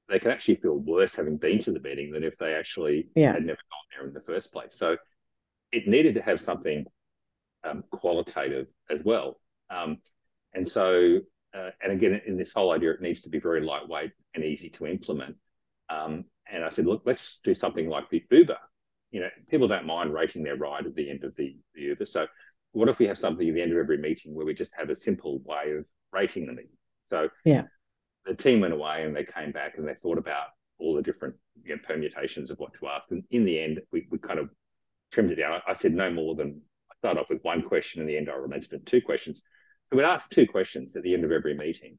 they 0.09 0.18
can 0.18 0.30
actually 0.30 0.56
feel 0.56 0.76
worse 0.78 1.16
having 1.16 1.37
been 1.37 1.59
to 1.61 1.72
the 1.72 1.80
meeting 1.80 2.12
than 2.12 2.24
if 2.24 2.37
they 2.37 2.54
actually 2.54 3.09
yeah. 3.14 3.33
had 3.33 3.44
never 3.44 3.59
gone 3.70 3.96
there 3.96 4.06
in 4.06 4.14
the 4.14 4.20
first 4.20 4.52
place. 4.52 4.74
So 4.74 4.96
it 5.72 5.87
needed 5.87 6.14
to 6.14 6.22
have 6.22 6.40
something 6.40 6.85
um, 7.64 7.85
qualitative 7.90 8.66
as 8.90 9.00
well. 9.04 9.40
Um, 9.68 9.98
and 10.54 10.66
so, 10.66 11.20
uh, 11.54 11.70
and 11.83 11.92
again, 11.92 12.20
in 12.26 12.37
this 12.37 12.52
whole 12.52 12.72
idea, 12.72 12.92
it 12.92 13.00
needs 13.00 13.22
to 13.22 13.28
be 13.28 13.38
very 13.38 13.61
lightweight 13.61 14.12
and 14.35 14.44
easy 14.44 14.68
to 14.70 14.87
implement. 14.87 15.37
Um, 15.88 16.24
and 16.50 16.64
I 16.64 16.68
said, 16.68 16.87
look, 16.87 17.02
let's 17.04 17.38
do 17.44 17.54
something 17.54 17.88
like 17.88 18.11
the 18.11 18.24
Uber. 18.30 18.59
You 19.11 19.20
know, 19.20 19.28
people 19.48 19.68
don't 19.68 19.87
mind 19.87 20.12
rating 20.12 20.42
their 20.42 20.56
ride 20.56 20.87
at 20.87 20.94
the 20.94 21.11
end 21.11 21.24
of 21.24 21.35
the, 21.37 21.56
the 21.74 21.83
Uber. 21.83 22.04
So, 22.04 22.26
what 22.72 22.88
if 22.88 23.00
we 23.00 23.06
have 23.09 23.18
something 23.18 23.48
at 23.48 23.54
the 23.54 23.62
end 23.62 23.72
of 23.72 23.78
every 23.78 23.98
meeting 23.98 24.33
where 24.35 24.46
we 24.46 24.54
just 24.54 24.72
have 24.76 24.90
a 24.90 24.94
simple 24.94 25.40
way 25.44 25.72
of 25.76 25.85
rating 26.12 26.46
the 26.46 26.52
meeting? 26.52 26.71
So, 27.02 27.29
yeah, 27.44 27.64
the 28.25 28.35
team 28.35 28.60
went 28.60 28.75
away 28.75 29.04
and 29.04 29.14
they 29.14 29.25
came 29.25 29.50
back 29.50 29.77
and 29.77 29.87
they 29.87 29.94
thought 29.94 30.18
about 30.18 30.46
all 30.79 30.94
the 30.94 31.02
different 31.02 31.35
you 31.64 31.75
know, 31.75 31.81
permutations 31.85 32.50
of 32.50 32.58
what 32.58 32.73
to 32.75 32.88
ask. 32.88 33.10
And 33.10 33.25
in 33.31 33.44
the 33.44 33.58
end, 33.58 33.81
we, 33.92 34.06
we 34.10 34.18
kind 34.18 34.38
of 34.38 34.50
trimmed 35.11 35.33
it 35.33 35.37
down. 35.37 35.61
I, 35.67 35.73
said 35.73 35.92
no 35.92 36.11
more 36.11 36.35
than 36.35 36.61
I 36.90 36.94
started 36.98 37.21
off 37.21 37.31
with 37.31 37.42
one 37.42 37.63
question. 37.63 38.00
In 38.00 38.06
the 38.06 38.17
end, 38.17 38.29
I 38.29 38.35
related 38.35 38.73
it 38.73 38.87
to 38.87 39.00
two 39.00 39.04
questions. 39.04 39.42
So 39.90 39.96
we'd 39.96 40.04
ask 40.04 40.29
two 40.31 40.46
questions 40.46 40.94
at 40.96 41.02
the 41.02 41.15
end 41.15 41.25
of 41.25 41.33
every 41.33 41.56
meeting. 41.56 41.98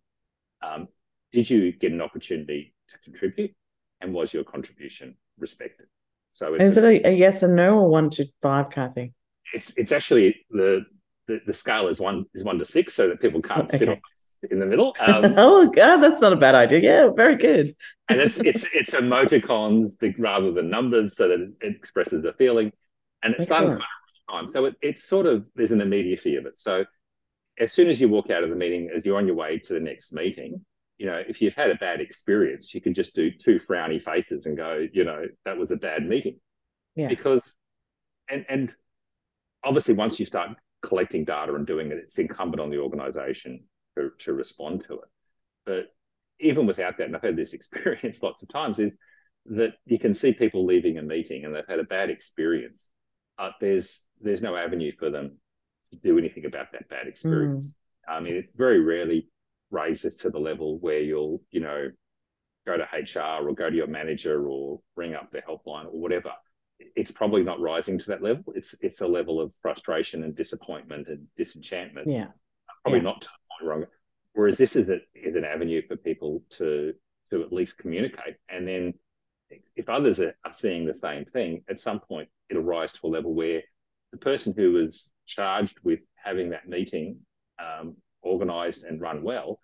Um, 0.61 0.87
did 1.31 1.49
you 1.49 1.71
get 1.71 1.91
an 1.91 2.01
opportunity 2.01 2.73
to 2.89 2.99
contribute, 2.99 3.53
and 3.99 4.13
was 4.13 4.33
your 4.33 4.43
contribution 4.43 5.15
respected? 5.39 5.87
So 6.31 6.55
is 6.55 6.77
it 6.77 6.83
a, 6.83 7.09
a, 7.09 7.13
yes 7.13 7.43
and 7.43 7.55
no 7.55 7.79
or 7.79 7.89
one 7.89 8.09
to 8.11 8.25
five 8.41 8.69
kind 8.69 8.87
of 8.87 8.93
thing? 8.93 9.13
It's 9.53 9.77
it's 9.77 9.91
actually 9.91 10.45
the 10.49 10.85
the, 11.27 11.41
the 11.45 11.53
scale 11.53 11.87
is 11.87 11.99
one 11.99 12.25
is 12.33 12.43
one 12.43 12.57
to 12.59 12.65
six, 12.65 12.93
so 12.93 13.09
that 13.09 13.19
people 13.19 13.41
can't 13.41 13.63
okay. 13.63 13.77
sit 13.77 13.99
in 14.49 14.59
the 14.59 14.65
middle. 14.65 14.95
Um, 15.05 15.35
oh 15.37 15.67
God, 15.67 15.97
that's 15.97 16.21
not 16.21 16.33
a 16.33 16.37
bad 16.37 16.55
idea. 16.55 16.79
Yeah, 16.79 17.09
very 17.15 17.35
good. 17.35 17.75
and 18.07 18.21
it's 18.21 18.39
it's 18.39 18.65
it's 18.73 18.91
emoticons 18.91 19.91
rather 20.17 20.51
than 20.51 20.69
numbers, 20.69 21.15
so 21.15 21.27
that 21.27 21.53
it 21.61 21.75
expresses 21.75 22.23
a 22.23 22.33
feeling 22.33 22.71
and 23.23 23.35
it's 23.37 23.47
done 23.47 23.79
time. 24.29 24.49
So 24.49 24.65
it, 24.65 24.75
it's 24.81 25.03
sort 25.03 25.25
of 25.25 25.45
there's 25.55 25.71
an 25.71 25.81
immediacy 25.81 26.35
of 26.35 26.45
it. 26.45 26.57
So 26.57 26.85
as 27.59 27.71
soon 27.71 27.89
as 27.89 27.99
you 27.99 28.09
walk 28.09 28.29
out 28.29 28.43
of 28.43 28.49
the 28.49 28.55
meeting, 28.55 28.89
as 28.95 29.05
you're 29.05 29.17
on 29.17 29.27
your 29.27 29.35
way 29.35 29.59
to 29.59 29.73
the 29.73 29.79
next 29.79 30.13
meeting, 30.13 30.65
you 30.97 31.05
know, 31.05 31.21
if 31.27 31.41
you've 31.41 31.55
had 31.55 31.71
a 31.71 31.75
bad 31.75 31.99
experience, 31.99 32.73
you 32.73 32.81
can 32.81 32.93
just 32.93 33.15
do 33.15 33.31
two 33.31 33.59
frowny 33.59 34.01
faces 34.01 34.45
and 34.45 34.55
go, 34.55 34.87
you 34.93 35.03
know, 35.03 35.25
that 35.45 35.57
was 35.57 35.71
a 35.71 35.75
bad 35.75 36.05
meeting. 36.05 36.39
Yeah. 36.95 37.07
Because, 37.07 37.55
and 38.29 38.45
and 38.49 38.71
obviously, 39.63 39.95
once 39.95 40.19
you 40.19 40.25
start 40.25 40.49
collecting 40.81 41.25
data 41.25 41.53
and 41.55 41.65
doing 41.65 41.91
it, 41.91 41.97
it's 41.97 42.17
incumbent 42.17 42.61
on 42.61 42.69
the 42.69 42.77
organisation 42.77 43.63
to, 43.97 44.11
to 44.19 44.33
respond 44.33 44.83
to 44.87 44.93
it. 44.93 45.09
But 45.65 45.85
even 46.39 46.65
without 46.65 46.97
that, 46.97 47.05
and 47.05 47.15
I've 47.15 47.21
had 47.21 47.35
this 47.35 47.53
experience 47.55 48.21
lots 48.21 48.41
of 48.41 48.49
times, 48.49 48.79
is 48.79 48.97
that 49.47 49.73
you 49.85 49.97
can 49.97 50.13
see 50.13 50.33
people 50.33 50.65
leaving 50.65 50.97
a 50.97 51.01
meeting 51.01 51.45
and 51.45 51.55
they've 51.55 51.63
had 51.67 51.79
a 51.79 51.83
bad 51.83 52.09
experience. 52.09 52.89
Uh, 53.41 53.49
there's 53.59 54.05
there's 54.21 54.43
no 54.43 54.55
avenue 54.55 54.91
for 54.99 55.09
them 55.09 55.37
to 55.89 55.95
do 55.97 56.19
anything 56.19 56.45
about 56.45 56.71
that 56.71 56.87
bad 56.89 57.07
experience. 57.07 57.73
Mm. 58.07 58.13
I 58.13 58.19
mean, 58.19 58.35
it 58.35 58.49
very 58.55 58.79
rarely 58.79 59.27
raises 59.71 60.15
to 60.17 60.29
the 60.29 60.39
level 60.39 60.77
where 60.79 60.99
you'll, 60.99 61.41
you 61.49 61.59
know, 61.59 61.89
go 62.67 62.77
to 62.77 62.83
HR 62.83 63.47
or 63.47 63.55
go 63.55 63.69
to 63.69 63.75
your 63.75 63.87
manager 63.87 64.47
or 64.47 64.79
ring 64.95 65.15
up 65.15 65.31
the 65.31 65.41
helpline 65.41 65.85
or 65.85 65.99
whatever. 65.99 66.31
It's 66.95 67.11
probably 67.11 67.41
not 67.41 67.59
rising 67.59 67.97
to 67.97 68.07
that 68.07 68.21
level. 68.21 68.53
It's 68.55 68.75
it's 68.81 69.01
a 69.01 69.07
level 69.07 69.41
of 69.41 69.51
frustration 69.59 70.23
and 70.23 70.35
disappointment 70.35 71.07
and 71.07 71.25
disenchantment. 71.35 72.07
Yeah. 72.07 72.27
Probably 72.83 72.99
yeah. 72.99 73.05
not 73.05 73.21
to 73.21 73.27
the 73.27 73.65
point 73.65 73.69
wrong. 73.69 73.85
Whereas 74.33 74.57
this 74.57 74.75
is, 74.75 74.87
a, 74.87 74.99
is 75.15 75.35
an 75.35 75.45
avenue 75.45 75.81
for 75.87 75.95
people 75.95 76.43
to 76.51 76.93
to 77.31 77.41
at 77.41 77.51
least 77.51 77.79
communicate. 77.79 78.35
And 78.49 78.67
then 78.67 78.93
if 79.75 79.89
others 79.89 80.19
are, 80.19 80.35
are 80.45 80.53
seeing 80.53 80.85
the 80.85 80.93
same 80.93 81.25
thing, 81.25 81.63
at 81.69 81.79
some 81.79 81.99
point 81.99 82.29
it'll 82.51 82.63
rise 82.63 82.91
to 82.91 83.07
a 83.07 83.09
level 83.09 83.33
where 83.33 83.63
the 84.11 84.17
person 84.17 84.53
who 84.55 84.73
was 84.73 85.09
charged 85.25 85.79
with 85.83 86.01
having 86.15 86.49
that 86.49 86.67
meeting 86.67 87.17
um, 87.59 87.95
organized 88.21 88.83
and 88.83 89.01
run 89.01 89.23
well 89.23 89.59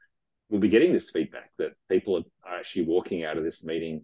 will 0.50 0.60
be 0.60 0.70
getting 0.70 0.94
this 0.94 1.10
feedback 1.10 1.52
that 1.58 1.74
people 1.90 2.24
are 2.46 2.58
actually 2.58 2.86
walking 2.86 3.26
out 3.26 3.38
of 3.38 3.44
this 3.44 3.64
meeting 3.66 4.02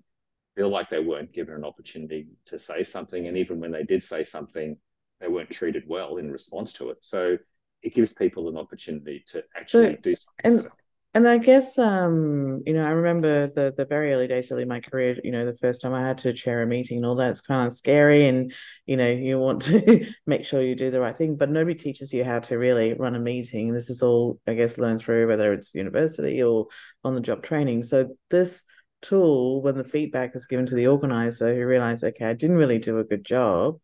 feel 0.56 0.70
like 0.70 0.90
they 0.90 1.00
weren't 1.00 1.34
given 1.34 1.56
an 1.56 1.64
opportunity 1.64 2.28
to 2.46 2.60
say 2.60 2.84
something. 2.84 3.28
And 3.28 3.38
even 3.38 3.60
when 3.60 3.72
they 3.72 3.84
did 3.84 4.04
say 4.04 4.24
something 4.24 4.78
they 5.24 5.30
weren't 5.30 5.50
treated 5.50 5.84
well 5.88 6.18
in 6.18 6.30
response 6.30 6.74
to 6.74 6.90
it. 6.90 6.98
So 7.00 7.38
it 7.82 7.94
gives 7.94 8.12
people 8.12 8.50
an 8.50 8.58
opportunity 8.58 9.24
to 9.28 9.44
actually 9.56 9.96
so, 9.96 10.02
do 10.02 10.16
something 10.16 10.60
and 10.60 10.70
and 11.14 11.28
I 11.28 11.38
guess 11.38 11.78
um, 11.78 12.62
you 12.66 12.74
know, 12.74 12.86
I 12.86 12.90
remember 12.90 13.48
the 13.48 13.74
the 13.76 13.86
very 13.86 14.14
early 14.14 14.28
days 14.28 14.52
of 14.52 14.68
my 14.68 14.80
career, 14.80 15.18
you 15.24 15.32
know, 15.32 15.46
the 15.46 15.56
first 15.56 15.82
time 15.82 15.94
I 15.94 16.02
had 16.02 16.18
to 16.20 16.34
chair 16.34 16.62
a 16.62 16.66
meeting 16.66 16.98
and 16.98 17.06
all 17.06 17.16
that's 17.16 17.42
kind 17.42 17.68
of 17.68 17.74
scary 17.74 18.26
and 18.28 18.52
you 18.86 18.98
know, 18.98 19.10
you 19.10 19.38
want 19.38 19.62
to 19.64 20.12
make 20.26 20.46
sure 20.46 20.62
you 20.62 20.76
do 20.76 20.90
the 20.90 21.00
right 21.00 21.16
thing, 21.16 21.36
but 21.36 21.52
nobody 21.52 21.76
teaches 21.76 22.12
you 22.14 22.24
how 22.24 22.40
to 22.40 22.58
really 22.58 22.94
run 22.94 23.16
a 23.16 23.20
meeting. 23.20 23.74
This 23.74 23.90
is 23.90 24.02
all 24.02 24.40
I 24.48 24.56
guess 24.56 24.78
learned 24.78 25.02
through 25.02 25.28
whether 25.28 25.54
it's 25.54 25.76
university 25.76 26.42
or 26.42 26.68
on 27.04 27.16
the 27.16 27.22
job 27.22 27.44
training. 27.44 27.84
So 27.84 28.16
this 28.30 28.64
tool, 29.04 29.62
when 29.62 29.76
the 29.76 29.84
feedback 29.84 30.36
is 30.36 30.48
given 30.48 30.66
to 30.68 30.76
the 30.76 30.88
organizer 30.88 31.54
who 31.54 31.66
realize, 31.66 32.04
okay, 32.04 32.26
I 32.26 32.34
didn't 32.34 32.58
really 32.58 32.80
do 32.80 32.98
a 32.98 33.04
good 33.04 33.24
job, 33.24 33.80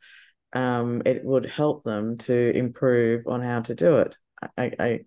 um, 0.54 1.04
it 1.06 1.24
would 1.24 1.46
help 1.46 1.84
them 1.84 2.18
to 2.20 2.52
improve 2.56 3.28
on 3.28 3.42
how 3.42 3.62
to 3.62 3.76
do 3.76 3.98
it. 3.98 4.18
I, 4.58 4.72
I 4.80 5.00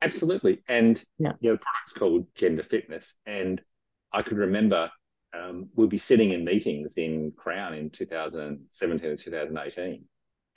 Absolutely. 0.00 0.62
And 0.68 1.02
yeah. 1.18 1.32
you 1.40 1.50
know, 1.50 1.56
the 1.56 1.62
product's 1.62 1.92
called 1.92 2.26
Gender 2.34 2.62
Fitness. 2.62 3.16
And 3.26 3.60
I 4.12 4.22
could 4.22 4.38
remember 4.38 4.90
um, 5.34 5.68
we'd 5.74 5.90
be 5.90 5.98
sitting 5.98 6.32
in 6.32 6.44
meetings 6.44 6.96
in 6.96 7.32
Crown 7.36 7.74
in 7.74 7.90
2017 7.90 9.10
and 9.10 9.18
2018, 9.18 10.04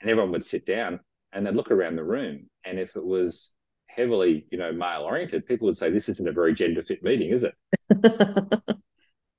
and 0.00 0.10
everyone 0.10 0.32
would 0.32 0.44
sit 0.44 0.64
down 0.64 1.00
and 1.32 1.46
they'd 1.46 1.54
look 1.54 1.70
around 1.70 1.96
the 1.96 2.04
room. 2.04 2.48
And 2.64 2.78
if 2.78 2.96
it 2.96 3.04
was 3.04 3.50
heavily, 3.86 4.46
you 4.50 4.58
know, 4.58 4.72
male 4.72 5.02
oriented, 5.02 5.46
people 5.46 5.66
would 5.66 5.76
say, 5.76 5.90
This 5.90 6.08
isn't 6.08 6.28
a 6.28 6.32
very 6.32 6.54
gender 6.54 6.82
fit 6.82 7.02
meeting, 7.02 7.30
is 7.30 7.42
it? 7.42 7.54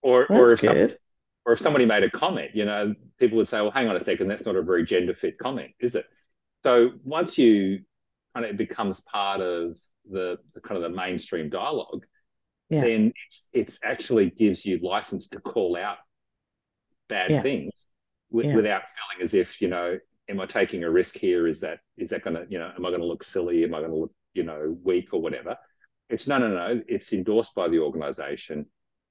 or, 0.02 0.32
or 0.32 0.54
if 0.54 0.60
some, 0.60 0.90
or 1.46 1.54
if 1.54 1.60
somebody 1.60 1.86
made 1.86 2.04
a 2.04 2.12
comment, 2.12 2.52
you 2.54 2.66
know, 2.66 2.94
people 3.20 3.38
would 3.38 3.48
say, 3.48 3.62
Well, 3.62 3.72
hang 3.72 3.88
on 3.88 3.96
a 3.96 4.04
second, 4.04 4.28
that's 4.28 4.46
not 4.46 4.56
a 4.56 4.62
very 4.62 4.86
gender 4.86 5.16
fit 5.16 5.38
comment, 5.40 5.72
is 5.80 5.96
it? 5.96 6.06
So 6.64 6.92
once 7.04 7.38
you 7.38 7.80
kind 8.34 8.46
of 8.46 8.52
it 8.52 8.58
becomes 8.58 9.00
part 9.02 9.42
of 9.42 9.78
the, 10.10 10.38
the 10.54 10.62
kind 10.62 10.84
of 10.84 10.84
the 10.84 10.96
mainstream 10.96 11.50
dialogue, 11.50 12.06
yeah. 12.70 12.82
then 12.82 13.14
it's 13.26 13.50
it's 13.54 13.80
actually 13.84 14.30
gives 14.30 14.66
you 14.66 14.80
license 14.82 15.28
to 15.30 15.40
call 15.40 15.78
out 15.78 15.98
bad 17.10 17.32
yeah. 17.32 17.42
things 17.42 17.88
w- 18.32 18.50
yeah. 18.50 18.56
without 18.56 18.84
feeling 18.88 19.24
as 19.24 19.34
if 19.34 19.62
you 19.62 19.68
know, 19.68 19.98
am 20.30 20.40
I 20.40 20.46
taking 20.46 20.84
a 20.84 20.90
risk 20.90 21.18
here? 21.18 21.48
Is 21.48 21.60
that 21.62 21.80
is 21.98 22.10
that 22.10 22.24
going 22.24 22.36
to 22.36 22.46
you 22.50 22.60
know, 22.60 22.72
am 22.76 22.86
I 22.86 22.90
going 22.90 23.02
to 23.02 23.08
look 23.08 23.24
silly? 23.24 23.64
Am 23.64 23.74
I 23.74 23.80
going 23.80 23.92
to 23.92 23.98
look 23.98 24.14
you 24.34 24.44
know 24.44 24.76
weak 24.84 25.14
or 25.14 25.22
whatever? 25.22 25.58
It's 26.10 26.28
no, 26.28 26.38
no, 26.38 26.50
no. 26.50 26.82
It's 26.88 27.14
endorsed 27.14 27.56
by 27.56 27.70
the 27.70 27.80
organisation, 27.80 28.66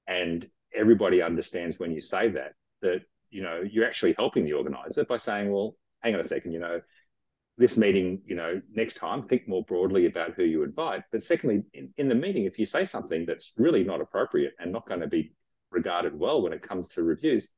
and 0.07 0.47
everybody 0.75 1.21
understands 1.21 1.79
when 1.79 1.91
you 1.91 2.01
say 2.01 2.29
that 2.29 2.53
that 2.81 3.01
you 3.29 3.41
know 3.41 3.63
you're 3.69 3.85
actually 3.85 4.15
helping 4.17 4.45
the 4.45 4.53
organizer 4.53 5.05
by 5.05 5.17
saying, 5.17 5.51
well, 5.51 5.75
hang 6.01 6.13
on 6.13 6.19
a 6.19 6.23
second, 6.23 6.51
you 6.51 6.59
know, 6.59 6.81
this 7.57 7.77
meeting, 7.77 8.21
you 8.25 8.35
know, 8.35 8.61
next 8.73 8.95
time, 8.95 9.23
think 9.23 9.47
more 9.47 9.63
broadly 9.63 10.07
about 10.07 10.33
who 10.33 10.43
you 10.43 10.63
invite. 10.63 11.03
But 11.11 11.21
secondly, 11.21 11.63
in, 11.73 11.93
in, 11.97 12.09
the 12.09 12.15
meeting, 12.15 12.45
if 12.45 12.57
you 12.57 12.65
say 12.65 12.83
something 12.85 13.25
that's 13.25 13.51
really 13.57 13.83
not 13.83 14.01
appropriate 14.01 14.53
and 14.59 14.71
not 14.71 14.87
going 14.87 15.01
to 15.01 15.07
be 15.07 15.33
regarded 15.69 16.17
well 16.17 16.41
when 16.41 16.53
it 16.53 16.61
comes 16.61 16.89
to 16.89 17.03
reviews, 17.03 17.49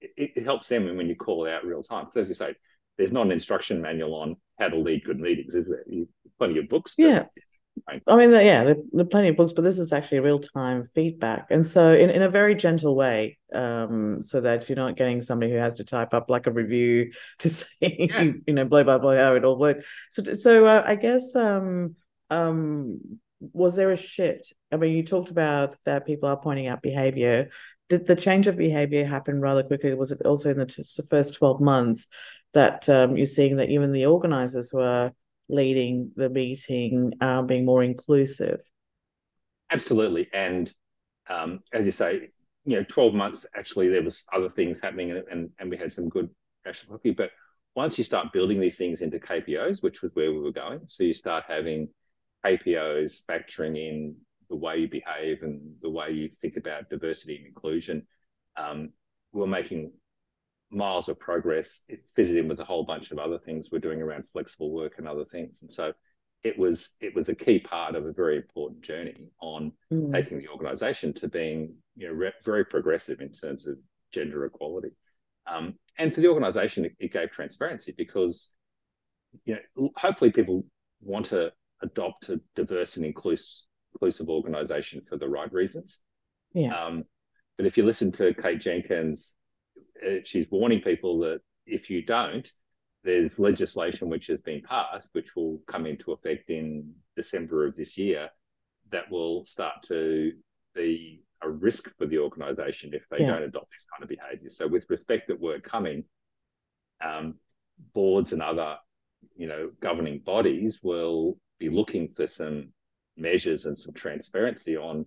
it, 0.00 0.32
it 0.36 0.44
helps 0.44 0.68
them 0.68 0.96
when 0.96 1.08
you 1.08 1.14
call 1.14 1.46
it 1.46 1.52
out 1.52 1.64
real 1.64 1.82
time. 1.82 2.06
Because 2.06 2.16
as 2.16 2.28
you 2.30 2.34
say, 2.34 2.54
there's 2.98 3.12
not 3.12 3.26
an 3.26 3.32
instruction 3.32 3.80
manual 3.80 4.14
on 4.14 4.36
how 4.58 4.68
to 4.68 4.78
lead 4.78 5.04
good 5.04 5.20
meetings, 5.20 5.54
is 5.54 5.66
there? 5.66 5.84
You, 5.86 6.08
plenty 6.38 6.58
of 6.58 6.68
books. 6.68 6.94
Yeah. 6.98 7.26
I 8.06 8.16
mean, 8.16 8.30
yeah, 8.30 8.64
there, 8.64 8.76
there, 8.92 9.04
are 9.04 9.08
plenty 9.08 9.28
of 9.28 9.36
books, 9.36 9.52
but 9.52 9.62
this 9.62 9.78
is 9.78 9.92
actually 9.92 10.20
real 10.20 10.38
time 10.38 10.88
feedback, 10.94 11.48
and 11.50 11.66
so 11.66 11.92
in, 11.92 12.08
in 12.08 12.22
a 12.22 12.28
very 12.28 12.54
gentle 12.54 12.94
way, 12.94 13.38
um, 13.52 14.22
so 14.22 14.40
that 14.40 14.68
you're 14.68 14.76
not 14.76 14.96
getting 14.96 15.20
somebody 15.20 15.50
who 15.52 15.58
has 15.58 15.74
to 15.76 15.84
type 15.84 16.14
up 16.14 16.30
like 16.30 16.46
a 16.46 16.52
review 16.52 17.12
to 17.40 17.50
say, 17.50 17.66
yeah. 17.80 18.30
you 18.46 18.54
know, 18.54 18.64
blow 18.64 18.84
by 18.84 18.98
blow 18.98 19.16
how 19.16 19.34
it 19.34 19.44
all 19.44 19.58
worked. 19.58 19.84
So, 20.10 20.34
so 20.34 20.66
uh, 20.66 20.82
I 20.86 20.94
guess, 20.94 21.34
um, 21.34 21.96
um, 22.30 23.18
was 23.40 23.76
there 23.76 23.90
a 23.90 23.96
shift? 23.96 24.52
I 24.72 24.76
mean, 24.76 24.96
you 24.96 25.02
talked 25.02 25.30
about 25.30 25.76
that 25.84 26.06
people 26.06 26.28
are 26.28 26.40
pointing 26.40 26.68
out 26.68 26.80
behavior. 26.80 27.50
Did 27.88 28.06
the 28.06 28.16
change 28.16 28.46
of 28.46 28.56
behavior 28.56 29.04
happen 29.04 29.40
rather 29.40 29.62
quickly? 29.62 29.94
Was 29.94 30.12
it 30.12 30.22
also 30.24 30.50
in 30.50 30.58
the 30.58 30.66
t- 30.66 30.82
first 31.10 31.34
twelve 31.34 31.60
months 31.60 32.06
that 32.54 32.88
um, 32.88 33.16
you're 33.16 33.26
seeing 33.26 33.56
that 33.56 33.68
even 33.68 33.92
the 33.92 34.06
organizers 34.06 34.72
were 34.72 35.12
leading 35.48 36.12
the 36.16 36.30
meeting, 36.30 37.12
uh, 37.20 37.42
being 37.42 37.64
more 37.64 37.82
inclusive. 37.82 38.60
Absolutely, 39.70 40.28
and 40.32 40.72
um, 41.28 41.60
as 41.72 41.86
you 41.86 41.92
say, 41.92 42.28
you 42.64 42.76
know, 42.76 42.84
twelve 42.88 43.14
months 43.14 43.46
actually 43.56 43.88
there 43.88 44.02
was 44.02 44.24
other 44.32 44.48
things 44.48 44.80
happening, 44.80 45.10
and 45.10 45.24
and, 45.30 45.50
and 45.58 45.70
we 45.70 45.76
had 45.76 45.92
some 45.92 46.08
good 46.08 46.30
national 46.64 46.96
hockey. 46.96 47.10
But 47.10 47.30
once 47.74 47.98
you 47.98 48.04
start 48.04 48.32
building 48.32 48.60
these 48.60 48.76
things 48.76 49.02
into 49.02 49.18
KPIs, 49.18 49.82
which 49.82 50.02
was 50.02 50.12
where 50.14 50.32
we 50.32 50.38
were 50.38 50.52
going, 50.52 50.80
so 50.86 51.02
you 51.02 51.14
start 51.14 51.44
having 51.48 51.88
KPIs 52.44 53.24
factoring 53.28 53.76
in 53.76 54.16
the 54.48 54.56
way 54.56 54.78
you 54.78 54.88
behave 54.88 55.42
and 55.42 55.74
the 55.80 55.90
way 55.90 56.10
you 56.10 56.28
think 56.28 56.56
about 56.56 56.88
diversity 56.88 57.36
and 57.36 57.46
inclusion. 57.46 58.06
Um, 58.56 58.90
we're 59.32 59.46
making 59.46 59.92
miles 60.74 61.08
of 61.08 61.18
progress. 61.18 61.80
It 61.88 62.04
fitted 62.14 62.36
in 62.36 62.48
with 62.48 62.60
a 62.60 62.64
whole 62.64 62.84
bunch 62.84 63.10
of 63.10 63.18
other 63.18 63.38
things 63.38 63.70
we're 63.70 63.78
doing 63.78 64.02
around 64.02 64.26
flexible 64.28 64.70
work 64.70 64.94
and 64.98 65.08
other 65.08 65.24
things. 65.24 65.62
And 65.62 65.72
so 65.72 65.92
it 66.42 66.58
was 66.58 66.90
it 67.00 67.14
was 67.14 67.28
a 67.28 67.34
key 67.34 67.58
part 67.58 67.94
of 67.94 68.04
a 68.04 68.12
very 68.12 68.36
important 68.36 68.82
journey 68.82 69.28
on 69.40 69.72
mm. 69.92 70.12
taking 70.12 70.38
the 70.38 70.48
organisation 70.48 71.12
to 71.14 71.28
being 71.28 71.74
you 71.96 72.08
know 72.08 72.12
re- 72.12 72.32
very 72.44 72.64
progressive 72.64 73.20
in 73.20 73.32
terms 73.32 73.66
of 73.66 73.78
gender 74.12 74.44
equality. 74.44 74.90
Um, 75.46 75.74
and 75.98 76.14
for 76.14 76.20
the 76.20 76.28
organisation, 76.28 76.84
it, 76.84 76.92
it, 76.98 77.12
gave 77.12 77.30
transparency 77.30 77.94
because 77.96 78.52
you 79.44 79.56
know 79.76 79.90
hopefully 79.96 80.30
people 80.30 80.64
want 81.00 81.26
to 81.26 81.52
adopt 81.82 82.28
a 82.28 82.40
diverse 82.54 82.96
and 82.96 83.06
inclusive 83.06 83.64
inclusive 83.94 84.28
organisation 84.28 85.00
for 85.08 85.16
the 85.16 85.28
right 85.28 85.52
reasons. 85.52 86.00
Yeah. 86.52 86.76
Um, 86.76 87.04
but 87.56 87.66
if 87.66 87.76
you 87.76 87.84
listen 87.84 88.10
to 88.12 88.34
Kate 88.34 88.60
Jenkins 88.60 89.34
she's 90.24 90.50
warning 90.50 90.80
people 90.80 91.18
that 91.20 91.40
if 91.66 91.90
you 91.90 92.02
don't, 92.02 92.50
there's 93.04 93.38
legislation 93.38 94.08
which 94.08 94.26
has 94.28 94.40
been 94.40 94.62
passed, 94.62 95.10
which 95.12 95.36
will 95.36 95.60
come 95.66 95.86
into 95.86 96.12
effect 96.12 96.50
in 96.50 96.92
December 97.16 97.66
of 97.66 97.76
this 97.76 97.98
year, 97.98 98.30
that 98.90 99.10
will 99.10 99.44
start 99.44 99.82
to 99.82 100.32
be 100.74 101.22
a 101.42 101.48
risk 101.48 101.94
for 101.98 102.06
the 102.06 102.18
organisation 102.18 102.94
if 102.94 103.06
they 103.10 103.20
yeah. 103.20 103.26
don't 103.26 103.42
adopt 103.42 103.70
this 103.70 103.86
kind 103.92 104.02
of 104.02 104.08
behaviour. 104.08 104.48
So, 104.48 104.66
with 104.66 104.86
respect 104.88 105.30
at 105.30 105.38
work 105.38 105.62
coming, 105.62 106.04
um, 107.04 107.34
boards 107.92 108.32
and 108.32 108.42
other, 108.42 108.76
you 109.36 109.46
know, 109.46 109.70
governing 109.80 110.20
bodies 110.20 110.80
will 110.82 111.36
be 111.58 111.68
looking 111.68 112.08
for 112.08 112.26
some 112.26 112.68
measures 113.16 113.66
and 113.66 113.78
some 113.78 113.94
transparency 113.94 114.76
on 114.76 115.06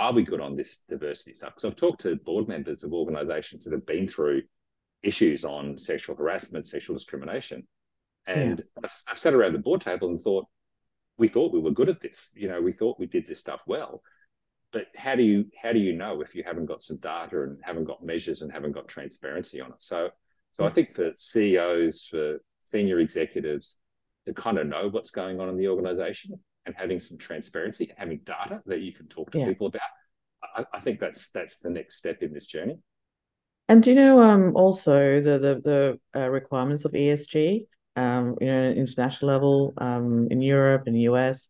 are 0.00 0.12
we 0.14 0.22
good 0.22 0.40
on 0.40 0.56
this 0.56 0.78
diversity 0.88 1.34
stuff? 1.34 1.54
Because 1.54 1.70
I've 1.70 1.76
talked 1.76 2.00
to 2.00 2.16
board 2.16 2.48
members 2.48 2.84
of 2.84 2.94
organisations 2.94 3.64
that 3.64 3.74
have 3.74 3.84
been 3.84 4.08
through 4.08 4.42
issues 5.02 5.44
on 5.44 5.76
sexual 5.76 6.16
harassment, 6.16 6.66
sexual 6.66 6.96
discrimination, 6.96 7.66
and 8.26 8.58
yeah. 8.58 8.82
I've, 8.84 9.02
I've 9.08 9.18
sat 9.18 9.34
around 9.34 9.52
the 9.52 9.58
board 9.58 9.82
table 9.82 10.08
and 10.08 10.18
thought, 10.18 10.46
we 11.18 11.28
thought 11.28 11.52
we 11.52 11.60
were 11.60 11.70
good 11.70 11.90
at 11.90 12.00
this. 12.00 12.30
You 12.34 12.48
know, 12.48 12.62
we 12.62 12.72
thought 12.72 12.98
we 12.98 13.06
did 13.06 13.26
this 13.26 13.38
stuff 13.38 13.60
well, 13.66 14.02
but 14.72 14.86
how 14.96 15.16
do 15.16 15.22
you 15.22 15.44
how 15.60 15.72
do 15.72 15.78
you 15.78 15.92
know 15.92 16.22
if 16.22 16.34
you 16.34 16.44
haven't 16.44 16.66
got 16.66 16.82
some 16.82 16.96
data 16.96 17.42
and 17.42 17.58
haven't 17.62 17.84
got 17.84 18.02
measures 18.02 18.40
and 18.40 18.50
haven't 18.50 18.72
got 18.72 18.88
transparency 18.88 19.60
on 19.60 19.70
it? 19.70 19.82
So 19.82 20.08
so 20.48 20.64
I 20.64 20.70
think 20.70 20.94
for 20.94 21.12
CEOs, 21.14 22.06
for 22.06 22.38
senior 22.64 23.00
executives, 23.00 23.76
to 24.26 24.32
kind 24.32 24.58
of 24.58 24.66
know 24.66 24.88
what's 24.88 25.10
going 25.10 25.40
on 25.40 25.50
in 25.50 25.58
the 25.58 25.68
organization 25.68 26.40
and 26.66 26.74
having 26.76 27.00
some 27.00 27.18
transparency 27.18 27.88
and 27.88 27.98
having 27.98 28.18
data 28.24 28.62
that 28.66 28.80
you 28.80 28.92
can 28.92 29.06
talk 29.08 29.30
to 29.32 29.38
yeah. 29.38 29.46
people 29.46 29.68
about, 29.68 29.80
I, 30.56 30.64
I, 30.74 30.80
think 30.80 31.00
that's 31.00 31.30
that's 31.30 31.58
the 31.58 31.70
next 31.70 31.98
step 31.98 32.22
in 32.22 32.32
this 32.32 32.46
journey. 32.46 32.78
And 33.68 33.82
do 33.82 33.90
you 33.90 33.96
know 33.96 34.20
um 34.20 34.52
also 34.56 35.20
the 35.20 35.38
the 35.38 35.60
the 36.14 36.20
uh, 36.20 36.28
requirements 36.30 36.84
of 36.84 36.92
ESG? 36.92 37.66
Um, 37.96 38.36
you 38.40 38.46
know, 38.46 38.70
international 38.70 39.32
level, 39.32 39.74
um, 39.78 40.28
in 40.30 40.40
Europe 40.40 40.84
and 40.86 41.00
US, 41.02 41.48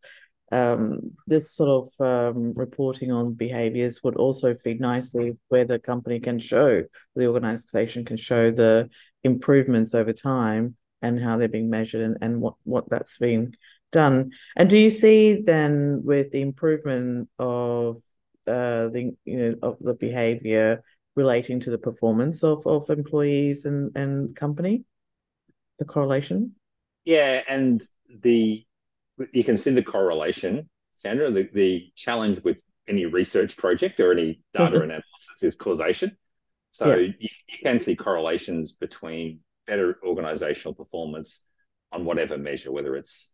um, 0.52 1.12
this 1.26 1.52
sort 1.52 1.88
of 2.00 2.06
um, 2.34 2.52
reporting 2.54 3.12
on 3.12 3.34
behaviors 3.34 4.02
would 4.02 4.16
also 4.16 4.54
feed 4.54 4.80
nicely 4.80 5.36
where 5.48 5.64
the 5.64 5.78
company 5.78 6.18
can 6.18 6.38
show, 6.38 6.84
the 7.14 7.26
organization 7.26 8.04
can 8.04 8.16
show 8.16 8.50
the 8.50 8.90
improvements 9.22 9.94
over 9.94 10.12
time 10.12 10.76
and 11.02 11.20
how 11.20 11.36
they're 11.36 11.48
being 11.48 11.70
measured 11.70 12.02
and, 12.02 12.18
and 12.20 12.40
what, 12.40 12.54
what 12.64 12.90
that's 12.90 13.18
been 13.18 13.52
done. 13.92 14.30
And 14.56 14.68
do 14.68 14.78
you 14.78 14.90
see 14.90 15.42
then 15.42 16.02
with 16.04 16.30
the 16.30 16.42
improvement 16.42 17.28
of 17.38 17.96
uh, 18.46 18.88
the 18.88 19.12
you 19.24 19.38
know 19.38 19.54
of 19.62 19.78
the 19.80 19.94
behavior 19.94 20.82
relating 21.16 21.60
to 21.60 21.70
the 21.70 21.78
performance 21.78 22.42
of, 22.42 22.66
of 22.66 22.88
employees 22.90 23.64
and, 23.64 23.96
and 23.96 24.34
company, 24.34 24.84
the 25.78 25.84
correlation? 25.84 26.54
Yeah, 27.04 27.42
and 27.48 27.82
the 28.22 28.64
you 29.32 29.44
can 29.44 29.56
see 29.56 29.70
the 29.70 29.82
correlation, 29.82 30.68
Sandra. 30.94 31.30
The, 31.30 31.48
the 31.52 31.90
challenge 31.94 32.40
with 32.42 32.60
any 32.88 33.06
research 33.06 33.56
project 33.56 34.00
or 34.00 34.12
any 34.12 34.40
data 34.54 34.76
mm-hmm. 34.76 34.84
analysis 34.84 35.42
is 35.42 35.56
causation. 35.56 36.16
So 36.70 36.88
yeah. 36.88 36.96
you, 37.18 37.28
you, 37.48 37.58
can 37.62 37.78
see 37.78 37.96
correlations 37.96 38.72
between 38.72 39.40
better 39.66 39.98
organizational 40.06 40.74
performance 40.74 41.42
on 41.92 42.04
whatever 42.04 42.38
measure, 42.38 42.72
whether 42.72 42.96
it's 42.96 43.32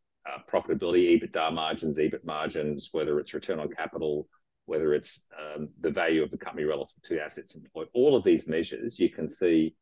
profitability, 0.50 1.20
EBITDA 1.20 1.52
margins, 1.52 1.98
EBIT 1.98 2.24
margins, 2.24 2.90
whether 2.92 3.18
it's 3.18 3.34
return 3.34 3.60
on 3.60 3.68
capital, 3.68 4.28
whether 4.66 4.94
it's 4.94 5.26
um, 5.38 5.68
the 5.80 5.90
value 5.90 6.22
of 6.22 6.30
the 6.30 6.38
company 6.38 6.64
relative 6.64 7.00
to 7.02 7.20
assets 7.20 7.54
employed. 7.54 7.88
All 7.94 8.16
of 8.16 8.24
these 8.24 8.48
measures, 8.48 8.98
you 8.98 9.10
can 9.10 9.30
see 9.30 9.74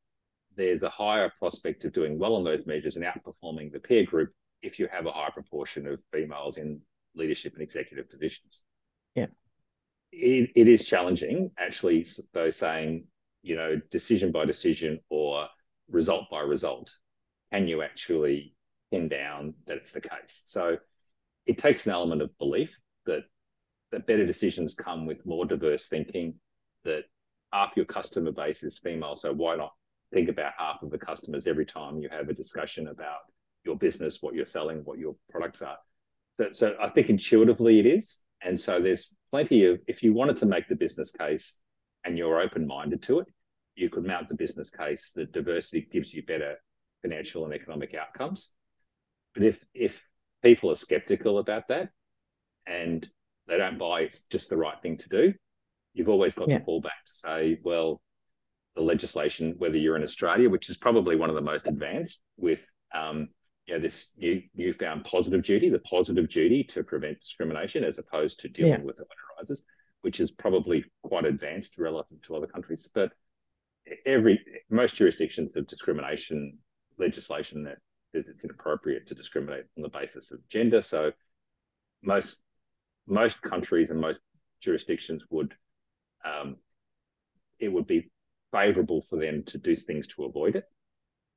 there's 0.56 0.82
a 0.82 0.90
higher 0.90 1.32
prospect 1.38 1.84
of 1.84 1.92
doing 1.92 2.18
well 2.18 2.34
on 2.34 2.44
those 2.44 2.66
measures 2.66 2.96
and 2.96 3.04
outperforming 3.04 3.72
the 3.72 3.80
peer 3.80 4.04
group 4.04 4.32
if 4.62 4.78
you 4.78 4.88
have 4.90 5.06
a 5.06 5.10
higher 5.10 5.30
proportion 5.30 5.86
of 5.86 6.00
females 6.12 6.58
in 6.58 6.80
leadership 7.14 7.54
and 7.54 7.62
executive 7.62 8.08
positions. 8.10 8.62
Yeah. 9.14 9.26
It, 10.12 10.50
it 10.54 10.68
is 10.68 10.84
challenging, 10.84 11.50
actually, 11.58 12.06
though, 12.32 12.50
saying, 12.50 13.06
you 13.42 13.56
know, 13.56 13.80
decision 13.90 14.32
by 14.32 14.44
decision 14.44 15.00
or 15.10 15.48
result 15.90 16.24
by 16.30 16.40
result, 16.40 16.94
can 17.52 17.68
you 17.68 17.82
actually 17.82 18.54
pin 18.90 19.08
down 19.08 19.54
that 19.66 19.76
it's 19.76 19.92
the 19.92 20.00
case? 20.00 20.42
So 20.46 20.76
it 21.46 21.58
takes 21.58 21.86
an 21.86 21.92
element 21.92 22.22
of 22.22 22.36
belief 22.38 22.78
that 23.06 23.24
that 23.92 24.06
better 24.06 24.26
decisions 24.26 24.74
come 24.74 25.06
with 25.06 25.24
more 25.26 25.46
diverse 25.46 25.88
thinking, 25.88 26.34
that 26.84 27.04
half 27.52 27.76
your 27.76 27.86
customer 27.86 28.32
base 28.32 28.62
is 28.62 28.78
female. 28.78 29.14
So 29.14 29.32
why 29.32 29.56
not 29.56 29.72
think 30.12 30.28
about 30.28 30.52
half 30.58 30.82
of 30.82 30.90
the 30.90 30.98
customers 30.98 31.46
every 31.46 31.66
time 31.66 31.98
you 31.98 32.08
have 32.10 32.28
a 32.28 32.34
discussion 32.34 32.88
about 32.88 33.20
your 33.64 33.76
business, 33.76 34.18
what 34.20 34.34
you're 34.34 34.46
selling, 34.46 34.78
what 34.84 34.98
your 34.98 35.16
products 35.30 35.62
are. 35.62 35.78
So, 36.32 36.48
so 36.52 36.76
I 36.80 36.88
think 36.90 37.10
intuitively 37.10 37.78
it 37.78 37.86
is. 37.86 38.20
And 38.42 38.60
so 38.60 38.80
there's 38.80 39.14
plenty 39.30 39.64
of, 39.64 39.80
if 39.86 40.02
you 40.02 40.12
wanted 40.12 40.36
to 40.38 40.46
make 40.46 40.68
the 40.68 40.76
business 40.76 41.10
case 41.10 41.60
and 42.04 42.18
you're 42.18 42.40
open 42.40 42.66
minded 42.66 43.02
to 43.04 43.20
it, 43.20 43.26
you 43.74 43.88
could 43.88 44.04
mount 44.04 44.28
the 44.28 44.34
business 44.34 44.70
case 44.70 45.10
that 45.14 45.32
diversity 45.32 45.88
gives 45.90 46.12
you 46.12 46.22
better 46.24 46.56
financial 47.02 47.44
and 47.44 47.54
economic 47.54 47.94
outcomes. 47.94 48.50
But 49.34 49.44
if 49.44 49.64
if 49.74 50.02
people 50.42 50.70
are 50.70 50.76
skeptical 50.76 51.38
about 51.38 51.68
that 51.68 51.90
and 52.66 53.08
they 53.46 53.56
don't 53.58 53.78
buy 53.78 54.02
it's 54.02 54.22
just 54.26 54.48
the 54.48 54.56
right 54.56 54.80
thing 54.80 54.96
to 54.98 55.08
do, 55.08 55.34
you've 55.92 56.08
always 56.08 56.34
got 56.34 56.48
yeah. 56.48 56.58
to 56.58 56.64
fall 56.64 56.80
back 56.80 57.04
to 57.06 57.14
say, 57.14 57.58
well, 57.62 58.00
the 58.76 58.82
legislation, 58.82 59.54
whether 59.58 59.76
you're 59.76 59.96
in 59.96 60.02
Australia, 60.02 60.50
which 60.50 60.68
is 60.68 60.76
probably 60.76 61.16
one 61.16 61.30
of 61.30 61.36
the 61.36 61.42
most 61.42 61.68
advanced 61.68 62.20
with 62.36 62.66
um, 62.94 63.28
you 63.66 63.74
know, 63.74 63.80
this 63.80 64.12
new 64.16 64.42
newfound 64.54 65.04
positive 65.04 65.42
duty, 65.42 65.70
the 65.70 65.78
positive 65.80 66.28
duty 66.28 66.62
to 66.64 66.82
prevent 66.82 67.20
discrimination 67.20 67.84
as 67.84 67.98
opposed 67.98 68.40
to 68.40 68.48
dealing 68.48 68.72
yeah. 68.72 68.78
with 68.78 68.98
it 68.98 69.06
when 69.08 69.16
it 69.16 69.40
arises, 69.40 69.64
which 70.02 70.20
is 70.20 70.30
probably 70.30 70.84
quite 71.02 71.24
advanced 71.24 71.78
relative 71.78 72.20
to 72.22 72.36
other 72.36 72.46
countries. 72.46 72.88
But 72.94 73.12
every 74.04 74.40
most 74.70 74.96
jurisdictions 74.96 75.52
have 75.54 75.66
discrimination 75.66 76.58
legislation 76.98 77.64
that 77.64 77.78
it's 78.14 78.44
inappropriate 78.44 79.06
to 79.08 79.14
discriminate 79.14 79.64
on 79.76 79.82
the 79.82 79.88
basis 79.88 80.30
of 80.30 80.46
gender. 80.48 80.82
So 80.82 81.12
most 82.02 82.38
most 83.06 83.42
countries 83.42 83.90
and 83.90 84.00
most 84.00 84.20
jurisdictions 84.60 85.24
would 85.30 85.54
um, 86.24 86.56
it 87.58 87.68
would 87.68 87.86
be 87.86 88.10
favourable 88.52 89.02
for 89.02 89.18
them 89.18 89.42
to 89.44 89.58
do 89.58 89.74
things 89.74 90.06
to 90.08 90.24
avoid 90.24 90.56
it. 90.56 90.64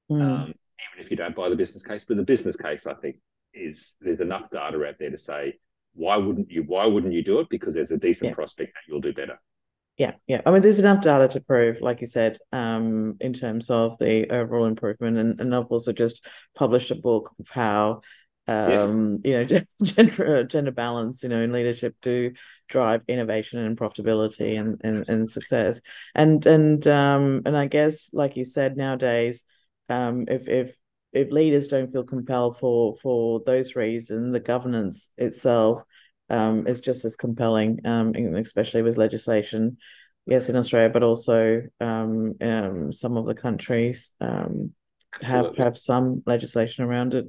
Mm. 0.09 0.21
Um, 0.21 0.43
even 0.43 0.99
if 0.99 1.11
you 1.11 1.17
don't 1.17 1.36
buy 1.36 1.49
the 1.49 1.55
business 1.55 1.84
case. 1.84 2.03
But 2.03 2.17
the 2.17 2.23
business 2.23 2.55
case, 2.55 2.88
I 2.88 2.93
think, 2.93 3.17
is 3.53 3.95
there's 3.99 4.21
enough 4.21 4.49
data 4.51 4.86
out 4.86 4.95
there 4.99 5.09
to 5.09 5.17
say 5.17 5.59
why 5.93 6.15
wouldn't 6.15 6.51
you? 6.51 6.63
Why 6.63 6.86
wouldn't 6.86 7.13
you 7.13 7.23
do 7.23 7.39
it? 7.39 7.49
Because 7.49 7.73
there's 7.73 7.91
a 7.91 7.97
decent 7.97 8.30
yeah. 8.30 8.36
prospect 8.36 8.73
that 8.73 8.82
you'll 8.88 9.01
do 9.01 9.13
better. 9.13 9.39
Yeah, 9.98 10.14
yeah. 10.28 10.41
I 10.45 10.52
mean, 10.52 10.62
there's 10.62 10.80
enough 10.80 11.02
data 11.02 11.28
to 11.30 11.41
prove, 11.41 11.82
like 11.82 12.02
you 12.02 12.08
said, 12.08 12.38
um, 12.52 13.18
in 13.20 13.34
terms 13.34 13.70
of 13.70 13.98
the 13.98 14.30
overall 14.32 14.66
improvement. 14.66 15.18
And, 15.18 15.41
and 15.41 15.56
I've 15.56 15.66
also 15.66 15.91
just 15.91 16.26
published 16.56 16.91
a 16.91 16.95
book 16.95 17.34
of 17.39 17.50
how 17.50 18.02
um 18.50 19.20
yes. 19.26 19.50
you 19.50 19.60
know 19.60 19.62
gender 19.84 20.43
gender 20.45 20.72
balance 20.72 21.22
you 21.22 21.28
know 21.28 21.41
in 21.41 21.52
leadership 21.52 21.93
do 22.02 22.32
drive 22.70 23.02
innovation 23.10 23.60
and 23.60 23.78
profitability 23.78 24.58
and, 24.58 24.80
and 24.86 25.10
and 25.10 25.30
success 25.30 25.82
and 26.16 26.45
and 26.45 26.88
um 26.88 27.41
and 27.45 27.58
i 27.58 27.68
guess 27.68 28.10
like 28.14 28.38
you 28.38 28.45
said 28.45 28.78
nowadays 28.78 29.43
um, 29.89 30.26
if 30.28 30.48
if 30.48 30.76
if 31.14 31.32
leaders 31.32 31.68
don't 31.68 31.91
feel 31.91 32.04
compelled 32.04 32.58
for 32.60 32.95
for 33.02 33.41
those 33.45 33.76
reasons, 33.76 34.34
the 34.34 34.39
governance 34.39 35.10
itself 35.18 35.84
um, 36.30 36.67
is 36.67 36.82
just 36.82 37.05
as 37.05 37.15
compelling, 37.15 37.80
um, 37.86 38.13
especially 38.15 38.82
with 38.82 38.97
legislation. 38.97 39.78
Yes, 40.25 40.49
in 40.49 40.57
Australia, 40.57 40.89
but 40.89 41.03
also 41.03 41.61
um, 41.80 42.34
um, 42.41 42.91
some 42.91 43.15
of 43.15 43.25
the 43.25 43.36
countries 43.36 44.11
um, 44.19 44.73
have 45.21 45.55
have 45.55 45.78
some 45.78 46.21
legislation 46.25 46.84
around 46.84 47.13
it. 47.13 47.28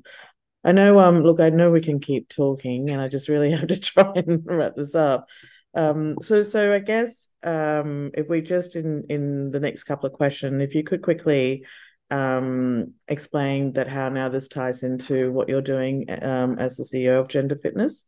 I 0.65 0.73
know. 0.73 0.99
Um, 0.99 1.23
look, 1.23 1.41
I 1.41 1.51
know 1.51 1.71
we 1.71 1.81
can 1.81 2.01
keep 2.01 2.29
talking, 2.29 2.91
and 2.91 3.01
I 3.01 3.09
just 3.09 3.29
really 3.29 3.51
have 3.53 3.69
to 3.69 3.79
try 3.79 4.13
and 4.17 4.43
wrap 4.45 4.75
this 4.75 4.95
up. 4.95 5.27
Um, 5.75 6.17
so, 6.23 6.43
so 6.43 6.73
I 6.73 6.81
guess 6.81 7.29
um, 7.45 8.11
if 8.15 8.29
we 8.29 8.41
just 8.41 8.75
in 8.75 9.05
in 9.09 9.51
the 9.53 9.61
next 9.61 9.85
couple 9.85 10.09
of 10.09 10.13
questions, 10.13 10.61
if 10.61 10.75
you 10.75 10.83
could 10.83 11.03
quickly 11.03 11.65
um, 12.11 12.95
explain 13.07 13.73
that 13.75 13.89
how 13.89 14.09
now 14.09 14.29
this 14.29 14.49
ties 14.49 14.83
into 14.83 15.31
what 15.33 15.49
you're 15.49 15.61
doing 15.63 16.07
um, 16.23 16.59
as 16.59 16.77
the 16.77 16.85
CEO 16.85 17.21
of 17.21 17.29
Gender 17.29 17.57
Fitness? 17.57 18.05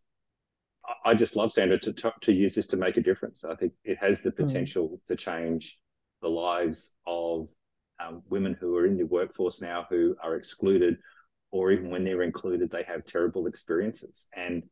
I 1.04 1.14
just 1.14 1.36
love 1.36 1.52
Sandra 1.52 1.78
to 1.80 2.12
to 2.20 2.32
use 2.32 2.54
this 2.54 2.66
to 2.66 2.76
make 2.76 2.96
a 2.96 3.02
difference. 3.02 3.44
I 3.44 3.54
think 3.54 3.72
it 3.84 3.98
has 3.98 4.20
the 4.20 4.30
hmm. 4.30 4.44
potential 4.44 4.88
mm. 4.88 5.04
to 5.06 5.16
change 5.16 5.78
the 6.22 6.28
lives 6.28 6.92
of 7.06 7.48
um, 8.00 8.22
women 8.28 8.56
who 8.58 8.76
are 8.76 8.86
in 8.86 8.96
the 8.96 9.04
workforce 9.04 9.60
now 9.60 9.86
who 9.88 10.16
are 10.22 10.36
excluded, 10.36 10.96
or 11.50 11.70
even 11.70 11.90
when 11.90 12.04
they're 12.04 12.22
included, 12.22 12.70
they 12.70 12.82
have 12.84 13.04
terrible 13.04 13.46
experiences. 13.46 14.26
And 14.34 14.62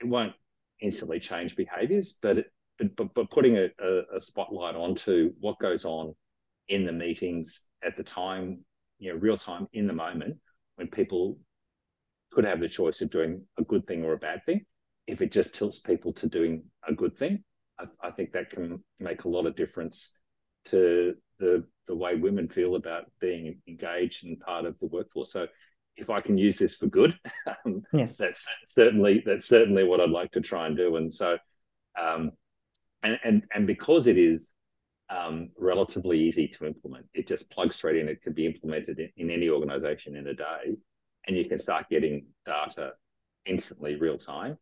it 0.00 0.06
won't 0.06 0.32
instantly 0.80 1.20
change 1.20 1.56
behaviours, 1.56 2.18
but 2.20 2.38
it, 2.38 2.46
but, 2.78 2.96
but, 2.96 3.14
but 3.14 3.30
putting 3.30 3.56
a, 3.56 3.68
a, 3.80 4.16
a 4.16 4.20
spotlight 4.20 4.74
onto 4.74 5.32
what 5.40 5.58
goes 5.58 5.84
on 5.84 6.14
in 6.68 6.84
the 6.84 6.92
meetings 6.92 7.62
at 7.82 7.96
the 7.96 8.02
time, 8.02 8.58
you 8.98 9.12
know, 9.12 9.18
real 9.18 9.36
time 9.36 9.66
in 9.72 9.86
the 9.86 9.92
moment 9.92 10.36
when 10.76 10.88
people 10.88 11.38
could 12.32 12.44
have 12.44 12.60
the 12.60 12.68
choice 12.68 13.00
of 13.00 13.10
doing 13.10 13.42
a 13.58 13.62
good 13.62 13.86
thing 13.86 14.04
or 14.04 14.12
a 14.12 14.18
bad 14.18 14.40
thing. 14.44 14.64
If 15.06 15.22
it 15.22 15.32
just 15.32 15.54
tilts 15.54 15.78
people 15.78 16.12
to 16.14 16.28
doing 16.28 16.64
a 16.86 16.94
good 16.94 17.16
thing, 17.16 17.44
I, 17.78 17.84
I 18.02 18.10
think 18.10 18.32
that 18.32 18.50
can 18.50 18.82
make 18.98 19.24
a 19.24 19.28
lot 19.28 19.46
of 19.46 19.54
difference 19.54 20.12
to 20.66 21.14
the 21.38 21.64
the 21.86 21.94
way 21.94 22.16
women 22.16 22.48
feel 22.48 22.74
about 22.74 23.04
being 23.20 23.60
engaged 23.68 24.24
and 24.24 24.40
part 24.40 24.64
of 24.64 24.78
the 24.78 24.86
workforce. 24.86 25.32
So 25.32 25.46
if 25.96 26.10
I 26.10 26.20
can 26.20 26.36
use 26.36 26.58
this 26.58 26.74
for 26.74 26.86
good, 26.86 27.18
um, 27.46 27.82
yes. 27.92 28.16
that's 28.16 28.46
certainly 28.66 29.22
that's 29.24 29.46
certainly 29.46 29.84
what 29.84 30.00
I'd 30.00 30.10
like 30.10 30.32
to 30.32 30.40
try 30.40 30.66
and 30.66 30.76
do. 30.76 30.96
And 30.96 31.12
so, 31.12 31.38
um, 32.00 32.32
and 33.02 33.18
and 33.24 33.42
and 33.54 33.66
because 33.66 34.06
it 34.06 34.18
is 34.18 34.52
um, 35.08 35.50
relatively 35.56 36.18
easy 36.18 36.48
to 36.48 36.66
implement. 36.66 37.06
It 37.14 37.28
just 37.28 37.50
plugs 37.50 37.76
straight 37.76 37.96
in. 37.96 38.08
It 38.08 38.22
can 38.22 38.32
be 38.32 38.46
implemented 38.46 38.98
in, 38.98 39.10
in, 39.16 39.30
any 39.30 39.48
organization 39.48 40.16
in 40.16 40.26
a 40.26 40.34
day, 40.34 40.76
and 41.26 41.36
you 41.36 41.44
can 41.44 41.58
start 41.58 41.88
getting 41.88 42.26
data 42.44 42.92
instantly, 43.44 43.96
real 43.96 44.18
time. 44.18 44.58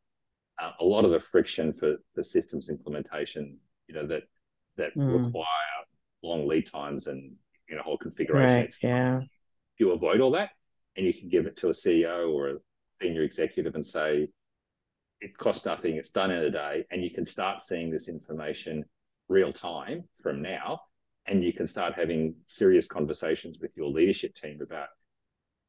Uh, 0.61 0.70
a 0.80 0.84
lot 0.84 1.05
of 1.05 1.11
the 1.11 1.20
friction 1.20 1.72
for 1.72 1.96
the 2.14 2.24
systems 2.24 2.68
implementation, 2.68 3.59
you 3.88 3.94
know, 3.94 4.07
that 4.07 4.22
that 4.76 4.94
mm. 4.96 5.26
require 5.26 5.46
long 6.22 6.46
lead 6.48 6.66
times 6.66 7.07
and 7.07 7.32
you 7.68 7.76
know 7.76 7.82
whole 7.82 7.98
configuration. 7.98 8.61
Right, 8.61 8.74
yeah. 8.80 9.20
You 9.78 9.92
avoid 9.92 10.20
all 10.20 10.30
that, 10.32 10.50
and 10.96 11.07
you 11.07 11.12
can 11.12 11.28
give 11.28 11.46
it 11.46 11.57
to 11.59 11.68
a 11.68 11.72
CEO 11.72 12.32
or 12.32 12.48
a 12.48 12.55
senior 12.90 13.22
executive 13.22 13.74
and 13.74 13.84
say, 13.84 14.28
it 15.20 15.36
costs 15.36 15.66
nothing, 15.66 15.96
it's 15.96 16.11
done 16.11 16.30
in 16.30 16.44
a 16.44 16.50
day, 16.50 16.84
and 16.90 17.02
you 17.02 17.11
can 17.11 17.26
start 17.26 17.61
seeing 17.61 17.90
this 17.90 18.09
information 18.09 18.84
real 19.28 19.52
time 19.52 20.05
from 20.22 20.42
now, 20.42 20.80
and 21.26 21.42
you 21.42 21.52
can 21.52 21.66
start 21.66 21.94
having 21.94 22.34
serious 22.46 22.86
conversations 22.86 23.59
with 23.61 23.76
your 23.76 23.88
leadership 23.88 24.34
team 24.34 24.61
about 24.61 24.88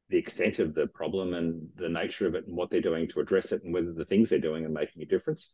the 0.08 0.18
extent 0.18 0.58
of 0.58 0.74
the 0.74 0.86
problem 0.86 1.34
and 1.34 1.68
the 1.76 1.88
nature 1.88 2.26
of 2.26 2.34
it 2.34 2.46
and 2.46 2.56
what 2.56 2.70
they're 2.70 2.80
doing 2.80 3.08
to 3.08 3.20
address 3.20 3.52
it 3.52 3.64
and 3.64 3.74
whether 3.74 3.92
the 3.92 4.04
things 4.04 4.30
they're 4.30 4.38
doing 4.38 4.64
are 4.64 4.68
making 4.70 5.02
a 5.02 5.06
difference. 5.06 5.52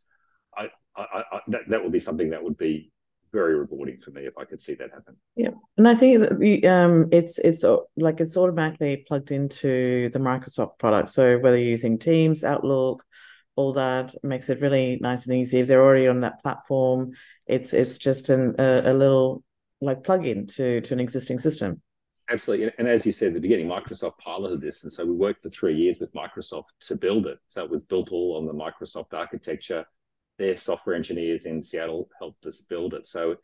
I, 0.55 0.69
I, 0.95 1.23
I 1.31 1.39
that, 1.47 1.61
that 1.69 1.83
would 1.83 1.91
be 1.91 1.99
something 1.99 2.29
that 2.29 2.43
would 2.43 2.57
be 2.57 2.91
very 3.31 3.55
rewarding 3.55 3.97
for 3.97 4.11
me 4.11 4.27
if 4.27 4.37
I 4.37 4.45
could 4.45 4.61
see 4.61 4.75
that 4.75 4.91
happen. 4.91 5.15
Yeah, 5.35 5.49
and 5.77 5.87
I 5.87 5.95
think 5.95 6.19
that 6.19 6.39
the 6.39 6.65
um, 6.67 7.09
it's 7.11 7.39
it's 7.39 7.65
like 7.97 8.19
it's 8.19 8.37
automatically 8.37 9.03
plugged 9.07 9.31
into 9.31 10.09
the 10.09 10.19
Microsoft 10.19 10.77
product. 10.77 11.09
So 11.09 11.39
whether 11.39 11.57
you're 11.57 11.69
using 11.69 11.97
Teams, 11.97 12.43
Outlook, 12.43 13.03
all 13.55 13.73
that 13.73 14.13
makes 14.21 14.49
it 14.49 14.61
really 14.61 14.99
nice 15.01 15.25
and 15.25 15.35
easy. 15.35 15.59
If 15.59 15.67
they're 15.67 15.83
already 15.83 16.07
on 16.07 16.21
that 16.21 16.43
platform, 16.43 17.13
it's 17.47 17.73
it's 17.73 17.97
just 17.97 18.29
an, 18.29 18.55
a, 18.59 18.83
a 18.85 18.93
little 18.93 19.43
like 19.81 20.03
plug-in 20.03 20.45
to 20.47 20.81
to 20.81 20.93
an 20.93 20.99
existing 20.99 21.39
system. 21.39 21.81
Absolutely. 22.29 22.71
And 22.77 22.87
as 22.87 23.05
you 23.05 23.11
said 23.11 23.29
at 23.29 23.33
the 23.33 23.39
beginning, 23.41 23.67
Microsoft 23.67 24.17
piloted 24.17 24.61
this. 24.61 24.83
And 24.83 24.91
so 24.91 25.05
we 25.05 25.11
worked 25.13 25.43
for 25.43 25.49
three 25.49 25.75
years 25.75 25.99
with 25.99 26.13
Microsoft 26.13 26.65
to 26.81 26.95
build 26.95 27.27
it. 27.27 27.37
So 27.47 27.63
it 27.63 27.69
was 27.69 27.83
built 27.83 28.11
all 28.11 28.37
on 28.37 28.45
the 28.45 28.53
Microsoft 28.53 29.13
architecture. 29.13 29.85
Their 30.39 30.55
software 30.55 30.95
engineers 30.95 31.45
in 31.45 31.61
Seattle 31.61 32.09
helped 32.17 32.45
us 32.45 32.61
build 32.61 32.93
it. 32.93 33.07
So 33.07 33.35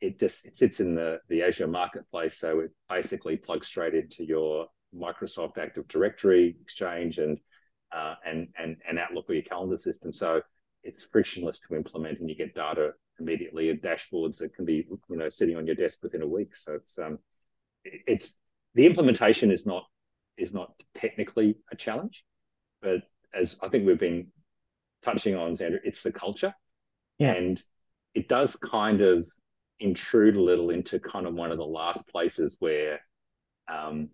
it 0.00 0.20
just 0.20 0.46
it 0.46 0.54
sits 0.54 0.80
in 0.80 0.94
the, 0.94 1.18
the 1.28 1.42
Azure 1.42 1.66
marketplace. 1.66 2.38
So 2.38 2.60
it 2.60 2.70
basically 2.90 3.36
plugs 3.36 3.68
straight 3.68 3.94
into 3.94 4.24
your 4.24 4.66
Microsoft 4.94 5.56
Active 5.58 5.88
Directory, 5.88 6.56
Exchange, 6.60 7.18
and 7.18 7.38
uh, 7.92 8.14
and 8.24 8.48
and 8.58 8.76
and 8.86 8.98
Outlook 8.98 9.30
or 9.30 9.34
your 9.34 9.42
calendar 9.42 9.78
system. 9.78 10.12
So 10.12 10.42
it's 10.84 11.04
frictionless 11.04 11.58
to 11.60 11.74
implement, 11.74 12.20
and 12.20 12.28
you 12.28 12.36
get 12.36 12.54
data 12.54 12.92
immediately 13.18 13.70
and 13.70 13.80
dashboards 13.80 14.38
that 14.38 14.54
can 14.54 14.66
be 14.66 14.86
you 15.08 15.16
know 15.16 15.30
sitting 15.30 15.56
on 15.56 15.66
your 15.66 15.74
desk 15.74 16.02
within 16.02 16.22
a 16.22 16.26
week. 16.26 16.54
So 16.54 16.74
it's 16.74 16.98
um 16.98 17.18
it's 18.06 18.34
the 18.74 18.86
implementation 18.86 19.50
is 19.50 19.66
not 19.66 19.84
is 20.36 20.52
not 20.52 20.72
technically 20.94 21.56
a 21.72 21.76
challenge, 21.76 22.24
but 22.82 23.02
as 23.34 23.56
I 23.62 23.68
think 23.68 23.86
we've 23.86 23.98
been 23.98 24.28
touching 25.02 25.34
on, 25.34 25.56
Sandra, 25.56 25.80
it's 25.84 26.02
the 26.02 26.12
culture, 26.12 26.54
yeah. 27.18 27.32
and 27.32 27.62
it 28.14 28.28
does 28.28 28.56
kind 28.56 29.00
of 29.00 29.26
intrude 29.80 30.36
a 30.36 30.42
little 30.42 30.70
into 30.70 30.98
kind 30.98 31.26
of 31.26 31.34
one 31.34 31.52
of 31.52 31.58
the 31.58 31.64
last 31.64 32.08
places 32.08 32.56
where 32.60 33.00
um, 33.68 34.08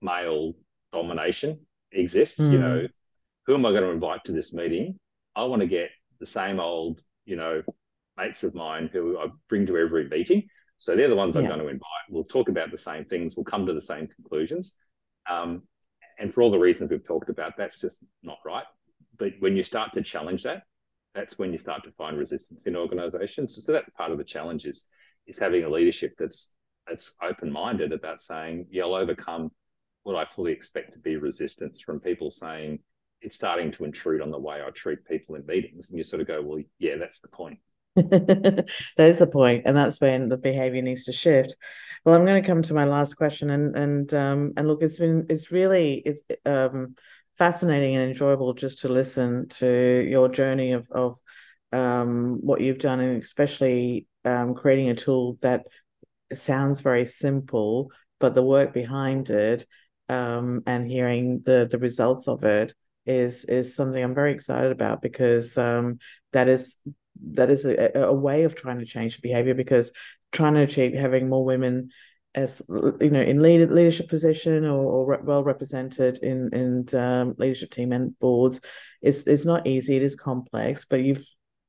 male 0.00 0.54
domination 0.92 1.60
exists. 1.92 2.40
Mm. 2.40 2.52
You 2.52 2.58
know, 2.58 2.86
who 3.46 3.54
am 3.54 3.66
I 3.66 3.70
going 3.70 3.82
to 3.82 3.90
invite 3.90 4.24
to 4.24 4.32
this 4.32 4.52
meeting? 4.52 4.98
I 5.34 5.44
want 5.44 5.60
to 5.60 5.68
get 5.68 5.90
the 6.18 6.26
same 6.26 6.60
old, 6.60 7.00
you 7.24 7.36
know, 7.36 7.62
mates 8.16 8.44
of 8.44 8.54
mine 8.54 8.90
who 8.92 9.18
I 9.18 9.26
bring 9.48 9.66
to 9.66 9.78
every 9.78 10.08
meeting. 10.08 10.48
So 10.80 10.96
they're 10.96 11.10
the 11.10 11.14
ones 11.14 11.36
I'm 11.36 11.44
going 11.44 11.58
to 11.58 11.68
invite. 11.68 12.08
We'll 12.08 12.24
talk 12.24 12.48
about 12.48 12.70
the 12.70 12.78
same 12.78 13.04
things. 13.04 13.36
We'll 13.36 13.44
come 13.44 13.66
to 13.66 13.74
the 13.74 13.82
same 13.82 14.06
conclusions. 14.06 14.76
Um, 15.28 15.64
and 16.18 16.32
for 16.32 16.40
all 16.40 16.50
the 16.50 16.58
reasons 16.58 16.90
we've 16.90 17.06
talked 17.06 17.28
about, 17.28 17.52
that's 17.58 17.82
just 17.82 18.02
not 18.22 18.38
right. 18.46 18.64
But 19.18 19.34
when 19.40 19.58
you 19.58 19.62
start 19.62 19.92
to 19.92 20.00
challenge 20.00 20.42
that, 20.44 20.62
that's 21.14 21.38
when 21.38 21.52
you 21.52 21.58
start 21.58 21.84
to 21.84 21.92
find 21.92 22.16
resistance 22.16 22.66
in 22.66 22.76
organizations. 22.76 23.54
So, 23.54 23.60
so 23.60 23.72
that's 23.72 23.90
part 23.90 24.10
of 24.10 24.16
the 24.16 24.24
challenge 24.24 24.64
is, 24.64 24.86
is 25.26 25.38
having 25.38 25.64
a 25.64 25.68
leadership 25.68 26.14
that's 26.18 26.50
that's 26.88 27.14
open-minded 27.22 27.92
about 27.92 28.22
saying, 28.22 28.66
yeah, 28.70 28.84
I'll 28.84 28.94
overcome 28.94 29.50
what 30.04 30.16
I 30.16 30.24
fully 30.24 30.52
expect 30.52 30.94
to 30.94 30.98
be 30.98 31.16
resistance 31.16 31.82
from 31.82 32.00
people 32.00 32.30
saying 32.30 32.78
it's 33.20 33.36
starting 33.36 33.70
to 33.72 33.84
intrude 33.84 34.22
on 34.22 34.30
the 34.30 34.38
way 34.38 34.62
I 34.66 34.70
treat 34.70 35.04
people 35.04 35.34
in 35.34 35.44
meetings. 35.44 35.90
And 35.90 35.98
you 35.98 36.04
sort 36.04 36.22
of 36.22 36.26
go, 36.26 36.40
well, 36.40 36.62
yeah, 36.78 36.96
that's 36.96 37.20
the 37.20 37.28
point. 37.28 37.58
that 38.96 39.08
is 39.08 39.18
the 39.18 39.26
point, 39.26 39.62
and 39.66 39.76
that's 39.76 40.00
when 40.00 40.28
the 40.28 40.38
behavior 40.38 40.82
needs 40.82 41.04
to 41.04 41.12
shift. 41.12 41.56
Well, 42.04 42.14
I'm 42.14 42.24
going 42.24 42.42
to 42.42 42.46
come 42.46 42.62
to 42.62 42.74
my 42.74 42.84
last 42.84 43.14
question, 43.14 43.50
and 43.50 43.76
and 43.76 44.14
um, 44.14 44.52
and 44.56 44.66
look, 44.66 44.82
it's 44.82 44.98
been 44.98 45.26
it's 45.28 45.50
really 45.50 46.02
it's 46.04 46.22
um, 46.46 46.94
fascinating 47.38 47.96
and 47.96 48.08
enjoyable 48.10 48.54
just 48.54 48.80
to 48.80 48.88
listen 48.88 49.48
to 49.48 50.06
your 50.08 50.28
journey 50.28 50.72
of 50.72 50.88
of 50.90 51.18
um, 51.72 52.38
what 52.40 52.60
you've 52.60 52.78
done, 52.78 53.00
and 53.00 53.22
especially 53.22 54.06
um, 54.24 54.54
creating 54.54 54.90
a 54.90 54.94
tool 54.94 55.38
that 55.42 55.66
sounds 56.32 56.80
very 56.80 57.06
simple, 57.06 57.90
but 58.18 58.34
the 58.34 58.42
work 58.42 58.72
behind 58.72 59.30
it 59.30 59.66
um, 60.08 60.62
and 60.66 60.90
hearing 60.90 61.42
the 61.44 61.68
the 61.70 61.78
results 61.78 62.28
of 62.28 62.44
it 62.44 62.74
is 63.06 63.44
is 63.44 63.74
something 63.74 64.02
I'm 64.02 64.14
very 64.14 64.32
excited 64.32 64.72
about 64.72 65.02
because 65.02 65.56
um, 65.56 65.98
that 66.32 66.48
is 66.48 66.76
that 67.32 67.50
is 67.50 67.64
a, 67.64 67.90
a 67.94 68.12
way 68.12 68.44
of 68.44 68.54
trying 68.54 68.78
to 68.78 68.86
change 68.86 69.20
behavior 69.20 69.54
because 69.54 69.92
trying 70.32 70.54
to 70.54 70.60
achieve 70.60 70.94
having 70.94 71.28
more 71.28 71.44
women 71.44 71.90
as 72.34 72.62
you 73.00 73.10
know 73.10 73.20
in 73.20 73.42
lead, 73.42 73.70
leadership 73.70 74.08
position 74.08 74.64
or, 74.64 74.78
or 74.78 75.20
well 75.22 75.42
represented 75.42 76.18
in 76.18 76.48
in 76.52 77.00
um, 77.00 77.34
leadership 77.38 77.70
team 77.70 77.92
and 77.92 78.18
boards 78.20 78.60
is 79.02 79.24
is 79.24 79.44
not 79.44 79.66
easy. 79.66 79.96
It 79.96 80.02
is 80.02 80.14
complex 80.14 80.84
but 80.84 81.02
you've 81.02 81.24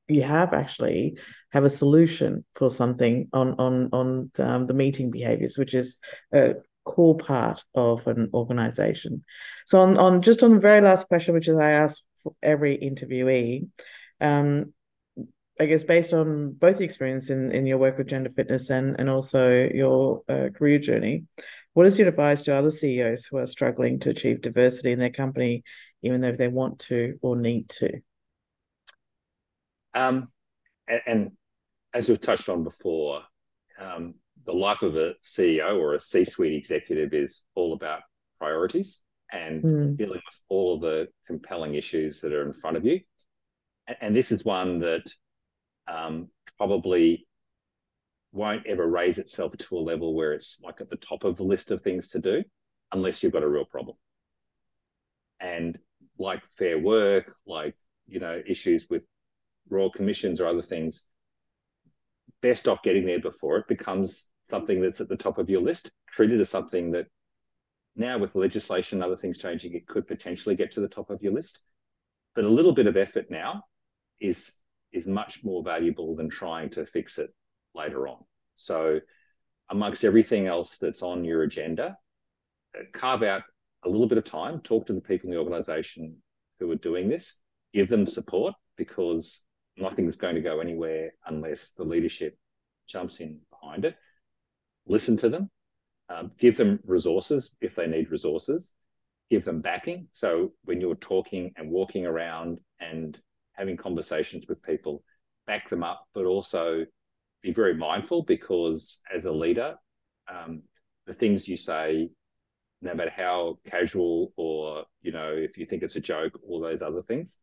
you 0.08 0.22
have 0.22 0.52
actually 0.52 1.18
have 1.52 1.64
a 1.64 1.70
solution 1.70 2.44
for 2.54 2.70
something 2.70 3.28
on 3.32 3.54
on 3.58 3.88
on 3.92 4.30
um, 4.38 4.66
the 4.66 4.74
meeting 4.74 5.10
behaviors 5.10 5.58
which 5.58 5.74
is 5.74 5.96
a 6.32 6.56
core 6.84 7.16
part 7.16 7.64
of 7.74 8.06
an 8.06 8.30
organization. 8.32 9.24
So 9.66 9.80
on 9.80 9.98
on 9.98 10.22
just 10.22 10.42
on 10.42 10.52
the 10.52 10.60
very 10.60 10.80
last 10.80 11.08
question 11.08 11.34
which 11.34 11.48
is 11.48 11.58
i 11.58 11.70
ask 11.70 12.00
every 12.42 12.78
interviewee 12.78 13.68
um, 14.20 14.72
I 15.60 15.66
guess 15.66 15.84
based 15.84 16.14
on 16.14 16.52
both 16.52 16.78
the 16.78 16.84
experience 16.84 17.30
in, 17.30 17.52
in 17.52 17.66
your 17.66 17.78
work 17.78 17.98
with 17.98 18.08
gender 18.08 18.30
fitness 18.30 18.70
and, 18.70 18.98
and 18.98 19.10
also 19.10 19.68
your 19.72 20.22
uh, 20.28 20.48
career 20.54 20.78
journey, 20.78 21.24
what 21.74 21.86
is 21.86 21.98
your 21.98 22.08
advice 22.08 22.42
to 22.42 22.54
other 22.54 22.70
CEOs 22.70 23.26
who 23.26 23.38
are 23.38 23.46
struggling 23.46 23.98
to 24.00 24.10
achieve 24.10 24.40
diversity 24.40 24.92
in 24.92 24.98
their 24.98 25.10
company, 25.10 25.62
even 26.02 26.20
though 26.20 26.32
they 26.32 26.48
want 26.48 26.78
to 26.80 27.18
or 27.22 27.36
need 27.36 27.68
to? 27.70 28.00
Um, 29.94 30.28
and, 30.88 31.00
and 31.06 31.30
as 31.94 32.08
we've 32.08 32.20
touched 32.20 32.48
on 32.48 32.64
before, 32.64 33.22
um, 33.80 34.14
the 34.44 34.52
life 34.52 34.82
of 34.82 34.96
a 34.96 35.14
CEO 35.22 35.78
or 35.78 35.94
a 35.94 36.00
C 36.00 36.24
suite 36.24 36.54
executive 36.54 37.12
is 37.12 37.42
all 37.54 37.74
about 37.74 38.00
priorities 38.38 39.00
and 39.30 39.62
mm. 39.62 39.96
dealing 39.96 40.20
with 40.26 40.40
all 40.48 40.74
of 40.74 40.80
the 40.80 41.08
compelling 41.26 41.74
issues 41.74 42.20
that 42.20 42.32
are 42.32 42.44
in 42.44 42.52
front 42.52 42.76
of 42.76 42.84
you. 42.84 43.00
And, 43.86 43.96
and 44.00 44.16
this 44.16 44.32
is 44.32 44.44
one 44.44 44.78
that 44.80 45.02
um, 45.92 46.28
probably 46.56 47.26
won't 48.32 48.66
ever 48.66 48.86
raise 48.86 49.18
itself 49.18 49.56
to 49.58 49.76
a 49.76 49.78
level 49.78 50.14
where 50.14 50.32
it's 50.32 50.58
like 50.62 50.80
at 50.80 50.88
the 50.88 50.96
top 50.96 51.24
of 51.24 51.36
the 51.36 51.42
list 51.42 51.70
of 51.70 51.82
things 51.82 52.08
to 52.08 52.18
do 52.18 52.42
unless 52.92 53.22
you've 53.22 53.32
got 53.32 53.42
a 53.42 53.48
real 53.48 53.64
problem. 53.64 53.96
And 55.40 55.78
like 56.18 56.42
fair 56.56 56.78
work, 56.78 57.34
like, 57.46 57.74
you 58.06 58.20
know, 58.20 58.40
issues 58.46 58.86
with 58.88 59.02
royal 59.68 59.90
commissions 59.90 60.40
or 60.40 60.46
other 60.46 60.62
things, 60.62 61.04
best 62.40 62.68
off 62.68 62.82
getting 62.82 63.06
there 63.06 63.20
before 63.20 63.58
it 63.58 63.68
becomes 63.68 64.28
something 64.48 64.80
that's 64.80 65.00
at 65.00 65.08
the 65.08 65.16
top 65.16 65.38
of 65.38 65.50
your 65.50 65.60
list, 65.60 65.90
treated 66.10 66.40
as 66.40 66.48
something 66.48 66.92
that 66.92 67.06
now 67.96 68.18
with 68.18 68.34
legislation 68.34 68.98
and 68.98 69.04
other 69.04 69.16
things 69.16 69.38
changing, 69.38 69.74
it 69.74 69.86
could 69.86 70.06
potentially 70.06 70.54
get 70.54 70.72
to 70.72 70.80
the 70.80 70.88
top 70.88 71.10
of 71.10 71.22
your 71.22 71.32
list. 71.32 71.60
But 72.34 72.44
a 72.44 72.48
little 72.48 72.72
bit 72.72 72.86
of 72.86 72.96
effort 72.96 73.26
now 73.30 73.64
is 74.20 74.58
is 74.92 75.06
much 75.06 75.42
more 75.44 75.62
valuable 75.62 76.14
than 76.14 76.28
trying 76.28 76.70
to 76.70 76.86
fix 76.86 77.18
it 77.18 77.34
later 77.74 78.08
on. 78.08 78.18
So, 78.54 79.00
amongst 79.70 80.04
everything 80.04 80.46
else 80.46 80.76
that's 80.76 81.02
on 81.02 81.24
your 81.24 81.42
agenda, 81.42 81.96
uh, 82.78 82.82
carve 82.92 83.22
out 83.22 83.42
a 83.84 83.88
little 83.88 84.06
bit 84.06 84.18
of 84.18 84.24
time, 84.24 84.60
talk 84.60 84.86
to 84.86 84.92
the 84.92 85.00
people 85.00 85.28
in 85.28 85.34
the 85.34 85.40
organization 85.40 86.16
who 86.58 86.70
are 86.70 86.76
doing 86.76 87.08
this, 87.08 87.38
give 87.72 87.88
them 87.88 88.06
support 88.06 88.54
because 88.76 89.44
nothing's 89.76 90.16
going 90.16 90.34
to 90.34 90.40
go 90.40 90.60
anywhere 90.60 91.12
unless 91.26 91.70
the 91.70 91.84
leadership 91.84 92.38
jumps 92.86 93.20
in 93.20 93.40
behind 93.50 93.84
it. 93.84 93.96
Listen 94.86 95.16
to 95.16 95.28
them, 95.28 95.50
um, 96.08 96.32
give 96.38 96.56
them 96.56 96.80
resources 96.84 97.52
if 97.60 97.74
they 97.74 97.86
need 97.86 98.10
resources, 98.10 98.74
give 99.30 99.44
them 99.44 99.60
backing. 99.60 100.08
So 100.12 100.52
when 100.64 100.80
you're 100.80 100.94
talking 100.96 101.52
and 101.56 101.70
walking 101.70 102.06
around 102.06 102.58
and 102.80 103.18
having 103.52 103.76
conversations 103.76 104.46
with 104.48 104.62
people, 104.62 105.02
back 105.46 105.68
them 105.68 105.82
up, 105.82 106.06
but 106.14 106.24
also 106.24 106.84
be 107.42 107.52
very 107.52 107.74
mindful 107.74 108.22
because 108.22 109.00
as 109.14 109.24
a 109.24 109.32
leader, 109.32 109.74
um, 110.32 110.62
the 111.06 111.14
things 111.14 111.48
you 111.48 111.56
say, 111.56 112.08
no 112.80 112.94
matter 112.94 113.12
how 113.14 113.58
casual 113.64 114.32
or 114.36 114.84
you 115.02 115.12
know, 115.12 115.32
if 115.32 115.58
you 115.58 115.66
think 115.66 115.82
it's 115.82 115.96
a 115.96 116.00
joke, 116.00 116.38
all 116.46 116.60
those 116.60 116.82
other 116.82 117.02
things, 117.02 117.38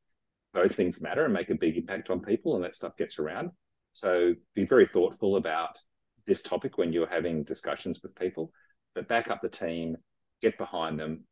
those 0.54 0.74
things 0.74 1.02
matter 1.02 1.26
and 1.26 1.34
make 1.34 1.50
a 1.50 1.56
big 1.56 1.78
impact 1.78 2.10
on 2.10 2.20
people, 2.20 2.56
and 2.56 2.64
that 2.64 2.76
stuff 2.76 2.98
gets 2.98 3.20
around. 3.20 3.52
So 3.94 4.34
be 4.56 4.66
very 4.66 4.88
thoughtful 4.88 5.36
about 5.36 5.78
this 6.26 6.42
topic 6.42 6.78
when 6.78 6.94
you're 6.94 7.10
having 7.10 7.44
discussions 7.44 8.02
with 8.02 8.16
people, 8.16 8.52
but 8.96 9.08
back 9.08 9.30
up 9.30 9.42
the 9.42 9.50
team, 9.50 9.98
get 10.42 10.58
behind 10.58 11.00
them, 11.00 11.26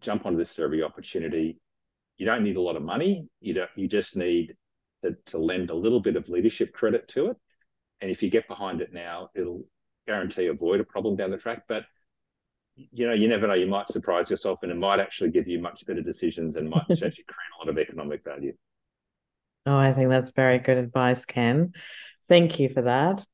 jump 0.00 0.26
onto 0.26 0.38
this 0.38 0.58
every 0.58 0.82
opportunity. 0.82 1.58
You 2.22 2.26
don't 2.26 2.44
need 2.44 2.54
a 2.54 2.60
lot 2.60 2.76
of 2.76 2.84
money. 2.84 3.26
You 3.40 3.52
don't. 3.52 3.70
You 3.74 3.88
just 3.88 4.16
need 4.16 4.54
to, 5.02 5.16
to 5.26 5.38
lend 5.38 5.70
a 5.70 5.74
little 5.74 5.98
bit 5.98 6.14
of 6.14 6.28
leadership 6.28 6.72
credit 6.72 7.08
to 7.08 7.30
it. 7.30 7.36
And 8.00 8.12
if 8.12 8.22
you 8.22 8.30
get 8.30 8.46
behind 8.46 8.80
it 8.80 8.92
now, 8.92 9.30
it'll 9.34 9.64
guarantee 10.06 10.46
avoid 10.46 10.78
a 10.78 10.84
problem 10.84 11.16
down 11.16 11.32
the 11.32 11.36
track. 11.36 11.64
But 11.66 11.82
you 12.76 13.08
know, 13.08 13.12
you 13.12 13.26
never 13.26 13.48
know. 13.48 13.54
You 13.54 13.66
might 13.66 13.88
surprise 13.88 14.30
yourself, 14.30 14.60
and 14.62 14.70
it 14.70 14.76
might 14.76 15.00
actually 15.00 15.32
give 15.32 15.48
you 15.48 15.58
much 15.58 15.84
better 15.84 16.00
decisions, 16.00 16.54
and 16.54 16.70
might 16.70 16.84
actually 16.90 17.10
create 17.10 17.52
a 17.56 17.58
lot 17.58 17.68
of 17.68 17.76
economic 17.76 18.22
value. 18.22 18.52
Oh, 19.66 19.76
I 19.76 19.92
think 19.92 20.08
that's 20.08 20.30
very 20.30 20.60
good 20.60 20.78
advice, 20.78 21.24
Ken. 21.24 21.72
Thank 22.28 22.60
you 22.60 22.68
for 22.68 22.82
that. 22.82 23.26